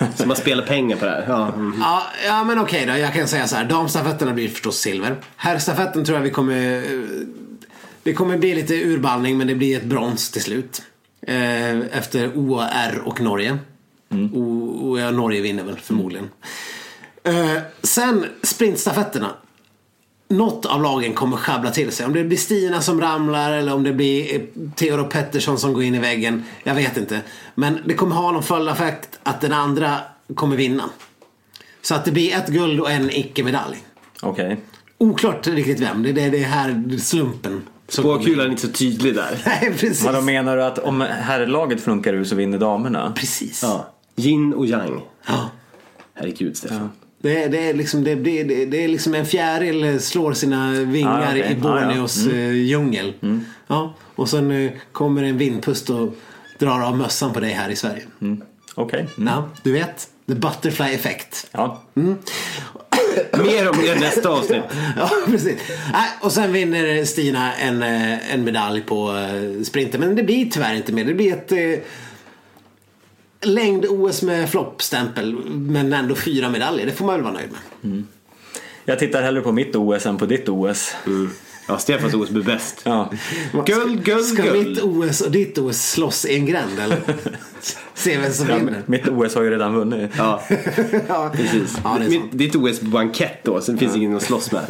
Ja, 0.00 0.08
Så 0.16 0.26
man 0.28 0.36
spelar 0.36 0.66
pengar 0.66 0.96
på 0.96 1.04
det 1.04 1.10
här. 1.10 1.24
Ja. 1.28 1.48
Mm. 1.48 1.78
ja, 1.80 2.02
ja 2.26 2.44
men 2.44 2.58
okej 2.58 2.86
då. 2.86 2.96
Jag 2.96 3.14
kan 3.14 3.28
säga 3.28 3.46
så 3.46 3.56
här. 3.56 3.64
Damstafetterna 3.64 4.32
blir 4.32 4.48
förstås 4.48 4.78
silver. 4.78 5.16
Herrstafetten 5.36 6.04
tror 6.04 6.18
jag 6.18 6.22
vi 6.22 6.30
kommer... 6.30 6.84
Det 8.02 8.12
kommer 8.12 8.38
bli 8.38 8.54
lite 8.54 8.74
urballning 8.74 9.38
men 9.38 9.46
det 9.46 9.54
blir 9.54 9.76
ett 9.76 9.84
brons 9.84 10.30
till 10.30 10.42
slut. 10.42 10.82
Eh, 11.22 11.78
efter 11.78 12.32
OR 12.34 13.02
och 13.04 13.20
Norge. 13.20 13.58
O, 14.10 14.40
o, 14.80 14.98
ja, 14.98 15.10
Norge 15.10 15.40
vinner 15.40 15.64
väl 15.64 15.78
förmodligen. 15.78 16.30
Eh, 17.24 17.62
sen 17.82 18.26
sprintstafetterna. 18.42 19.30
Något 20.28 20.66
av 20.66 20.82
lagen 20.82 21.14
kommer 21.14 21.36
sjabbla 21.36 21.70
till 21.70 21.92
sig. 21.92 22.06
Om 22.06 22.12
det 22.12 22.24
blir 22.24 22.38
Stina 22.38 22.80
som 22.80 23.00
ramlar 23.00 23.52
eller 23.52 23.74
om 23.74 23.82
det 23.82 23.92
blir 23.92 24.34
eh, 24.34 24.40
Theodor 24.74 25.04
Pettersson 25.04 25.58
som 25.58 25.72
går 25.72 25.82
in 25.82 25.94
i 25.94 25.98
väggen. 25.98 26.44
Jag 26.62 26.74
vet 26.74 26.96
inte. 26.96 27.20
Men 27.54 27.78
det 27.84 27.94
kommer 27.94 28.16
ha 28.16 28.32
någon 28.32 28.42
följdeffekt 28.42 29.18
att 29.22 29.40
den 29.40 29.52
andra 29.52 29.98
kommer 30.34 30.56
vinna. 30.56 30.90
Så 31.82 31.94
att 31.94 32.04
det 32.04 32.12
blir 32.12 32.34
ett 32.34 32.48
guld 32.48 32.80
och 32.80 32.90
en 32.90 33.10
icke-medalj. 33.10 33.76
Okej. 34.22 34.56
Oklart 34.98 35.46
riktigt 35.46 35.80
vem. 35.80 36.02
Det 36.02 36.22
är 36.22 36.30
det 36.30 36.38
här 36.38 36.98
slumpen. 36.98 37.62
Spåkulan 37.88 38.46
är 38.46 38.50
inte 38.50 38.62
så 38.62 38.68
tydlig 38.72 39.14
där. 39.14 39.42
Nej, 39.46 39.72
precis. 39.78 40.04
Vad 40.04 40.24
menar 40.24 40.56
du 40.56 40.64
att 40.64 40.78
om 40.78 41.00
herrlaget 41.00 41.80
funkar 41.80 42.14
ur 42.14 42.24
så 42.24 42.34
vinner 42.34 42.58
damerna? 42.58 43.12
Precis. 43.16 43.62
Ja. 43.62 43.88
Yin 44.16 44.54
och 44.54 44.66
yang. 44.66 45.00
Ja. 45.26 45.50
Herregud 46.14 46.56
Stefan. 46.56 46.90
Det, 47.22 47.42
är, 47.44 47.48
det, 47.48 47.58
är 47.70 47.74
liksom, 47.74 48.04
det, 48.04 48.14
det, 48.14 48.42
det, 48.44 48.64
det 48.66 48.84
är 48.84 48.88
liksom 48.88 49.14
en 49.14 49.26
fjäril 49.26 50.00
slår 50.00 50.32
sina 50.32 50.70
vingar 50.70 51.22
Ah, 51.22 51.30
okej. 51.30 51.52
i 51.52 51.54
Borneos 51.54 52.26
Ah, 52.26 52.30
ja. 52.30 52.36
eh, 52.36 52.52
djungel. 52.52 53.12
Ja, 53.66 53.94
och 54.14 54.28
sen 54.28 54.50
eh, 54.50 54.70
kommer 54.92 55.22
en 55.22 55.38
vindpust 55.38 55.90
och 55.90 56.14
drar 56.58 56.80
av 56.80 56.96
mössan 56.98 57.32
på 57.32 57.40
dig 57.40 57.50
här 57.52 57.70
i 57.70 57.76
Sverige. 57.76 58.02
Mm. 58.20 58.42
Okej. 58.74 59.06
Ja, 59.26 59.48
du 59.62 59.72
vet. 59.72 60.08
The 60.28 60.34
butterfly 60.34 60.86
effect. 60.94 61.46
Ja. 61.52 61.82
Mer 63.32 63.70
om 63.70 63.76
det 63.82 63.94
nästa 64.00 64.28
avsnitt. 64.28 64.62
Ja, 64.96 65.10
precis. 65.26 65.56
Och 66.20 66.32
sen 66.32 66.52
vinner 66.52 67.04
Stina 67.04 67.54
en, 67.54 67.82
eh, 67.82 68.34
en 68.34 68.44
medalj 68.44 68.80
på 68.80 69.10
eh, 69.10 69.62
sprinten. 69.62 70.00
Men 70.00 70.16
det 70.16 70.22
blir 70.22 70.50
tyvärr 70.50 70.74
inte 70.74 70.92
mer. 70.92 71.04
Det 71.04 71.14
blir 71.14 71.32
ett... 71.32 71.52
eh, 71.52 71.84
längd-OS 73.40 74.22
med 74.22 74.50
floppstämpel 74.50 75.34
men 75.48 75.92
ändå 75.92 76.14
fyra 76.14 76.48
medaljer. 76.48 76.86
Det 76.86 76.92
får 76.92 77.04
man 77.04 77.14
väl 77.14 77.22
vara 77.22 77.32
nöjd 77.32 77.48
med. 77.50 78.02
Jag 78.84 78.98
tittar 78.98 79.22
hellre 79.22 79.40
på 79.40 79.52
mitt 79.52 79.76
OS 79.76 80.06
än 80.06 80.18
på 80.18 80.26
ditt 80.26 80.48
OS. 80.48 80.94
Ja, 81.68 81.78
Stefans 81.78 82.14
OS 82.14 82.30
blir 82.30 82.42
bäst. 82.44 82.80
Ja. 82.84 83.12
Guld, 83.66 84.04
guld, 84.04 84.24
Ska 84.24 84.42
guld. 84.42 84.68
mitt 84.68 84.82
OS 84.82 85.20
och 85.20 85.30
ditt 85.30 85.58
OS 85.58 85.90
slåss 85.90 86.24
i 86.24 86.34
en 86.34 86.46
gränd 86.46 86.78
eller? 86.78 87.00
Se 87.94 88.18
vem 88.18 88.32
som 88.32 88.46
vinner. 88.46 88.82
mitt 88.86 89.08
OS 89.08 89.34
har 89.34 89.42
ju 89.42 89.50
redan 89.50 89.74
vunnit. 89.74 90.10
Ja, 90.16 90.42
Ja, 91.08 91.30
precis. 91.34 91.78
Ja, 91.84 91.96
det 91.98 92.04
är 92.04 92.08
sant. 92.08 92.08
Mitt, 92.08 92.22
ditt 92.32 92.56
OS 92.56 92.80
bankett 92.80 93.38
då, 93.44 93.60
sen 93.60 93.78
finns 93.78 93.96
ingen 93.96 94.16
att 94.16 94.22
slåss 94.22 94.52
med. 94.52 94.64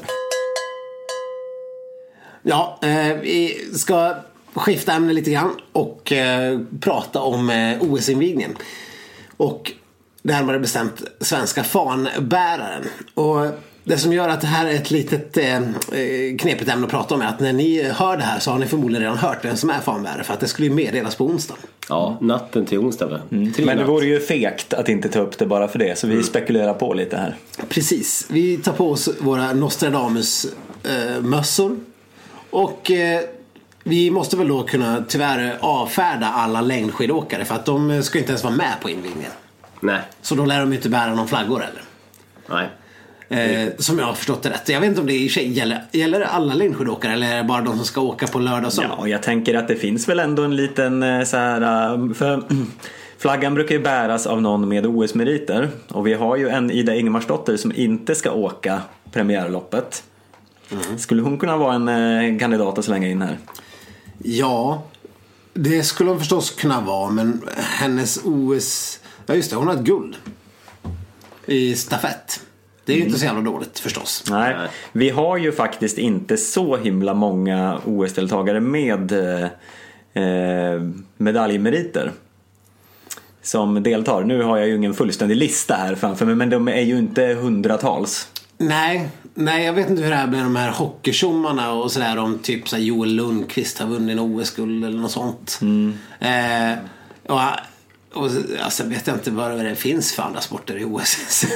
Ja, 2.42 2.78
eh, 2.82 3.16
vi 3.22 3.68
ska 3.74 4.14
skifta 4.55 4.92
ämne 4.92 5.12
lite 5.12 5.30
grann 5.30 5.51
och 5.72 6.12
eh, 6.12 6.61
prata 6.80 7.20
om 7.20 7.51
eh, 7.51 7.82
OS-invigningen. 7.82 8.57
Och 9.36 9.72
närmare 10.22 10.59
bestämt 10.59 11.03
svenska 11.20 11.64
fanbäraren. 11.64 12.84
Och 13.14 13.46
det 13.89 13.99
som 13.99 14.12
gör 14.12 14.28
att 14.28 14.41
det 14.41 14.47
här 14.47 14.66
är 14.66 14.74
ett 14.74 14.91
litet 14.91 15.36
eh, 15.36 15.57
eh, 15.57 15.62
knepigt 16.39 16.70
ämne 16.70 16.84
att 16.86 16.91
prata 16.91 17.14
om 17.14 17.22
är 17.22 17.26
att 17.26 17.41
när 17.41 17.53
ni 17.53 17.82
hör 17.82 18.16
det 18.16 18.22
här 18.22 18.39
så 18.39 18.51
har 18.51 18.59
ni 18.59 18.66
förmodligen 18.66 19.03
redan 19.03 19.18
hört 19.18 19.45
vem 19.45 19.57
som 19.57 19.70
är 19.70 19.80
fanbärare 19.80 20.24
för 20.24 20.34
att 20.34 20.41
det 20.41 20.49
skulle 20.49 20.68
ju 20.68 20.74
meddelas 20.74 21.16
på 21.16 21.26
onsdag. 21.26 21.55
Ja, 21.89 22.18
natten 22.20 22.66
till 22.66 22.78
onsdag? 22.78 23.20
Tre 23.57 23.64
Men 23.64 23.78
det 23.78 23.84
vore 23.84 24.07
ju 24.07 24.20
fegt 24.20 24.74
att 24.74 24.89
inte 24.89 25.09
ta 25.09 25.18
upp 25.18 25.39
det 25.39 25.47
bara 25.47 25.68
för 25.68 25.78
det. 25.78 25.99
Så 25.99 26.07
vi 26.07 26.22
spekulerar 26.22 26.74
på 26.74 26.95
lite 26.95 27.16
här. 27.16 27.36
Precis, 27.68 28.26
vi 28.30 28.57
tar 28.57 28.72
på 28.72 28.91
oss 28.91 29.09
våra 29.20 29.53
Nostradamus-mössor. 29.53 31.76
och 32.51 32.91
eh, 32.91 33.20
vi 33.84 34.11
måste 34.11 34.36
väl 34.36 34.49
då 34.49 34.62
kunna 34.62 35.05
tyvärr 35.09 35.57
avfärda 35.61 36.26
alla 36.26 36.61
längdskidåkare 36.61 37.45
för 37.45 37.55
att 37.55 37.64
de 37.64 38.03
ska 38.03 38.18
inte 38.18 38.30
ens 38.30 38.45
vara 38.45 38.55
med 38.55 38.72
på 38.82 38.91
invigningen. 38.91 39.30
Nej, 39.80 40.01
Så 40.22 40.34
då 40.34 40.45
lär 40.45 40.61
de 40.61 40.70
ju 40.70 40.76
inte 40.76 40.89
bära 40.89 41.14
någon 41.14 41.28
flaggor 41.28 41.61
heller. 41.61 41.82
nej. 42.47 42.68
Eh, 43.31 43.68
som 43.79 43.99
jag 43.99 44.07
har 44.07 44.14
förstått 44.14 44.43
det 44.43 44.51
rätt. 44.51 44.68
Jag 44.68 44.81
vet 44.81 44.89
inte 44.89 45.01
om 45.01 45.07
det 45.07 45.12
i 45.14 45.29
sig 45.29 45.49
gäller, 45.53 45.83
gäller 45.93 46.20
alla 46.20 46.55
längdskidåkare 46.55 47.12
eller 47.12 47.33
är 47.33 47.37
det 47.37 47.45
bara 47.45 47.61
de 47.62 47.76
som 47.76 47.85
ska 47.85 48.01
åka 48.01 48.26
på 48.26 48.39
lördag 48.39 48.66
och 48.66 48.72
söndag? 48.72 48.97
Ja, 49.01 49.09
jag 49.09 49.22
tänker 49.22 49.55
att 49.55 49.68
det 49.68 49.76
finns 49.76 50.09
väl 50.09 50.18
ändå 50.20 50.43
en 50.43 50.57
liten 50.57 51.03
eh, 51.03 51.24
så 51.24 51.37
här... 51.37 51.93
eh, 51.95 52.12
För 52.14 52.43
flaggan 53.18 53.55
brukar 53.55 53.74
ju 53.74 53.81
bäras 53.83 54.26
av 54.26 54.43
någon 54.43 54.68
med 54.68 54.87
OS-meriter. 54.87 55.68
Och 55.89 56.07
vi 56.07 56.14
har 56.14 56.37
ju 56.37 56.49
en 56.49 56.70
Ida 56.70 56.95
Ingemarsdotter 56.95 57.57
som 57.57 57.72
inte 57.76 58.14
ska 58.14 58.31
åka 58.33 58.83
premiärloppet. 59.12 60.03
Skulle 60.99 61.22
hon 61.22 61.39
kunna 61.39 61.57
vara 61.57 61.74
en 61.74 61.89
eh, 61.89 62.39
kandidat 62.39 62.79
att 62.79 62.85
slänga 62.85 63.09
in 63.09 63.22
här? 63.22 63.39
Ja, 64.18 64.83
det 65.55 65.83
skulle 65.83 66.11
hon 66.11 66.18
förstås 66.18 66.51
kunna 66.51 66.81
vara 66.81 67.11
men 67.11 67.43
hennes 67.57 68.20
OS... 68.24 69.01
Ja 69.26 69.35
just 69.35 69.51
det, 69.51 69.57
hon 69.57 69.66
har 69.66 69.74
ett 69.74 69.81
guld. 69.81 70.16
I 71.47 71.74
stafett. 71.74 72.41
Det 72.89 72.95
är 72.95 72.97
ju 72.97 73.05
inte 73.05 73.18
så 73.18 73.24
jävla 73.24 73.41
dåligt 73.41 73.78
förstås. 73.78 74.24
Nej, 74.30 74.57
vi 74.93 75.11
har 75.11 75.36
ju 75.36 75.53
faktiskt 75.53 75.99
inte 75.99 76.36
så 76.36 76.76
himla 76.76 77.14
många 77.14 77.78
OS-deltagare 77.84 78.61
med 78.61 79.12
eh, 79.12 80.24
eh, 80.24 80.82
medaljmeriter 81.16 82.12
som 83.43 83.82
deltar. 83.82 84.24
Nu 84.24 84.43
har 84.43 84.59
jag 84.59 84.68
ju 84.68 84.76
ingen 84.76 84.95
fullständig 84.95 85.36
lista 85.36 85.74
här 85.74 85.95
framför 85.95 86.26
mig 86.26 86.34
men 86.34 86.51
de 86.51 86.68
är 86.68 86.80
ju 86.80 86.99
inte 86.99 87.22
hundratals. 87.22 88.28
Nej, 88.59 89.09
nej 89.34 89.64
jag 89.64 89.72
vet 89.72 89.91
inte 89.91 90.03
hur 90.03 90.11
det 90.11 90.16
är 90.16 90.26
med 90.26 90.43
de 90.43 90.57
här 90.57 90.70
hockeytjommarna 90.70 91.72
och 91.72 91.93
sådär 91.93 92.18
om 92.18 92.39
typ 92.39 92.68
så 92.68 92.76
här 92.76 92.82
Joel 92.82 93.14
Lundqvist 93.14 93.78
har 93.78 93.86
vunnit 93.86 94.12
en 94.12 94.18
OS-guld 94.18 94.84
eller 94.84 94.99
något 94.99 95.11
sånt. 95.11 95.61
Eh, 96.20 96.72
och, 97.26 97.41
och 98.14 98.30
alltså, 98.62 98.84
vet 98.84 99.06
jag 99.06 99.16
inte 99.16 99.30
vad 99.30 99.64
det 99.64 99.74
finns 99.74 100.12
för 100.12 100.22
andra 100.22 100.40
sporter 100.40 100.78
i 100.78 100.84
OS. 100.84 101.44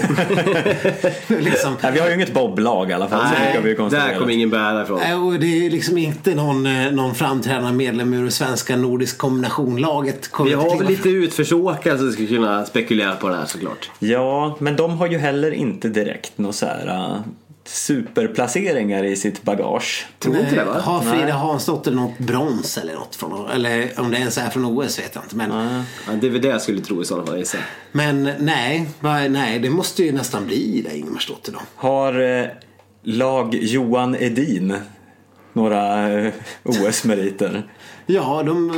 liksom, 1.28 1.76
Nej, 1.82 1.92
vi 1.92 2.00
har 2.00 2.08
ju 2.08 2.14
inget 2.14 2.34
boblag 2.34 2.90
i 2.90 2.92
alla 2.92 3.08
fall. 3.08 3.26
kan 3.52 3.62
vi 3.62 3.74
där 3.74 4.18
kommer 4.18 4.32
ingen 4.32 4.50
bära 4.50 4.82
ifrån. 4.82 4.98
Nej, 4.98 5.14
och 5.14 5.32
det 5.32 5.66
är 5.66 5.70
liksom 5.70 5.98
inte 5.98 6.34
någon, 6.34 6.66
eh, 6.66 6.92
någon 6.92 7.14
framträdande 7.14 7.72
medlem 7.72 8.14
ur 8.14 8.24
det 8.24 8.30
svenska 8.30 8.76
nordisk 8.76 9.18
kombinationlaget. 9.18 10.30
Vi 10.44 10.52
har 10.52 10.78
väl 10.78 10.88
lite 10.88 11.08
utförsåkare 11.08 11.98
som 11.98 12.12
skulle 12.12 12.28
kunna 12.28 12.64
spekulera 12.64 13.16
på 13.16 13.28
det 13.28 13.36
här 13.36 13.46
såklart. 13.46 13.90
Ja, 13.98 14.56
men 14.58 14.76
de 14.76 14.98
har 14.98 15.06
ju 15.06 15.18
heller 15.18 15.50
inte 15.50 15.88
direkt 15.88 16.38
några 16.38 16.52
så 16.52 16.66
här 16.66 16.86
uh, 16.86 17.20
superplaceringar 17.64 19.04
i 19.04 19.16
sitt 19.16 19.42
bagage. 19.42 20.06
Tror 20.18 20.38
inte 20.38 20.54
det 20.54 20.64
va? 20.64 20.80
Har 20.80 21.00
Frida. 21.00 21.32
Hansdotter 21.32 21.90
något 21.90 22.18
brons 22.18 22.78
eller 22.78 22.94
något 22.94 23.16
från 23.16 23.50
Eller 23.50 24.00
om 24.00 24.10
det 24.10 24.16
ens 24.16 24.38
är 24.38 24.50
från 24.50 24.64
OS 24.64 24.98
vet 24.98 25.14
jag 25.14 25.24
inte. 25.24 25.36
Men, 25.36 25.50
Ja, 26.06 26.12
det 26.20 26.26
är 26.26 26.30
väl 26.30 26.42
det 26.42 26.48
jag 26.48 26.62
skulle 26.62 26.80
tro 26.80 27.02
i 27.02 27.04
sådana 27.04 27.26
fall 27.26 27.44
men 27.92 28.30
nej, 28.38 28.88
nej, 29.28 29.58
det 29.58 29.70
måste 29.70 30.02
ju 30.02 30.12
nästan 30.12 30.46
bli 30.46 30.86
det 30.88 30.98
Ingemarsdotter 30.98 31.52
då. 31.52 31.58
Har 31.76 32.20
eh, 32.20 32.46
lag 33.02 33.54
Johan 33.54 34.16
Edin 34.16 34.76
några 35.52 36.12
eh, 36.12 36.32
OS-meriter? 36.62 37.62
Ja, 38.06 38.42
de, 38.42 38.72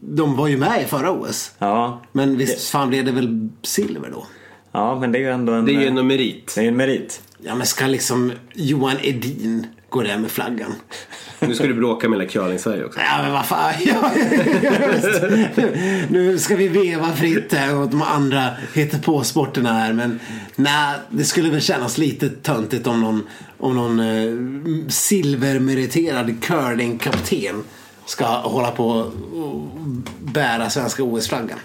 de 0.00 0.36
var 0.36 0.48
ju 0.48 0.56
med 0.56 0.82
i 0.82 0.84
förra 0.84 1.10
OS. 1.10 1.52
Ja. 1.58 2.02
Men 2.12 2.36
visst 2.36 2.70
fan 2.70 2.88
blev 2.88 3.04
det 3.04 3.12
väl 3.12 3.48
silver 3.62 4.10
då? 4.10 4.26
Ja, 4.74 5.00
men 5.00 5.12
det 5.12 5.18
är 5.18 5.20
ju 5.20 5.30
ändå 5.30 5.52
en, 5.52 5.64
Det 5.64 5.72
är 5.72 5.80
ju 5.80 5.86
eh, 5.86 5.96
en 5.96 6.06
merit. 6.06 6.52
det 6.54 6.60
är 6.60 6.68
en 6.68 6.76
merit. 6.76 7.22
Ja 7.38 7.54
men 7.54 7.66
ska 7.66 7.86
liksom 7.86 8.32
Johan 8.54 8.96
Edin 9.02 9.66
gå 9.88 10.02
där 10.02 10.18
med 10.18 10.30
flaggan? 10.30 10.74
Nu 11.40 11.54
ska 11.54 11.66
du 11.66 11.74
bråka 11.74 12.08
med 12.08 12.18
hela 12.18 12.30
curling-Sverige 12.30 12.84
också. 12.84 13.00
Ja 13.00 13.22
men 13.22 13.32
vad 13.32 13.46
fan. 13.46 13.72
Ja, 13.86 14.10
nu 16.08 16.38
ska 16.38 16.56
vi 16.56 16.68
veva 16.68 17.12
fritt 17.12 17.52
här 17.52 17.78
åt 17.78 17.90
de 17.90 18.02
andra 18.02 18.50
hittar 18.74 18.98
på 18.98 19.24
sporterna 19.24 19.72
här. 19.72 19.92
Men 19.92 20.20
nej, 20.56 20.96
det 21.10 21.24
skulle 21.24 21.50
väl 21.50 21.60
kännas 21.60 21.98
lite 21.98 22.28
töntigt 22.28 22.86
om 22.86 23.00
någon, 23.00 23.26
om 23.58 23.76
någon 23.76 24.00
eh, 24.00 24.88
silvermeriterad 24.88 26.42
curlingkapten 26.42 27.64
ska 28.06 28.26
hålla 28.26 28.70
på 28.70 28.88
och 28.88 29.68
bära 30.20 30.70
svenska 30.70 31.02
OS-flaggan. 31.02 31.58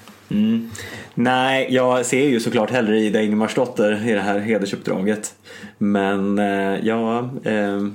Nej, 1.13 1.67
jag 1.69 2.05
ser 2.05 2.27
ju 2.27 2.39
såklart 2.39 2.71
hellre 2.71 2.99
Ida 2.99 3.21
Ingemarsdotter 3.21 4.07
i 4.09 4.13
det 4.13 4.21
här 4.21 4.39
hedersuppdraget. 4.39 5.35
Men 5.77 6.39
eh, 6.39 6.79
ja, 6.83 7.29
eh, 7.43 7.87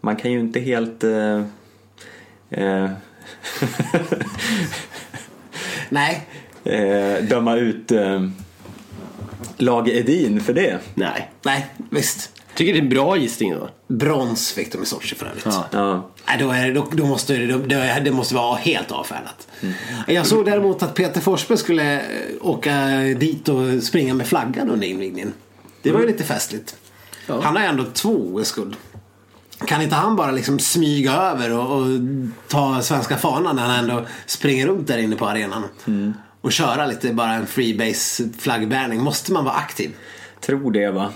man 0.00 0.16
kan 0.16 0.32
ju 0.32 0.40
inte 0.40 0.60
helt... 0.60 1.04
Eh, 1.04 1.42
eh, 2.50 2.90
Nej, 5.88 6.26
eh, 6.64 7.24
döma 7.24 7.56
ut 7.56 7.92
eh, 7.92 8.28
lag 9.56 9.88
Edin 9.88 10.40
för 10.40 10.52
det. 10.52 10.78
Nej. 10.94 11.30
nej, 11.42 11.66
visst. 11.90 12.33
Tycker 12.54 12.72
det 12.72 12.78
är 12.78 12.82
en 12.82 12.88
bra 12.88 13.16
gissning 13.16 13.52
då. 13.54 13.68
Brons 13.94 14.52
fick 14.52 14.72
de 14.72 14.82
i 14.82 14.86
Sochi 14.86 15.14
för 15.14 15.26
övrigt. 15.26 15.44
Ja. 15.46 15.64
Ja. 15.70 16.10
Nej, 16.26 16.36
då, 16.38 16.50
är, 16.50 16.66
det- 16.66 16.72
då, 16.72 16.86
då 16.92 17.06
måste 17.06 17.36
det, 17.36 17.46
då, 17.46 17.58
det, 18.04 18.10
måste 18.12 18.34
vara 18.34 18.56
helt 18.56 18.90
avfärdat. 18.92 19.48
Jag 20.06 20.26
såg 20.26 20.44
däremot 20.44 20.82
att 20.82 20.94
Peter 20.94 21.20
Forsberg 21.20 21.58
skulle 21.58 21.94
eh, 22.00 22.06
åka 22.40 22.86
dit 23.18 23.48
och 23.48 23.82
springa 23.82 24.14
med 24.14 24.26
flaggan 24.26 24.70
under 24.70 24.86
invigningen. 24.86 25.32
Det 25.82 25.92
var 25.92 26.00
ju 26.00 26.06
lite 26.06 26.24
festligt. 26.24 26.76
Ja. 27.26 27.40
Han 27.42 27.56
har 27.56 27.62
ju 27.62 27.68
ändå 27.68 27.84
två 27.92 28.10
OS-guld. 28.10 28.76
Kan 29.66 29.82
inte 29.82 29.94
han 29.94 30.16
bara 30.16 30.30
liksom 30.30 30.58
smyga 30.58 31.12
över 31.12 31.52
och, 31.58 31.76
och 31.76 31.86
ta 32.48 32.82
svenska 32.82 33.16
fanan 33.16 33.56
när 33.56 33.62
han 33.62 33.78
ändå 33.90 34.06
springer 34.26 34.66
runt 34.66 34.86
där 34.88 34.98
inne 34.98 35.16
på 35.16 35.26
arenan? 35.28 35.62
Och 36.40 36.52
köra 36.52 36.86
lite 36.86 37.12
bara 37.14 37.32
en 37.32 37.46
freebase 37.46 38.28
flaggbärning. 38.38 39.00
Måste 39.02 39.32
man 39.32 39.44
vara 39.44 39.54
aktiv? 39.54 39.90
Tror 40.40 40.70
det 40.72 40.90
va. 40.90 41.12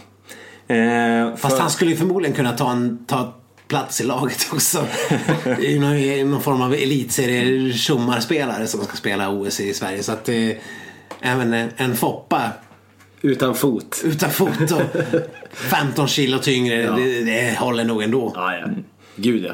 Eh, 0.68 1.36
Fast 1.36 1.54
för- 1.54 1.60
han 1.62 1.70
skulle 1.70 1.90
ju 1.90 1.96
förmodligen 1.96 2.36
kunna 2.36 2.52
ta 2.52 2.70
en 2.72 3.04
ta 3.06 3.34
plats 3.68 4.00
i 4.00 4.04
laget 4.04 4.46
också. 4.52 4.86
I 5.60 5.78
någon, 5.78 5.94
i 5.96 6.24
någon 6.24 6.40
form 6.42 6.62
av 6.62 6.74
elitserie 6.74 7.72
tjommarspelare 7.72 8.66
som 8.66 8.84
ska 8.84 8.96
spela 8.96 9.30
OS 9.30 9.60
i 9.60 9.74
Sverige. 9.74 10.02
Så 10.02 10.12
att 10.12 10.28
eh, 10.28 10.50
även 11.20 11.54
en, 11.54 11.70
en 11.76 11.96
Foppa 11.96 12.50
Utan 13.22 13.54
fot. 13.54 14.00
utan 14.04 14.30
fot 14.30 14.70
och 14.72 14.82
15 15.52 16.08
kilo 16.08 16.38
tyngre, 16.38 16.76
det, 16.96 17.20
det 17.24 17.58
håller 17.58 17.84
nog 17.84 18.02
ändå. 18.02 18.32
Ja, 18.34 18.54
ja. 18.56 18.66
Gud 19.16 19.44
ja. 19.44 19.52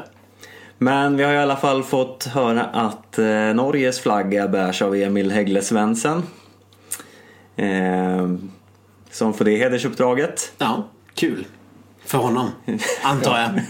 Men 0.77 1.17
vi 1.17 1.23
har 1.23 1.33
i 1.33 1.37
alla 1.37 1.55
fall 1.55 1.83
fått 1.83 2.23
höra 2.25 2.63
att 2.63 3.17
eh, 3.19 3.25
Norges 3.53 3.99
flagga 3.99 4.47
bärs 4.47 4.81
av 4.81 4.95
Emil 4.95 5.31
Häggle 5.31 5.61
Svensson. 5.61 6.23
Eh, 7.55 8.29
som 9.11 9.33
får 9.33 9.45
det 9.45 9.57
hedersuppdraget. 9.57 10.51
Ja, 10.57 10.87
kul. 11.15 11.45
För 12.05 12.17
honom, 12.17 12.49
antar 13.03 13.39
jag. 13.39 13.49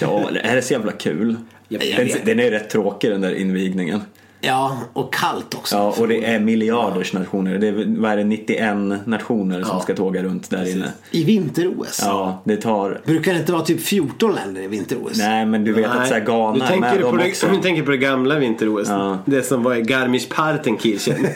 Ja, 0.00 0.30
det 0.32 0.40
här 0.48 0.56
är 0.56 0.60
så 0.60 0.72
jävla 0.72 0.92
kul. 0.92 1.36
Den, 1.68 2.08
den 2.24 2.40
är 2.40 2.50
rätt 2.50 2.70
tråkig 2.70 3.10
den 3.10 3.20
där 3.20 3.34
invigningen. 3.34 4.00
Ja, 4.40 4.78
och 4.92 5.14
kallt 5.14 5.54
också. 5.54 5.76
Ja, 5.76 5.94
och 5.98 6.08
det 6.08 6.24
är 6.24 6.40
miljarders 6.40 7.12
nationer. 7.12 7.58
Det 7.58 7.68
är, 7.68 8.00
vad 8.00 8.12
är 8.12 8.16
det, 8.16 8.24
91 8.24 9.06
nationer 9.06 9.62
som 9.62 9.70
Ja. 9.76 9.80
ska 9.80 9.94
tåga 9.94 10.22
runt 10.22 10.50
där 10.50 10.70
inne. 10.70 10.92
I 11.10 11.24
vinter-OS. 11.24 12.00
Ja, 12.04 12.42
det 12.44 12.56
tar... 12.56 13.00
Brukar 13.04 13.32
det 13.32 13.38
inte 13.38 13.52
vara 13.52 13.62
typ 13.62 13.80
14 13.80 14.34
länder 14.34 14.62
i 14.62 14.66
vinter-OS? 14.66 15.18
Nej, 15.18 15.46
men 15.46 15.64
du 15.64 15.72
vet 15.72 15.86
att 15.86 16.08
så 16.08 16.14
här, 16.14 16.20
du 16.20 16.26
Ghana 16.26 16.64
är 16.64 16.68
tänker 16.68 16.80
med 16.80 16.98
du 16.98 17.02
på 17.02 17.10
dem 17.10 17.18
det, 17.18 17.28
också. 17.28 17.46
Du 17.48 17.56
tänker 17.62 17.82
på 17.82 17.90
det 17.90 17.96
gamla 17.96 18.38
vinter-OS. 18.38 18.88
Ja. 18.88 19.18
Det 19.24 19.42
som 19.42 19.62
var 19.62 19.74
i 19.74 19.82
Garmisch-Partenkirchen. 19.82 21.26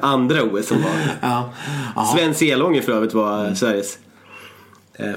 Andra 0.00 0.42
OS 0.42 0.66
som 0.68 0.82
var. 0.82 0.90
Ja. 1.20 1.50
ja. 1.96 2.12
Sven 2.16 2.34
Selånger 2.34 2.80
för 2.82 2.92
övrigt 2.92 3.14
var 3.14 3.54
Sveriges 3.54 3.98
eh, 5.02 5.14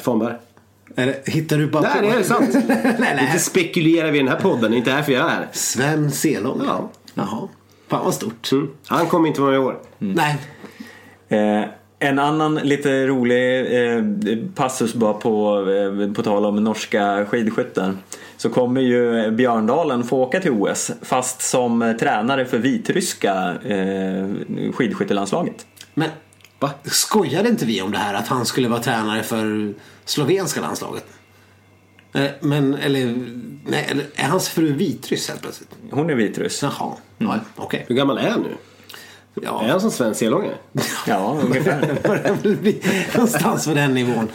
det, 0.96 1.22
hittar 1.26 1.58
du 1.58 1.68
bara 1.68 1.82
Nej, 1.82 2.02
på? 2.02 2.02
det 2.02 2.20
är 2.20 2.24
sant. 2.24 2.50
nej, 2.68 2.88
Inte 2.90 3.14
nej. 3.16 3.40
spekulerar 3.40 4.12
vi 4.12 4.18
i 4.18 4.22
den 4.22 4.32
här 4.32 4.40
podden, 4.40 4.72
det 4.72 4.76
är 4.76 4.78
inte 4.78 4.96
därför 4.96 5.12
jag 5.12 5.26
är 5.26 5.30
här. 5.30 5.48
Sven 5.52 6.12
Selång? 6.12 6.62
Ja. 6.66 6.90
Jaha. 7.14 7.48
Fan 7.88 8.06
vad 8.06 8.14
stort. 8.14 8.52
Mm. 8.52 8.70
Han 8.88 9.06
kommer 9.08 9.28
inte 9.28 9.42
vara 9.42 9.52
med 9.52 9.60
i 9.60 9.64
år. 9.64 9.80
Nej. 9.98 10.38
Eh, 11.30 11.66
en 12.00 12.20
annan 12.20 12.56
lite 12.56 13.08
rolig 13.08 13.60
eh, 13.60 14.04
passus 14.56 14.94
bara 14.94 15.14
på, 15.14 15.66
eh, 15.72 16.14
på 16.14 16.24
tal 16.24 16.46
om 16.46 16.64
norska 16.64 17.26
skidskyttar. 17.26 17.94
Så 18.38 18.50
kommer 18.50 18.82
ju 18.82 19.32
Björndalen 19.32 20.04
få 20.04 20.18
åka 20.22 20.40
till 20.40 20.52
OS 20.52 20.92
fast 21.02 21.42
som 21.42 21.96
tränare 22.00 22.46
för 22.46 22.58
vitryska 22.58 23.54
eh, 23.66 24.28
skidskyttelandslaget. 24.74 25.66
Men 25.94 26.10
Va? 26.64 26.72
skojade 26.84 27.50
inte 27.50 27.66
vi 27.66 27.82
om 27.82 27.92
det 27.92 27.98
här 27.98 28.14
att 28.14 28.28
han 28.28 28.46
skulle 28.46 28.68
vara 28.68 28.82
tränare 28.84 29.24
för 29.24 29.74
slovenska 30.06 30.62
landslaget? 30.62 31.06
Eh, 32.14 32.30
Men, 32.42 32.74
eller, 32.74 33.06
nej, 33.66 33.88
eller 33.90 34.06
är 34.16 34.28
hans 34.28 34.50
fru 34.50 34.74
vitryss 34.74 35.30
helt 35.30 35.42
plötsligt? 35.42 35.70
Hon 35.92 36.10
är 36.10 36.16
vitryss. 36.16 36.62
Jaha, 36.64 36.94
ja, 37.18 37.40
okej. 37.56 37.86
Hur 37.88 37.96
gammal 37.96 38.18
är 38.18 38.30
han 38.30 38.42
nu? 38.42 38.50
Är 38.50 39.46
Ja, 39.46 39.66
han 39.68 39.82
som 39.82 39.92
Sven 39.92 40.16
Selånger? 40.16 40.56
Ja, 41.08 41.40
ungefär. 41.44 41.98
börjar 42.08 42.34
väl 42.44 42.56
bli 42.56 42.82
någonstans 43.14 43.66
på 43.68 43.74
den 43.74 43.94
nivån. 43.94 44.28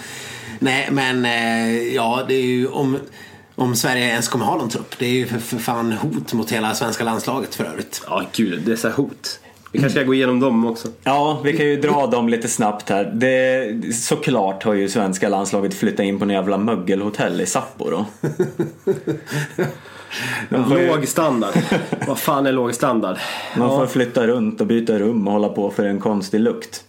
Nej, 0.58 0.88
men 0.92 1.24
eh, 1.24 1.94
ja, 1.94 2.24
det 2.28 2.34
är 2.34 2.42
ju 2.46 2.66
om, 2.68 2.98
om 3.54 3.76
Sverige 3.76 4.04
ens 4.08 4.28
kommer 4.28 4.44
ha 4.44 4.56
någon 4.56 4.68
trupp. 4.68 4.98
Det 4.98 5.06
är 5.06 5.10
ju 5.10 5.26
för, 5.26 5.38
för 5.38 5.58
fan 5.58 5.92
hot 5.92 6.32
mot 6.32 6.50
hela 6.52 6.74
svenska 6.74 7.04
landslaget 7.04 7.54
för 7.54 7.64
övrigt. 7.64 8.02
Ja, 8.06 8.22
gud, 8.32 8.62
dessa 8.66 8.90
hot. 8.90 9.40
Vi 9.72 9.78
kanske 9.78 9.98
ska 9.98 10.06
gå 10.06 10.14
igenom 10.14 10.40
dem 10.40 10.66
också. 10.66 10.88
Ja, 11.04 11.40
vi 11.44 11.56
kan 11.56 11.66
ju 11.66 11.80
dra 11.80 12.06
dem 12.06 12.28
lite 12.28 12.48
snabbt 12.48 12.88
här. 12.88 13.04
Det, 13.04 13.94
såklart 13.94 14.62
har 14.64 14.74
ju 14.74 14.88
svenska 14.88 15.28
landslaget 15.28 15.74
flyttat 15.74 16.04
in 16.04 16.18
på 16.18 16.24
en 16.24 16.30
jävla 16.30 16.58
mögelhotell 16.58 17.40
i 17.40 17.46
Sapporo. 17.46 18.06
Ju, 20.50 20.88
Låg 20.88 21.08
standard. 21.08 21.54
Vad 22.06 22.18
fan 22.18 22.46
är 22.46 22.52
låg 22.52 22.74
standard? 22.74 23.16
man 23.56 23.68
får 23.70 23.86
flytta 23.86 24.26
runt 24.26 24.60
och 24.60 24.66
byta 24.66 24.98
rum 24.98 25.26
och 25.26 25.32
hålla 25.32 25.48
på 25.48 25.70
för 25.70 25.84
en 25.84 26.00
konstig 26.00 26.40
lukt. 26.40 26.84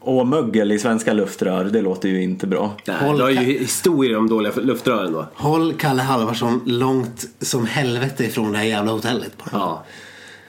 Och 0.00 0.26
mögel 0.26 0.72
i 0.72 0.78
svenska 0.78 1.12
luftrör, 1.12 1.64
det 1.64 1.80
låter 1.82 2.08
ju 2.08 2.22
inte 2.22 2.46
bra. 2.46 2.72
Nej, 2.86 2.96
Håll 3.00 3.16
du 3.16 3.22
har 3.22 3.30
ju 3.30 3.58
historier 3.58 4.16
om 4.16 4.28
dåliga 4.28 4.52
luftrören 4.56 5.12
då. 5.12 5.26
Håll 5.34 5.72
Kalle 5.72 6.02
Halvarsson 6.02 6.60
långt 6.66 7.24
som 7.40 7.66
helvete 7.66 8.24
ifrån 8.24 8.52
det 8.52 8.58
här 8.58 8.64
jävla 8.64 8.92
hotellet 8.92 9.32
bara. 9.38 9.60
Ja. 9.60 9.84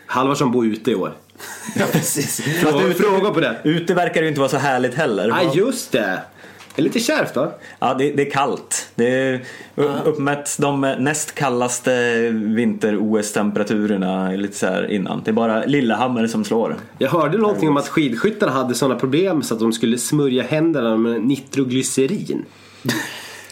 Halvarsson 0.06 0.51
bor 0.51 0.66
ute 0.66 0.91
i 0.91 0.95
år. 0.95 1.14
Ja, 1.75 1.86
precis. 1.91 2.41
Fråga, 2.41 2.93
fråga 2.93 3.31
på 3.31 3.39
det. 3.39 3.57
Ute 3.63 3.93
verkar 3.93 4.13
det 4.13 4.21
ju 4.21 4.27
inte 4.27 4.39
vara 4.39 4.49
så 4.49 4.57
härligt 4.57 4.93
heller. 4.93 5.27
Nej, 5.27 5.49
just 5.53 5.91
det. 5.91 6.19
Det 6.75 6.81
är 6.81 6.83
lite 6.83 6.99
kärvt 6.99 7.36
va? 7.36 7.51
Ja, 7.79 7.93
det, 7.93 8.11
det 8.11 8.27
är 8.27 8.31
kallt. 8.31 8.89
Det 8.95 9.09
är 9.09 9.41
uppmätt 10.05 10.57
de 10.59 10.81
näst 10.81 11.36
kallaste 11.36 11.91
vinter-OS-temperaturerna 12.31 14.31
lite 14.31 14.57
så 14.57 14.65
här 14.65 14.91
innan. 14.91 15.21
Det 15.25 15.31
är 15.31 15.33
bara 15.33 15.65
Lillehammer 15.65 16.27
som 16.27 16.43
slår. 16.43 16.75
Jag 16.97 17.09
hörde 17.09 17.38
någonting 17.38 17.69
om 17.69 17.77
att 17.77 17.88
skidskyttarna 17.88 18.51
hade 18.51 18.75
sådana 18.75 18.99
problem 18.99 19.43
så 19.43 19.53
att 19.53 19.59
de 19.59 19.73
skulle 19.73 19.97
smörja 19.97 20.43
händerna 20.43 20.97
med 20.97 21.21
nitroglycerin. 21.21 22.45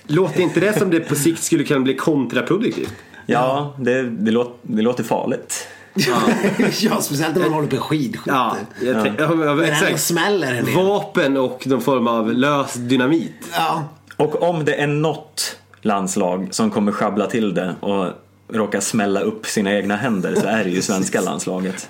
Låter 0.08 0.42
inte 0.42 0.60
det 0.60 0.80
som 0.80 0.90
det 0.90 1.00
på 1.00 1.16
sikt 1.16 1.44
skulle 1.44 1.64
kunna 1.64 1.80
bli 1.80 1.96
kontraproduktivt? 1.96 2.94
Ja, 3.26 3.76
det, 3.80 4.04
det, 4.04 4.32
låter, 4.32 4.54
det 4.62 4.82
låter 4.82 5.04
farligt. 5.04 5.68
ja, 6.82 7.02
speciellt 7.02 7.36
när 7.36 7.42
man 7.44 7.54
håller 7.54 7.68
på 7.68 7.76
med 7.76 7.84
skidskytte. 7.84 8.30
Ja, 8.30 8.58
jag 8.82 9.04
tänk- 9.04 9.20
ja. 9.20 9.46
ja, 9.46 9.64
exakt. 9.64 10.02
smäller 10.02 10.54
en 10.54 10.66
del. 10.66 10.76
Vapen 10.76 11.38
och 11.38 11.68
någon 11.68 11.82
form 11.82 12.08
av 12.08 12.34
lös 12.34 12.74
dynamit. 12.74 13.34
Ja. 13.54 13.84
Och 14.18 14.42
om 14.50 14.66
det 14.66 14.76
är 14.76 14.88
något 14.88 15.58
landslag 15.82 16.48
som 16.52 16.72
kommer 16.72 16.92
sjabbla 16.92 17.26
till 17.28 17.54
det 17.54 17.76
och 17.80 18.08
råka 18.54 18.82
smälla 18.82 19.20
upp 19.20 19.46
sina 19.46 19.74
egna 19.74 19.96
händer 19.96 20.36
så 20.36 20.48
är 20.48 20.64
det 20.64 20.70
ju 20.70 20.82
svenska 20.92 21.22
landslaget. 21.22 21.90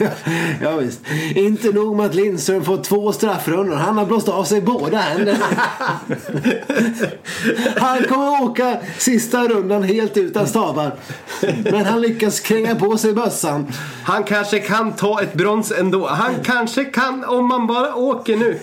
ja 0.62 0.76
visst. 0.76 1.00
Inte 1.34 1.72
nog 1.72 1.96
med 1.96 2.06
att 2.06 2.14
Lindström 2.14 2.64
får 2.64 2.82
två 2.82 3.12
straffrundor. 3.12 3.76
Han 3.76 3.98
har 3.98 4.06
blåst 4.06 4.28
av 4.28 4.44
sig 4.44 4.60
båda 4.60 4.98
händerna. 4.98 5.44
Han 7.76 8.02
kommer 8.02 8.42
åka 8.42 8.76
sista 8.98 9.48
rundan 9.48 9.82
helt 9.82 10.16
utan 10.16 10.46
stavar. 10.46 10.92
Men 11.64 11.84
han 11.84 12.00
lyckas 12.00 12.40
kränga 12.40 12.74
på 12.74 12.98
sig 12.98 13.12
bössan. 13.12 13.72
Han 14.02 14.24
kanske 14.24 14.58
kan 14.58 14.92
ta 14.92 15.22
ett 15.22 15.34
brons 15.34 15.72
ändå. 15.72 16.06
Han 16.06 16.34
kanske 16.44 16.84
kan 16.84 17.24
om 17.24 17.48
man 17.48 17.66
bara 17.66 17.94
åker 17.94 18.36
nu. 18.36 18.58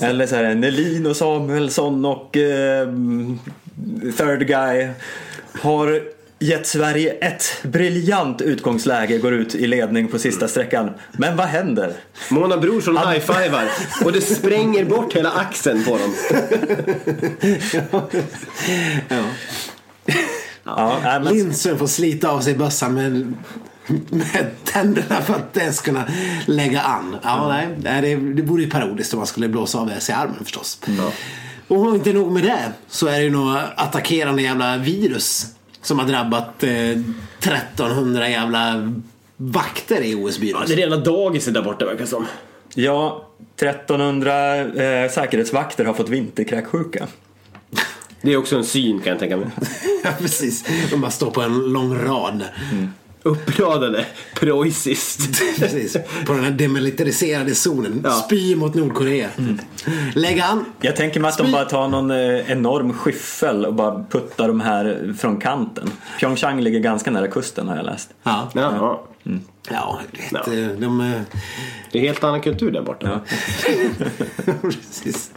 Eller 0.00 0.26
så 0.26 0.36
här, 0.36 0.54
Nelin 0.54 1.06
och 1.06 1.16
Samuelsson 1.16 2.04
och 2.04 2.36
eh, 2.36 2.88
third 4.16 4.46
guy 4.46 4.88
har 5.60 6.02
gett 6.40 6.66
Sverige 6.66 7.12
ett 7.12 7.62
briljant 7.62 8.40
utgångsläge, 8.40 9.18
går 9.18 9.32
ut 9.32 9.54
i 9.54 9.66
ledning 9.66 10.08
på 10.08 10.18
sista 10.18 10.48
sträckan. 10.48 10.90
Men 11.12 11.36
vad 11.36 11.46
händer? 11.46 11.92
Mona 12.30 12.56
Brorsson 12.56 12.96
high-fivar 12.96 13.68
och 14.04 14.12
det 14.12 14.20
spränger 14.20 14.84
bort 14.84 15.16
hela 15.16 15.30
axeln 15.30 15.84
på 15.84 15.98
dem. 15.98 16.14
Ja. 19.08 19.24
Ja, 20.64 21.00
men, 21.02 21.34
Lindström 21.34 21.78
får 21.78 21.86
slita 21.86 22.30
av 22.30 22.40
sig 22.40 22.54
bössan 22.54 22.94
med, 22.94 23.34
med 24.10 24.50
tänderna 24.64 25.22
för 25.22 25.34
att 25.34 25.56
ens 25.56 25.80
kunna 25.80 26.04
lägga 26.46 26.80
an. 26.80 27.16
Ja, 27.22 27.48
nej, 27.48 27.68
nej, 27.82 28.02
det, 28.02 28.32
det 28.34 28.42
vore 28.42 28.62
ju 28.62 28.70
parodiskt 28.70 29.12
om 29.12 29.18
man 29.18 29.26
skulle 29.26 29.48
blåsa 29.48 29.78
av 29.78 29.90
sig 29.98 30.14
armen 30.14 30.44
förstås. 30.44 30.80
Och 31.68 31.94
inte 31.94 32.12
nog 32.12 32.32
med 32.32 32.42
det 32.42 32.72
så 32.88 33.06
är 33.06 33.12
det 33.12 33.22
ju 33.22 33.30
några 33.30 33.62
attackerande 33.62 34.42
jävla 34.42 34.76
virus 34.76 35.46
som 35.82 35.98
har 35.98 36.06
drabbat 36.06 36.62
eh, 36.62 36.70
1300 36.70 38.28
jävla 38.28 38.92
vakter 39.36 40.00
i 40.02 40.14
OS-byrån. 40.14 40.60
Ja, 40.60 40.66
det 40.76 40.82
är 40.82 40.86
rena 40.86 40.96
dagiset 40.96 41.54
där 41.54 41.62
borta 41.62 41.84
verkar 41.84 42.00
det 42.00 42.06
som. 42.06 42.26
ja, 42.74 43.26
1300 43.56 44.56
eh, 44.56 45.10
säkerhetsvakter 45.10 45.84
har 45.84 45.94
fått 45.94 46.08
vinterkräksjuka. 46.08 47.06
Det 48.22 48.32
är 48.32 48.36
också 48.36 48.56
en 48.56 48.64
syn 48.64 49.00
kan 49.00 49.10
jag 49.10 49.18
tänka 49.18 49.36
mig. 49.36 49.46
Ja, 50.04 50.10
precis. 50.18 50.64
De 50.90 51.00
bara 51.00 51.10
står 51.10 51.30
på 51.30 51.40
en 51.42 51.58
lång 51.72 51.98
rad. 51.98 52.44
Uppradade 53.22 54.06
preussiskt. 54.34 55.40
Precis. 55.58 55.96
På 56.26 56.32
den 56.32 56.44
här 56.44 56.50
demilitariserade 56.50 57.54
zonen. 57.54 58.00
Ja. 58.04 58.10
Spy 58.10 58.56
mot 58.56 58.74
Nordkorea. 58.74 59.28
Lägg 60.14 60.40
an. 60.40 60.64
Jag 60.80 60.96
tänker 60.96 61.20
mig 61.20 61.28
att 61.28 61.38
de 61.38 61.42
Spy- 61.46 61.52
bara 61.52 61.64
tar 61.64 61.88
någon 61.88 62.10
eh, 62.10 62.50
enorm 62.50 62.92
skyffel 62.92 63.66
och 63.66 63.74
bara 63.74 64.04
puttar 64.10 64.48
de 64.48 64.60
här 64.60 65.14
från 65.18 65.40
kanten. 65.40 65.90
Pyeongchang 66.20 66.60
ligger 66.60 66.80
ganska 66.80 67.10
nära 67.10 67.28
kusten 67.28 67.68
har 67.68 67.76
jag 67.76 67.84
läst. 67.86 68.10
Ja. 68.22 68.50
Ja, 68.54 69.06
Ja, 69.70 70.00
du 70.12 70.18
vet, 70.18 70.46
Ja. 70.46 70.52
eh, 70.54 70.68
de... 70.78 71.00
eh, 71.00 71.20
det 71.92 71.98
är 71.98 72.02
helt 72.02 72.24
annan 72.24 72.40
kultur 72.40 72.70
där 72.70 72.82
borta. 72.82 73.20
Precis. 74.62 75.30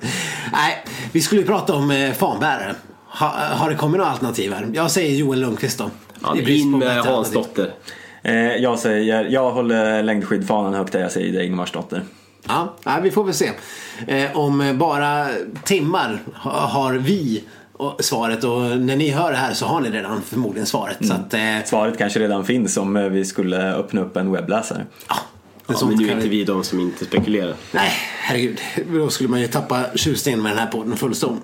Nej, 0.54 0.86
vi 1.12 1.22
skulle 1.22 1.42
ju 1.42 1.48
prata 1.48 1.74
om 1.74 2.14
fanbärare. 2.18 2.76
Ha, 3.08 3.28
har 3.52 3.70
det 3.70 3.76
kommit 3.76 3.98
några 3.98 4.12
alternativ 4.12 4.54
här? 4.54 4.68
Jag 4.74 4.92
säger 4.92 5.16
Joel 5.16 5.40
Lundqvist 5.42 5.78
då. 5.78 5.90
Ja, 6.24 6.36
in 6.52 6.72
med 6.72 6.80
bättre 6.80 6.94
Hans 6.94 7.08
alternativ. 7.28 7.34
dotter. 7.34 7.74
Eh, 8.24 8.36
jag 8.56 8.80
säger, 8.80 9.24
jag 9.30 9.52
håller 9.52 10.04
längdskidfanan 10.04 10.74
högt 10.74 10.92
där 10.94 11.00
jag 11.00 11.12
säger 11.12 11.34
det 11.34 11.46
Ingmarsdotter. 11.46 12.02
Ja, 12.48 12.74
vi 13.04 13.12
får 13.12 13.24
väl 13.24 13.34
se. 13.34 13.52
Eh, 14.08 14.38
om 14.38 14.78
bara 14.80 15.28
timmar 15.64 16.20
ha, 16.36 16.52
har 16.52 16.94
vi 16.94 17.44
svaret 18.00 18.44
och 18.44 18.62
när 18.62 18.96
ni 18.96 19.10
hör 19.10 19.32
det 19.32 19.38
här 19.38 19.54
så 19.54 19.66
har 19.66 19.82
ni 19.82 19.90
redan 19.90 20.22
förmodligen 20.22 20.66
svaret. 20.66 20.98
Så 21.08 21.14
att, 21.14 21.34
eh, 21.34 21.40
Svaret 21.66 21.98
kanske 21.98 22.20
redan 22.20 22.46
finns 22.46 22.78
om 22.78 22.96
eh, 22.98 23.04
vi 23.04 23.26
skulle 23.26 23.74
öppna 23.74 24.02
upp 24.02 24.18
en 24.18 24.32
webbläsare. 24.32 24.86
ja, 25.10 25.16
Ja, 25.68 25.76
men 25.86 25.96
nu 25.98 26.08
är 26.08 26.12
inte 26.12 26.28
vi- 26.28 26.38
vi 26.38 26.44
de 26.44 26.64
som 26.64 26.80
inte 26.80 27.06
spekulerar. 27.06 27.54
Nej, 27.72 27.92
herregud. 28.22 28.60
Då 28.94 29.10
skulle 29.10 29.30
man 29.30 29.42
ju 29.42 29.48
tappa 29.48 29.84
tjusningen 29.96 30.42
med 30.42 30.52
den 30.52 30.60
här 30.60 30.68
podden 30.68 30.98
fullstånd. 30.98 31.42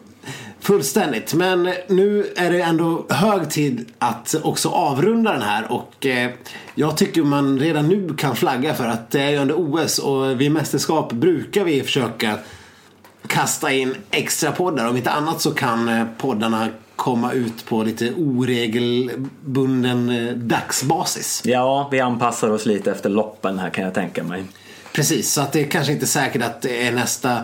Fullständigt. 0.62 1.34
Men 1.34 1.74
nu 1.88 2.34
är 2.36 2.52
det 2.52 2.62
ändå 2.62 3.06
hög 3.10 3.50
tid 3.50 3.86
att 4.00 4.36
också 4.44 4.70
avrunda 4.70 5.32
den 5.32 5.42
här 5.42 5.72
och 5.72 6.06
eh, 6.06 6.32
jag 6.76 6.98
tycker 6.98 7.24
man 7.24 7.60
redan 7.60 7.88
nu 7.88 8.14
kan 8.18 8.36
flagga 8.36 8.74
för 8.74 8.88
att 8.88 9.12
det 9.12 9.22
är 9.22 9.30
ju 9.30 9.38
under 9.38 9.56
OS 9.56 10.00
och 10.00 10.42
vid 10.42 10.52
mästerskap 10.52 11.12
brukar 11.12 11.64
vi 11.64 11.84
försöka 11.84 12.38
kasta 13.28 13.72
in 13.72 13.96
extra 14.12 14.52
poddar. 14.52 14.90
Om 14.90 14.98
inte 14.98 15.12
annat 15.12 15.42
så 15.42 15.52
kan 15.52 15.88
eh, 15.88 16.06
poddarna 16.18 16.68
komma 16.96 17.32
ut 17.34 17.66
på 17.66 17.84
lite 17.84 18.14
oregelbunden 18.14 20.10
eh, 20.10 20.34
dagsbasis. 20.34 21.42
Ja, 21.46 21.88
vi 21.92 22.00
anpassar 22.00 22.50
oss 22.50 22.66
lite 22.66 22.92
efter 22.92 23.10
loppen 23.10 23.60
här 23.60 23.70
kan 23.70 23.84
jag 23.84 23.94
tänka 23.94 24.24
mig. 24.24 24.44
Precis, 24.94 25.34
så 25.34 25.42
att 25.42 25.52
det 25.52 25.62
är 25.62 25.68
kanske 25.68 25.94
inte 25.94 26.08
säkert 26.08 26.44
att 26.44 26.62
det 26.62 26.88
är 26.88 26.92
nästa 26.92 27.42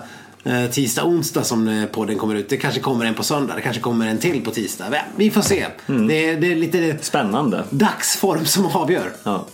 tisdag, 0.72 1.04
onsdag 1.06 1.44
som 1.44 1.68
eh, 1.68 1.86
podden 1.86 2.18
kommer 2.18 2.36
ut. 2.36 2.50
Det 2.50 2.58
kanske 2.58 2.80
kommer 2.80 3.06
en 3.06 3.14
på 3.14 3.24
söndag, 3.24 3.56
det 3.56 3.62
kanske 3.62 3.82
kommer 3.82 4.08
en 4.08 4.18
till 4.18 4.42
på 4.42 4.52
tisdag. 4.52 4.86
Ja, 4.92 4.98
Vi 5.16 5.32
får 5.32 5.42
se. 5.42 5.66
Det, 5.86 6.30
är, 6.30 6.42
det 6.42 6.52
är 6.52 6.56
lite 6.56 6.98
Spännande. 7.02 7.64
dagsform 7.70 8.46
som 8.46 8.66
avgör. 8.66 9.12
Ja. 9.24 9.46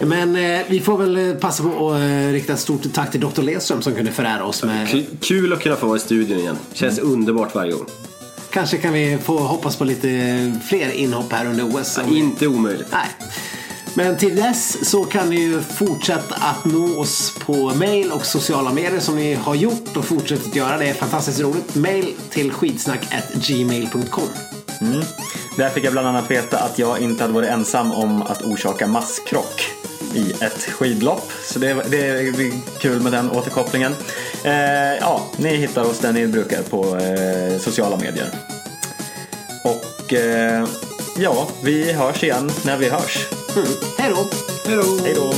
Men 0.00 0.36
eh, 0.36 0.60
vi 0.68 0.80
får 0.80 0.98
väl 0.98 1.16
eh, 1.30 1.34
passa 1.34 1.62
på 1.62 1.90
att 1.90 2.00
eh, 2.00 2.32
rikta 2.32 2.52
ett 2.52 2.60
stort 2.60 2.92
tack 2.92 3.10
till 3.10 3.20
Dr. 3.20 3.42
Ledström 3.42 3.82
som 3.82 3.94
kunde 3.94 4.12
förära 4.12 4.44
oss 4.44 4.62
med 4.64 4.90
K- 4.92 4.98
Kul 5.20 5.52
att 5.52 5.60
kunna 5.62 5.76
få 5.76 5.86
vara 5.86 5.96
i 5.96 6.00
studion 6.00 6.38
igen. 6.38 6.56
Känns 6.72 6.98
underbart 6.98 7.54
varje 7.54 7.72
gång. 7.72 7.86
Kanske 8.50 8.76
kan 8.76 8.92
vi 8.92 9.18
få 9.22 9.38
hoppas 9.38 9.76
på 9.76 9.84
lite 9.84 10.08
fler 10.68 10.90
inhopp 10.90 11.32
här 11.32 11.46
under 11.46 11.64
OS. 11.76 11.98
Om- 11.98 12.16
Inte 12.16 12.46
omöjligt. 12.46 12.88
Nej. 12.92 13.28
Men 13.94 14.16
till 14.16 14.36
dess 14.36 14.90
så 14.90 15.04
kan 15.04 15.30
ni 15.30 15.40
ju 15.40 15.60
fortsätta 15.60 16.34
att 16.34 16.64
nå 16.64 17.00
oss 17.00 17.34
på 17.38 17.74
mail 17.74 18.12
och 18.12 18.26
sociala 18.26 18.72
medier 18.72 19.00
som 19.00 19.16
ni 19.16 19.34
har 19.34 19.54
gjort 19.54 19.96
och 19.96 20.04
fortsätter 20.04 20.48
att 20.48 20.56
göra. 20.56 20.78
Det 20.78 20.88
är 20.88 20.94
fantastiskt 20.94 21.40
roligt. 21.40 21.74
Mail 21.74 22.14
till 22.30 22.52
skidsnack@gmail.com. 22.52 24.28
Mm. 24.80 25.02
Där 25.56 25.68
fick 25.68 25.84
jag 25.84 25.92
bland 25.92 26.08
annat 26.08 26.30
veta 26.30 26.58
att 26.58 26.78
jag 26.78 27.00
inte 27.00 27.22
hade 27.22 27.34
varit 27.34 27.48
ensam 27.48 27.92
om 27.92 28.22
att 28.22 28.42
orsaka 28.42 28.86
masskrock 28.86 29.70
i 30.14 30.32
ett 30.40 30.62
skidlopp. 30.62 31.32
Så 31.44 31.58
det, 31.58 31.82
det 31.90 32.08
är 32.08 32.52
kul 32.80 33.00
med 33.00 33.12
den 33.12 33.30
återkopplingen. 33.30 33.94
Eh, 34.44 34.52
ja, 35.00 35.26
ni 35.36 35.56
hittar 35.56 35.82
oss 35.82 35.98
där 35.98 36.12
ni 36.12 36.26
brukar 36.26 36.62
på 36.62 36.96
eh, 36.96 37.58
sociala 37.58 37.96
medier. 37.96 38.30
Och 39.64 40.12
eh, 40.12 40.68
ja, 41.20 41.48
vi 41.62 41.92
hörs 41.92 42.22
igen 42.22 42.50
när 42.64 42.76
vi 42.76 42.88
hörs. 42.88 43.28
Mm. 43.56 43.68
Hej 43.98 44.10
då! 44.10 44.26
Hej 45.04 45.14
då! 45.14 45.32